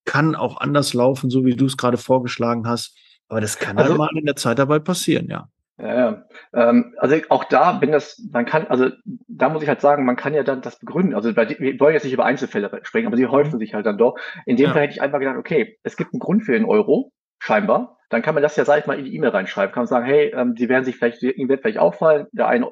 kann 0.04 0.36
auch 0.36 0.58
anders 0.58 0.93
laufen, 0.93 1.30
so 1.30 1.45
wie 1.45 1.56
du 1.56 1.67
es 1.67 1.78
gerade 1.78 1.95
vorgeschlagen 1.95 2.67
hast. 2.67 2.97
Aber 3.30 3.39
das 3.39 3.60
kann 3.60 3.78
also, 3.78 3.91
halt 3.91 3.97
mal 3.97 4.10
in 4.19 4.26
der 4.26 4.36
Zeitarbeit 4.36 4.84
passieren, 4.84 5.30
ja. 5.30 5.47
Ja, 5.80 5.95
ja. 5.95 6.27
Ähm, 6.58 6.96
also 6.98 7.15
auch 7.30 7.43
da, 7.43 7.80
wenn 7.82 7.91
das, 7.91 8.20
man 8.32 8.46
kann, 8.46 8.65
also 8.67 8.89
da 9.28 9.48
muss 9.50 9.62
ich 9.62 9.70
halt 9.70 9.80
sagen, 9.80 10.06
man 10.06 10.15
kann 10.15 10.34
ja 10.34 10.41
dann 10.41 10.62
das 10.62 10.80
begründen. 10.80 11.13
Also 11.13 11.36
wir 11.36 11.80
wollen 11.80 11.93
jetzt 11.93 12.04
nicht 12.04 12.13
über 12.13 12.26
Einzelfälle 12.26 12.80
sprechen, 12.82 13.06
aber 13.06 13.15
sie 13.15 13.28
häufen 13.28 13.54
mhm. 13.54 13.60
sich 13.60 13.76
halt 13.76 13.86
dann 13.86 14.00
doch. 14.00 14.15
In 14.48 14.58
dem 14.58 14.65
ja. 14.65 14.74
Fall 14.74 14.82
hätte 14.82 14.93
ich 14.93 15.02
einfach 15.02 15.20
gedacht, 15.20 15.38
okay, 15.38 15.78
es 15.84 15.98
gibt 15.98 16.13
einen 16.13 16.20
Grund 16.20 16.43
für 16.43 16.54
den 16.54 16.65
Euro, 16.65 17.12
scheinbar. 17.38 18.00
Dann 18.10 18.24
kann 18.24 18.34
man 18.34 18.41
das 18.41 18.56
ja, 18.56 18.65
sag 18.65 18.80
ich 18.80 18.88
mal, 18.88 18.98
in 18.98 19.06
die 19.06 19.15
E-Mail 19.15 19.30
reinschreiben. 19.30 19.72
Kann 19.72 19.82
man 19.82 19.88
sagen, 19.88 20.08
hey, 20.08 20.34
ähm, 20.36 20.56
die 20.56 20.67
werden 20.67 20.84
sich 20.84 20.96
vielleicht, 20.96 21.22
ihnen 21.22 21.48
wird 21.48 21.62
vielleicht 21.62 21.78
auffallen, 21.78 22.26
der 22.32 22.48
ein, 22.48 22.65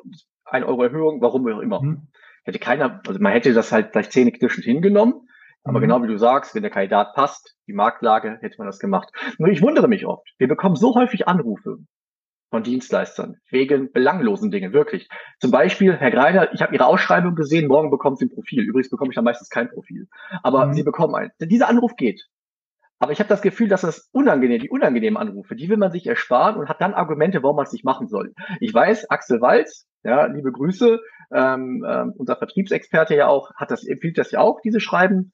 ein 0.45 0.63
Euro 0.63 0.81
Erhöhung, 0.81 1.21
warum 1.21 1.47
auch 1.47 1.59
immer. 1.59 1.83
Mhm. 1.83 2.07
Hätte 2.43 2.57
keiner, 2.57 3.01
also 3.05 3.19
man 3.19 3.33
hätte 3.33 3.53
das 3.53 3.71
halt 3.71 3.89
vielleicht 3.91 4.13
zähneknirschend 4.13 4.65
hingenommen. 4.65 5.27
Aber 5.63 5.77
mhm. 5.77 5.83
genau 5.83 6.01
wie 6.01 6.07
du 6.07 6.17
sagst, 6.17 6.55
wenn 6.55 6.63
der 6.63 6.71
Kandidat 6.71 7.13
passt, 7.13 7.55
die 7.67 7.73
Marktlage, 7.73 8.39
hätte 8.41 8.55
man 8.57 8.65
das 8.65 8.79
gemacht. 8.79 9.11
Nur 9.37 9.49
ich 9.49 9.61
wundere 9.61 9.87
mich 9.87 10.07
oft. 10.07 10.27
Wir 10.39 10.47
bekommen 10.47 10.75
so 10.75 10.95
häufig 10.95 11.27
Anrufe 11.27 11.77
von 12.55 12.63
Dienstleistern 12.63 13.35
wegen 13.51 13.91
belanglosen 13.91 14.49
Dingen, 14.49 14.71
wirklich. 14.71 15.09
Zum 15.41 15.51
Beispiel, 15.51 15.97
Herr 15.97 16.09
Greiner, 16.09 16.53
ich 16.53 16.61
habe 16.61 16.73
Ihre 16.73 16.85
Ausschreibung 16.85 17.35
gesehen, 17.35 17.67
morgen 17.67 17.91
bekommen 17.91 18.15
Sie 18.15 18.27
ein 18.27 18.29
Profil. 18.29 18.63
Übrigens 18.63 18.89
bekomme 18.89 19.11
ich 19.11 19.15
dann 19.15 19.25
meistens 19.25 19.49
kein 19.49 19.69
Profil. 19.69 20.07
Aber 20.41 20.67
mhm. 20.67 20.73
Sie 20.73 20.83
bekommen 20.83 21.15
ein. 21.15 21.31
Dieser 21.41 21.67
Anruf 21.67 21.97
geht. 21.97 22.29
Aber 22.97 23.11
ich 23.11 23.19
habe 23.19 23.27
das 23.27 23.41
Gefühl, 23.41 23.67
dass 23.67 23.81
das 23.81 24.07
unangenehm, 24.13 24.61
die 24.61 24.69
unangenehmen 24.69 25.17
Anrufe, 25.17 25.57
die 25.57 25.67
will 25.67 25.75
man 25.75 25.91
sich 25.91 26.07
ersparen 26.07 26.55
und 26.55 26.69
hat 26.69 26.79
dann 26.79 26.93
Argumente, 26.93 27.43
warum 27.43 27.57
man 27.57 27.65
es 27.65 27.73
nicht 27.73 27.83
machen 27.83 28.07
soll. 28.07 28.33
Ich 28.61 28.73
weiß, 28.73 29.09
Axel 29.09 29.41
Walz, 29.41 29.85
ja, 30.03 30.27
liebe 30.27 30.53
Grüße, 30.53 31.01
ähm, 31.33 31.85
ähm, 31.85 32.13
unser 32.15 32.37
Vertriebsexperte 32.37 33.17
ja 33.17 33.27
auch, 33.27 33.53
hat 33.55 33.69
das, 33.69 33.85
empfiehlt 33.85 34.17
das 34.17 34.31
ja 34.31 34.39
auch, 34.39 34.61
diese 34.61 34.79
Schreiben. 34.79 35.33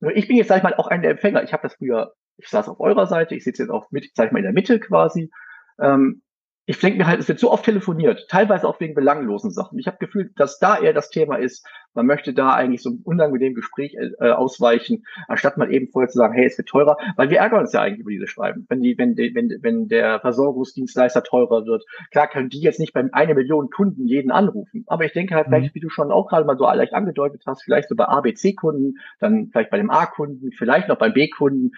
Nur 0.00 0.16
ich 0.16 0.28
bin 0.28 0.38
jetzt, 0.38 0.48
sag 0.48 0.56
ich 0.56 0.62
mal, 0.62 0.72
auch 0.76 0.86
einer 0.86 1.02
der 1.02 1.10
Empfänger. 1.10 1.42
Ich 1.42 1.52
habe 1.52 1.62
das 1.62 1.74
früher, 1.74 2.14
ich 2.38 2.48
saß 2.48 2.70
auf 2.70 2.80
eurer 2.80 3.06
Seite, 3.06 3.34
ich 3.34 3.44
sitze 3.44 3.64
jetzt 3.64 3.70
auch 3.70 3.90
mit, 3.90 4.10
sag 4.14 4.28
ich 4.28 4.32
mal, 4.32 4.38
in 4.38 4.44
der 4.44 4.54
Mitte 4.54 4.80
quasi. 4.80 5.30
Ähm, 5.78 6.22
ich 6.66 6.78
denke 6.78 6.98
mir 6.98 7.06
halt, 7.06 7.20
es 7.20 7.28
wird 7.28 7.38
so 7.38 7.50
oft 7.50 7.64
telefoniert, 7.64 8.26
teilweise 8.28 8.66
auch 8.66 8.80
wegen 8.80 8.94
belanglosen 8.94 9.50
Sachen. 9.50 9.78
Ich 9.78 9.86
habe 9.86 9.98
Gefühl, 9.98 10.30
dass 10.36 10.58
da 10.58 10.78
eher 10.78 10.94
das 10.94 11.10
Thema 11.10 11.36
ist, 11.36 11.66
man 11.92 12.06
möchte 12.06 12.32
da 12.32 12.54
eigentlich 12.54 12.82
so 12.82 12.90
ein 12.90 13.02
unangenehmes 13.04 13.56
Gespräch 13.56 13.94
äh, 13.94 14.30
ausweichen, 14.30 15.04
anstatt 15.28 15.58
mal 15.58 15.72
eben 15.72 15.88
vorher 15.88 16.08
zu 16.08 16.16
sagen, 16.16 16.32
hey, 16.32 16.46
es 16.46 16.56
wird 16.56 16.68
teurer, 16.68 16.96
weil 17.16 17.28
wir 17.28 17.38
ärgern 17.38 17.60
uns 17.60 17.72
ja 17.72 17.82
eigentlich 17.82 18.00
über 18.00 18.10
diese 18.10 18.26
Schreiben. 18.26 18.64
Wenn 18.68 18.80
die, 18.80 18.96
wenn, 18.96 19.14
die, 19.14 19.34
wenn, 19.34 19.50
wenn 19.60 19.88
der 19.88 20.20
Versorgungsdienstleister 20.20 21.22
teurer 21.22 21.66
wird, 21.66 21.84
klar 22.10 22.28
können 22.28 22.48
die 22.48 22.60
jetzt 22.60 22.80
nicht 22.80 22.94
bei 22.94 23.04
eine 23.12 23.34
Million 23.34 23.68
Kunden 23.68 24.06
jeden 24.06 24.30
anrufen. 24.30 24.84
Aber 24.86 25.04
ich 25.04 25.12
denke 25.12 25.34
halt, 25.34 25.48
mhm. 25.48 25.52
vielleicht, 25.52 25.74
wie 25.74 25.80
du 25.80 25.90
schon 25.90 26.10
auch 26.10 26.28
gerade 26.28 26.46
mal 26.46 26.56
so 26.56 26.64
leicht 26.64 26.94
angedeutet 26.94 27.42
hast, 27.46 27.62
vielleicht 27.62 27.90
so 27.90 27.94
bei 27.94 28.06
ABC-Kunden, 28.06 28.94
dann 29.20 29.50
vielleicht 29.52 29.70
bei 29.70 29.76
dem 29.76 29.90
A-Kunden, 29.90 30.50
vielleicht 30.52 30.88
noch 30.88 30.96
beim 30.96 31.12
B-Kunden, 31.12 31.72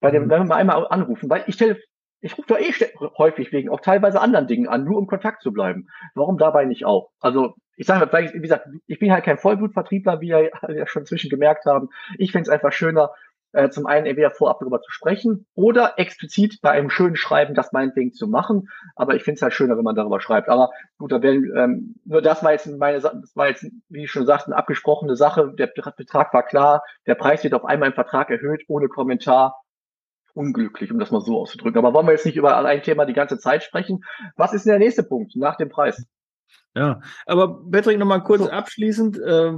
bei 0.00 0.10
dem, 0.10 0.24
mhm. 0.24 0.30
wenn 0.30 0.40
wir 0.40 0.46
mal 0.46 0.56
einmal 0.56 0.86
anrufen, 0.88 1.30
weil 1.30 1.44
ich 1.46 1.54
stelle 1.54 1.78
ich 2.24 2.38
rufe 2.38 2.48
doch 2.48 2.58
eh 2.58 2.72
häufig 3.18 3.52
wegen 3.52 3.68
auch 3.68 3.80
teilweise 3.80 4.18
anderen 4.18 4.46
Dingen 4.46 4.66
an, 4.66 4.84
nur 4.84 4.96
um 4.96 5.06
Kontakt 5.06 5.42
zu 5.42 5.52
bleiben. 5.52 5.88
Warum 6.14 6.38
dabei 6.38 6.64
nicht 6.64 6.86
auch? 6.86 7.10
Also 7.20 7.54
ich 7.76 7.86
sage, 7.86 8.10
wie 8.32 8.40
gesagt, 8.40 8.66
ich 8.86 8.98
bin 8.98 9.12
halt 9.12 9.24
kein 9.24 9.36
Vollblutvertriebler, 9.36 10.22
wie 10.22 10.28
wir 10.28 10.50
ja 10.74 10.86
schon 10.86 11.04
zwischen 11.04 11.28
gemerkt 11.28 11.66
haben. 11.66 11.90
Ich 12.16 12.32
finde 12.32 12.44
es 12.44 12.48
einfach 12.48 12.72
schöner, 12.72 13.10
äh, 13.52 13.68
zum 13.68 13.84
einen 13.84 14.06
entweder 14.06 14.30
vorab 14.30 14.60
darüber 14.60 14.80
zu 14.80 14.90
sprechen 14.90 15.46
oder 15.54 15.98
explizit 15.98 16.60
bei 16.62 16.70
einem 16.70 16.88
schönen 16.88 17.16
Schreiben 17.16 17.54
das 17.54 17.72
meinetwegen 17.72 18.14
zu 18.14 18.26
machen. 18.26 18.70
Aber 18.96 19.16
ich 19.16 19.22
finde 19.22 19.36
es 19.36 19.42
halt 19.42 19.52
schöner, 19.52 19.76
wenn 19.76 19.84
man 19.84 19.94
darüber 19.94 20.20
schreibt. 20.20 20.48
Aber 20.48 20.70
gut, 20.96 21.12
da 21.12 21.20
werden, 21.20 21.52
ähm, 21.54 21.94
nur 22.06 22.22
das 22.22 22.42
war 22.42 22.52
jetzt 22.52 22.66
meine, 22.66 23.00
das 23.00 23.36
war 23.36 23.48
jetzt, 23.48 23.66
wie 23.90 24.04
ich 24.04 24.10
schon 24.10 24.24
sagte, 24.24 24.46
eine 24.46 24.56
abgesprochene 24.56 25.14
Sache. 25.14 25.52
Der 25.58 25.66
Betrag 25.66 26.32
war 26.32 26.42
klar, 26.42 26.82
der 27.06 27.16
Preis 27.16 27.44
wird 27.44 27.52
auf 27.52 27.66
einmal 27.66 27.90
im 27.90 27.94
Vertrag 27.94 28.30
erhöht, 28.30 28.64
ohne 28.66 28.88
Kommentar 28.88 29.60
unglücklich, 30.34 30.92
um 30.92 30.98
das 30.98 31.10
mal 31.10 31.20
so 31.20 31.40
auszudrücken. 31.40 31.78
Aber 31.78 31.94
wollen 31.94 32.06
wir 32.06 32.12
jetzt 32.12 32.26
nicht 32.26 32.36
über 32.36 32.56
ein 32.56 32.82
Thema 32.82 33.06
die 33.06 33.12
ganze 33.12 33.38
Zeit 33.38 33.62
sprechen? 33.62 34.04
Was 34.36 34.52
ist 34.52 34.66
denn 34.66 34.72
der 34.72 34.78
nächste 34.78 35.02
Punkt 35.02 35.34
nach 35.36 35.56
dem 35.56 35.68
Preis? 35.68 36.04
Ja, 36.74 37.00
aber 37.26 37.62
Patrick, 37.70 37.98
nochmal 37.98 38.22
kurz 38.22 38.42
so. 38.42 38.50
abschließend. 38.50 39.18
Äh, 39.18 39.52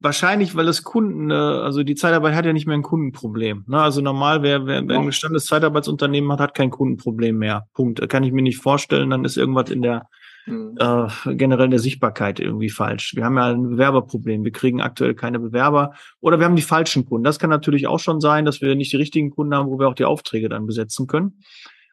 wahrscheinlich, 0.00 0.56
weil 0.56 0.66
das 0.66 0.82
Kunden, 0.82 1.30
äh, 1.30 1.34
also 1.34 1.84
die 1.84 1.94
Zeitarbeit 1.94 2.34
hat 2.34 2.44
ja 2.44 2.52
nicht 2.52 2.66
mehr 2.66 2.76
ein 2.76 2.82
Kundenproblem. 2.82 3.64
Ne? 3.68 3.80
Also 3.80 4.00
normal, 4.00 4.42
wer, 4.42 4.66
wer, 4.66 4.86
wer 4.86 4.98
ein 4.98 5.06
gestandenes 5.06 5.46
Zeitarbeitsunternehmen 5.46 6.30
hat, 6.32 6.40
hat 6.40 6.54
kein 6.54 6.70
Kundenproblem 6.70 7.38
mehr. 7.38 7.68
Punkt. 7.72 8.06
Kann 8.08 8.24
ich 8.24 8.32
mir 8.32 8.42
nicht 8.42 8.60
vorstellen, 8.60 9.10
dann 9.10 9.24
ist 9.24 9.36
irgendwas 9.36 9.70
in 9.70 9.82
der 9.82 10.08
mhm. 10.46 10.76
äh, 10.78 11.34
generell 11.34 11.66
in 11.66 11.70
der 11.70 11.80
Sichtbarkeit 11.80 12.40
irgendwie 12.40 12.70
falsch. 12.70 13.14
Wir 13.14 13.24
haben 13.24 13.36
ja 13.36 13.46
ein 13.46 13.70
Bewerberproblem. 13.70 14.44
Wir 14.44 14.52
kriegen 14.52 14.80
aktuell 14.80 15.14
keine 15.14 15.38
Bewerber 15.38 15.94
oder 16.20 16.38
wir 16.38 16.46
haben 16.46 16.56
die 16.56 16.62
falschen 16.62 17.04
Kunden. 17.04 17.24
Das 17.24 17.38
kann 17.38 17.50
natürlich 17.50 17.86
auch 17.86 18.00
schon 18.00 18.20
sein, 18.20 18.44
dass 18.44 18.60
wir 18.60 18.74
nicht 18.74 18.92
die 18.92 18.96
richtigen 18.96 19.30
Kunden 19.30 19.54
haben, 19.54 19.68
wo 19.68 19.78
wir 19.78 19.88
auch 19.88 19.94
die 19.94 20.04
Aufträge 20.04 20.48
dann 20.48 20.66
besetzen 20.66 21.06
können. 21.06 21.40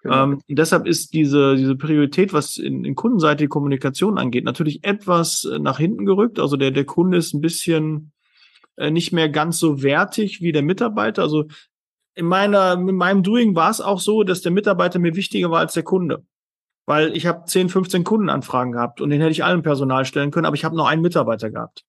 Genau. 0.04 0.24
Ähm, 0.24 0.42
deshalb 0.50 0.86
ist 0.86 1.14
diese, 1.14 1.56
diese 1.56 1.76
Priorität, 1.76 2.34
was 2.34 2.58
in, 2.58 2.84
in 2.84 2.94
Kundenseite 2.94 3.46
die 3.46 3.48
Kommunikation 3.48 4.18
angeht, 4.18 4.44
natürlich 4.44 4.84
etwas 4.84 5.46
äh, 5.46 5.60
nach 5.60 5.80
hinten 5.80 6.06
gerückt. 6.06 6.40
Also 6.40 6.58
der, 6.58 6.72
der 6.72 6.86
Kunde 6.86 7.18
ist 7.18 7.34
ein 7.34 7.42
bisschen 7.42 8.12
äh, 8.76 8.92
nicht 8.92 9.14
mehr 9.14 9.30
ganz 9.30 9.60
so 9.60 9.82
wertig 9.82 10.42
wie 10.42 10.52
der 10.52 10.62
Mitarbeiter. 10.62 11.22
Also 11.22 11.46
in 12.16 12.26
meiner, 12.26 12.74
in 12.74 12.96
meinem 12.96 13.24
Doing 13.24 13.56
war 13.56 13.72
es 13.72 13.80
auch 13.80 14.00
so, 14.00 14.24
dass 14.24 14.42
der 14.42 14.52
Mitarbeiter 14.52 15.00
mir 15.00 15.16
wichtiger 15.16 15.50
war 15.50 15.60
als 15.60 15.74
der 15.74 15.84
Kunde 15.84 16.24
weil 16.86 17.16
ich 17.16 17.26
habe 17.26 17.46
10, 17.46 17.70
15 17.70 18.04
Kundenanfragen 18.04 18.74
gehabt 18.74 19.02
und 19.02 19.10
den 19.10 19.22
hätte 19.22 19.32
ich 19.32 19.44
allen 19.44 19.64
Personal 19.64 20.06
stellen 20.06 20.32
können, 20.32 20.46
aber 20.46 20.56
ich 20.56 20.66
habe 20.66 20.76
noch 20.76 20.88
einen 20.88 21.02
Mitarbeiter 21.02 21.50
gehabt. 21.50 21.84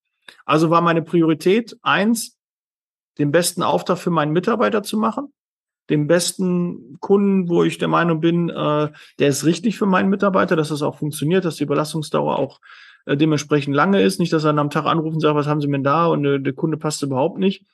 Also 0.44 0.70
war 0.70 0.80
meine 0.80 1.02
Priorität 1.02 1.76
eins, 1.82 2.38
den 3.18 3.30
besten 3.30 3.62
Auftrag 3.62 3.98
für 3.98 4.10
meinen 4.10 4.32
Mitarbeiter 4.32 4.82
zu 4.82 4.98
machen, 4.98 5.32
den 5.90 6.06
besten 6.06 6.98
Kunden, 7.00 7.48
wo 7.48 7.62
ich 7.62 7.78
der 7.78 7.88
Meinung 7.88 8.20
bin, 8.20 8.48
äh, 8.48 8.90
der 9.18 9.28
ist 9.28 9.44
richtig 9.44 9.76
für 9.76 9.86
meinen 9.86 10.08
Mitarbeiter, 10.08 10.56
dass 10.56 10.70
das 10.70 10.82
auch 10.82 10.98
funktioniert, 10.98 11.44
dass 11.44 11.56
die 11.56 11.64
Überlassungsdauer 11.64 12.38
auch 12.38 12.60
äh, 13.06 13.16
dementsprechend 13.16 13.74
lange 13.74 14.00
ist, 14.00 14.18
nicht, 14.18 14.32
dass 14.32 14.44
er 14.44 14.56
am 14.56 14.70
Tag 14.70 14.86
anruft 14.86 15.14
und 15.14 15.20
sagt, 15.20 15.34
was 15.34 15.46
haben 15.46 15.60
Sie 15.60 15.68
mir 15.68 15.82
da 15.82 16.06
und 16.06 16.24
äh, 16.24 16.40
der 16.40 16.54
Kunde 16.54 16.76
passt 16.76 17.02
überhaupt 17.02 17.38
nicht. 17.38 17.66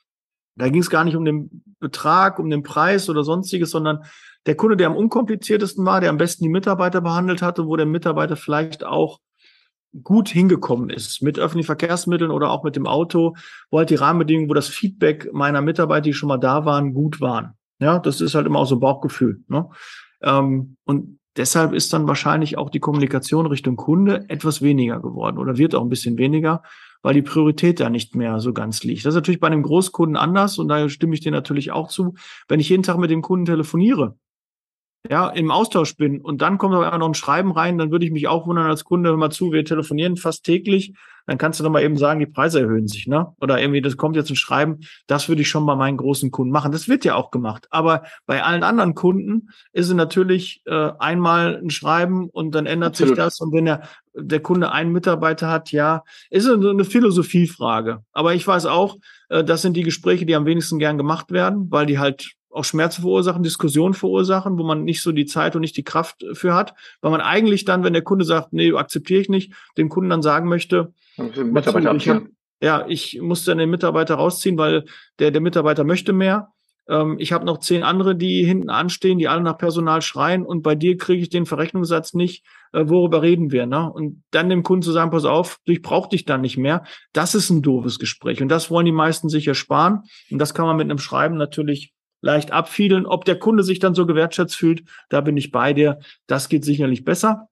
Da 0.57 0.67
ging 0.67 0.81
es 0.81 0.89
gar 0.89 1.05
nicht 1.05 1.15
um 1.15 1.23
den 1.23 1.63
Betrag, 1.79 2.37
um 2.37 2.49
den 2.49 2.63
Preis 2.63 3.09
oder 3.09 3.23
sonstiges, 3.23 3.71
sondern 3.71 4.03
der 4.45 4.55
Kunde, 4.55 4.77
der 4.77 4.87
am 4.87 4.95
unkompliziertesten 4.95 5.85
war, 5.85 6.01
der 6.01 6.09
am 6.09 6.17
besten 6.17 6.43
die 6.43 6.49
Mitarbeiter 6.49 7.01
behandelt 7.01 7.41
hatte, 7.41 7.67
wo 7.67 7.75
der 7.75 7.85
Mitarbeiter 7.85 8.35
vielleicht 8.35 8.83
auch 8.83 9.19
gut 10.03 10.29
hingekommen 10.29 10.89
ist 10.89 11.21
mit 11.21 11.37
öffentlichen 11.37 11.65
Verkehrsmitteln 11.65 12.31
oder 12.31 12.51
auch 12.51 12.63
mit 12.63 12.75
dem 12.75 12.87
Auto, 12.87 13.35
wo 13.69 13.77
halt 13.77 13.89
die 13.89 13.95
Rahmenbedingungen, 13.95 14.49
wo 14.49 14.53
das 14.53 14.69
Feedback 14.69 15.29
meiner 15.33 15.61
Mitarbeiter, 15.61 16.01
die 16.01 16.13
schon 16.13 16.29
mal 16.29 16.37
da 16.37 16.65
waren, 16.65 16.93
gut 16.93 17.19
waren. 17.19 17.53
Ja, 17.79 17.99
das 17.99 18.21
ist 18.21 18.35
halt 18.35 18.47
immer 18.47 18.59
auch 18.59 18.65
so 18.65 18.79
Bauchgefühl. 18.79 19.43
Ne? 19.47 19.69
Ähm, 20.21 20.77
und 20.85 21.19
deshalb 21.35 21.73
ist 21.73 21.91
dann 21.93 22.07
wahrscheinlich 22.07 22.57
auch 22.57 22.69
die 22.69 22.79
Kommunikation 22.79 23.47
Richtung 23.47 23.75
Kunde 23.75 24.25
etwas 24.29 24.61
weniger 24.61 24.99
geworden 25.01 25.37
oder 25.37 25.57
wird 25.57 25.75
auch 25.75 25.81
ein 25.81 25.89
bisschen 25.89 26.17
weniger, 26.17 26.63
weil 27.01 27.13
die 27.13 27.21
Priorität 27.21 27.79
da 27.79 27.89
nicht 27.89 28.15
mehr 28.15 28.39
so 28.39 28.53
ganz 28.53 28.83
liegt. 28.83 29.05
Das 29.05 29.13
ist 29.13 29.15
natürlich 29.15 29.39
bei 29.39 29.47
einem 29.47 29.63
Großkunden 29.63 30.15
anders 30.15 30.57
und 30.57 30.67
da 30.67 30.87
stimme 30.89 31.15
ich 31.15 31.21
dir 31.21 31.31
natürlich 31.31 31.71
auch 31.71 31.89
zu. 31.89 32.13
Wenn 32.47 32.59
ich 32.59 32.69
jeden 32.69 32.83
Tag 32.83 32.97
mit 32.97 33.09
dem 33.09 33.21
Kunden 33.21 33.45
telefoniere, 33.45 34.15
ja, 35.09 35.29
im 35.29 35.51
Austausch 35.51 35.95
bin 35.95 36.21
und 36.21 36.41
dann 36.41 36.57
kommt 36.57 36.75
aber 36.75 36.97
noch 36.97 37.07
ein 37.07 37.13
Schreiben 37.13 37.51
rein, 37.51 37.77
dann 37.77 37.91
würde 37.91 38.05
ich 38.05 38.11
mich 38.11 38.27
auch 38.27 38.45
wundern 38.47 38.67
als 38.67 38.83
Kunde, 38.83 39.09
hör 39.09 39.17
mal 39.17 39.31
zu, 39.31 39.51
wir 39.51 39.65
telefonieren 39.65 40.17
fast 40.17 40.43
täglich, 40.43 40.93
dann 41.27 41.37
kannst 41.37 41.59
du 41.59 41.63
doch 41.63 41.69
mal 41.69 41.83
eben 41.83 41.97
sagen, 41.97 42.19
die 42.19 42.25
Preise 42.25 42.61
erhöhen 42.61 42.87
sich, 42.87 43.07
ne? 43.07 43.33
Oder 43.39 43.59
irgendwie, 43.59 43.81
das 43.81 43.97
kommt 43.97 44.15
jetzt 44.15 44.29
ein 44.29 44.35
Schreiben, 44.35 44.79
das 45.07 45.29
würde 45.29 45.41
ich 45.41 45.49
schon 45.49 45.65
bei 45.65 45.75
meinen 45.75 45.97
großen 45.97 46.31
Kunden 46.31 46.51
machen. 46.51 46.71
Das 46.71 46.87
wird 46.87 47.05
ja 47.05 47.15
auch 47.15 47.31
gemacht. 47.31 47.67
Aber 47.69 48.03
bei 48.25 48.43
allen 48.43 48.63
anderen 48.63 48.95
Kunden 48.95 49.49
ist 49.71 49.87
es 49.87 49.93
natürlich 49.93 50.61
äh, 50.65 50.91
einmal 50.99 51.61
ein 51.63 51.69
Schreiben 51.69 52.29
und 52.29 52.55
dann 52.55 52.65
ändert 52.65 52.91
Absolut. 52.91 53.15
sich 53.15 53.23
das. 53.23 53.39
Und 53.39 53.53
wenn 53.53 53.65
der, 53.65 53.87
der 54.13 54.39
Kunde 54.39 54.71
einen 54.71 54.91
Mitarbeiter 54.91 55.49
hat, 55.49 55.71
ja, 55.71 56.03
ist 56.29 56.45
es 56.45 56.65
eine 56.65 56.85
Philosophiefrage. 56.85 58.03
Aber 58.11 58.33
ich 58.33 58.45
weiß 58.45 58.65
auch, 58.65 58.97
äh, 59.29 59.43
das 59.43 59.61
sind 59.61 59.77
die 59.77 59.83
Gespräche, 59.83 60.25
die 60.25 60.35
am 60.35 60.45
wenigsten 60.45 60.79
gern 60.79 60.97
gemacht 60.97 61.31
werden, 61.31 61.67
weil 61.69 61.85
die 61.85 61.99
halt 61.99 62.35
auch 62.51 62.65
Schmerzen 62.65 63.01
verursachen, 63.01 63.43
Diskussionen 63.43 63.93
verursachen, 63.93 64.57
wo 64.57 64.63
man 64.63 64.83
nicht 64.83 65.01
so 65.01 65.11
die 65.11 65.25
Zeit 65.25 65.55
und 65.55 65.61
nicht 65.61 65.77
die 65.77 65.83
Kraft 65.83 66.25
für 66.33 66.53
hat, 66.53 66.73
weil 67.01 67.11
man 67.11 67.21
eigentlich 67.21 67.65
dann, 67.65 67.83
wenn 67.83 67.93
der 67.93 68.01
Kunde 68.01 68.25
sagt, 68.25 68.53
nee, 68.53 68.73
akzeptiere 68.73 69.21
ich 69.21 69.29
nicht, 69.29 69.53
dem 69.77 69.89
Kunden 69.89 70.09
dann 70.09 70.21
sagen 70.21 70.47
möchte, 70.47 70.93
Mitarbeiter 71.17 71.95
ich 71.95 72.09
hab, 72.09 72.23
ja, 72.61 72.85
ich 72.87 73.19
muss 73.21 73.43
dann 73.43 73.57
den 73.57 73.69
Mitarbeiter 73.69 74.15
rausziehen, 74.15 74.57
weil 74.57 74.85
der, 75.19 75.31
der 75.31 75.41
Mitarbeiter 75.41 75.83
möchte 75.83 76.13
mehr. 76.13 76.49
Ähm, 76.87 77.17
ich 77.19 77.31
habe 77.31 77.45
noch 77.45 77.59
zehn 77.59 77.83
andere, 77.83 78.15
die 78.15 78.43
hinten 78.43 78.69
anstehen, 78.69 79.17
die 79.17 79.27
alle 79.27 79.41
nach 79.41 79.57
Personal 79.57 80.01
schreien 80.01 80.45
und 80.45 80.61
bei 80.61 80.75
dir 80.75 80.97
kriege 80.97 81.21
ich 81.21 81.29
den 81.29 81.45
Verrechnungssatz 81.45 82.13
nicht, 82.13 82.45
äh, 82.73 82.83
worüber 82.87 83.21
reden 83.21 83.51
wir, 83.51 83.65
ne? 83.65 83.91
Und 83.91 84.23
dann 84.31 84.49
dem 84.49 84.63
Kunden 84.63 84.83
zu 84.83 84.91
sagen, 84.91 85.11
pass 85.11 85.25
auf, 85.25 85.59
ich 85.65 85.81
brauche 85.81 86.09
dich 86.09 86.25
dann 86.25 86.41
nicht 86.41 86.57
mehr, 86.57 86.83
das 87.13 87.35
ist 87.35 87.49
ein 87.49 87.61
doofes 87.61 87.99
Gespräch 87.99 88.41
und 88.41 88.49
das 88.49 88.69
wollen 88.69 88.85
die 88.85 88.91
meisten 88.91 89.29
sicher 89.29 89.55
sparen 89.55 90.03
und 90.29 90.39
das 90.39 90.53
kann 90.53 90.65
man 90.65 90.77
mit 90.77 90.85
einem 90.85 90.99
Schreiben 90.99 91.37
natürlich 91.37 91.93
leicht 92.21 92.51
abfiedeln. 92.51 93.05
Ob 93.05 93.25
der 93.25 93.37
Kunde 93.37 93.63
sich 93.63 93.79
dann 93.79 93.95
so 93.95 94.05
gewertschätzt 94.05 94.55
fühlt, 94.55 94.83
da 95.09 95.21
bin 95.21 95.37
ich 95.37 95.51
bei 95.51 95.73
dir. 95.73 95.99
Das 96.27 96.49
geht 96.49 96.63
sicherlich 96.63 97.03
besser. 97.03 97.49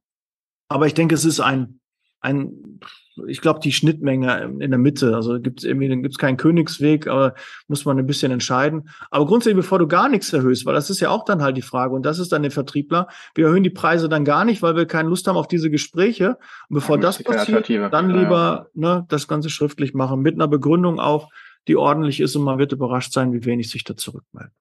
Aber 0.68 0.88
ich 0.88 0.94
denke, 0.94 1.16
es 1.16 1.26
ist 1.26 1.40
ein, 1.40 1.80
ein, 2.22 2.80
ich 3.28 3.42
glaube, 3.42 3.60
die 3.60 3.72
Schnittmenge 3.72 4.56
in 4.60 4.70
der 4.70 4.78
Mitte. 4.78 5.16
Also 5.16 5.40
gibt 5.40 5.60
es 5.60 5.66
irgendwie, 5.66 5.88
gibt 5.88 6.14
es 6.14 6.18
keinen 6.18 6.38
Königsweg, 6.38 7.08
aber 7.08 7.34
muss 7.68 7.86
man 7.86 7.98
ein 7.98 8.06
bisschen 8.06 8.32
entscheiden. 8.32 8.90
Aber 9.10 9.26
grundsätzlich, 9.26 9.58
bevor 9.58 9.80
du 9.80 9.88
gar 9.88 10.10
nichts 10.10 10.32
erhöhst, 10.32 10.66
weil 10.66 10.76
das 10.76 10.90
ist 10.90 11.00
ja 11.00 11.10
auch 11.10 11.26
dann 11.26 11.42
halt 11.42 11.58
die 11.58 11.62
Frage, 11.62 11.96
und 11.96 12.06
das 12.06 12.20
ist 12.20 12.32
dann 12.32 12.44
der 12.44 12.52
Vertriebler, 12.52 13.08
wir 13.36 13.48
erhöhen 13.48 13.64
die 13.64 13.70
Preise 13.70 14.10
dann 14.10 14.26
gar 14.26 14.46
nicht, 14.46 14.62
weil 14.62 14.76
wir 14.76 14.86
keine 14.86 15.10
Lust 15.10 15.28
haben 15.28 15.38
auf 15.38 15.48
diese 15.48 15.72
Gespräche. 15.72 16.38
Und 16.70 16.76
bevor 16.76 16.98
ja, 16.98 17.02
das 17.02 17.24
passiert, 17.24 17.70
dann 17.92 18.10
lieber 18.10 18.68
ne, 18.74 19.06
das 19.10 19.28
Ganze 19.28 19.50
schriftlich 19.50 19.94
machen, 19.94 20.22
mit 20.22 20.36
einer 20.36 20.48
Begründung 20.48 21.00
auch, 21.00 21.30
die 21.68 21.76
ordentlich 21.76 22.20
ist 22.20 22.36
und 22.36 22.44
man 22.44 22.58
wird 22.58 22.72
überrascht 22.72 23.14
sein, 23.14 23.34
wie 23.34 23.46
wenig 23.46 23.70
sich 23.70 23.84
da 23.84 23.96
zurückmelden. 23.96 24.54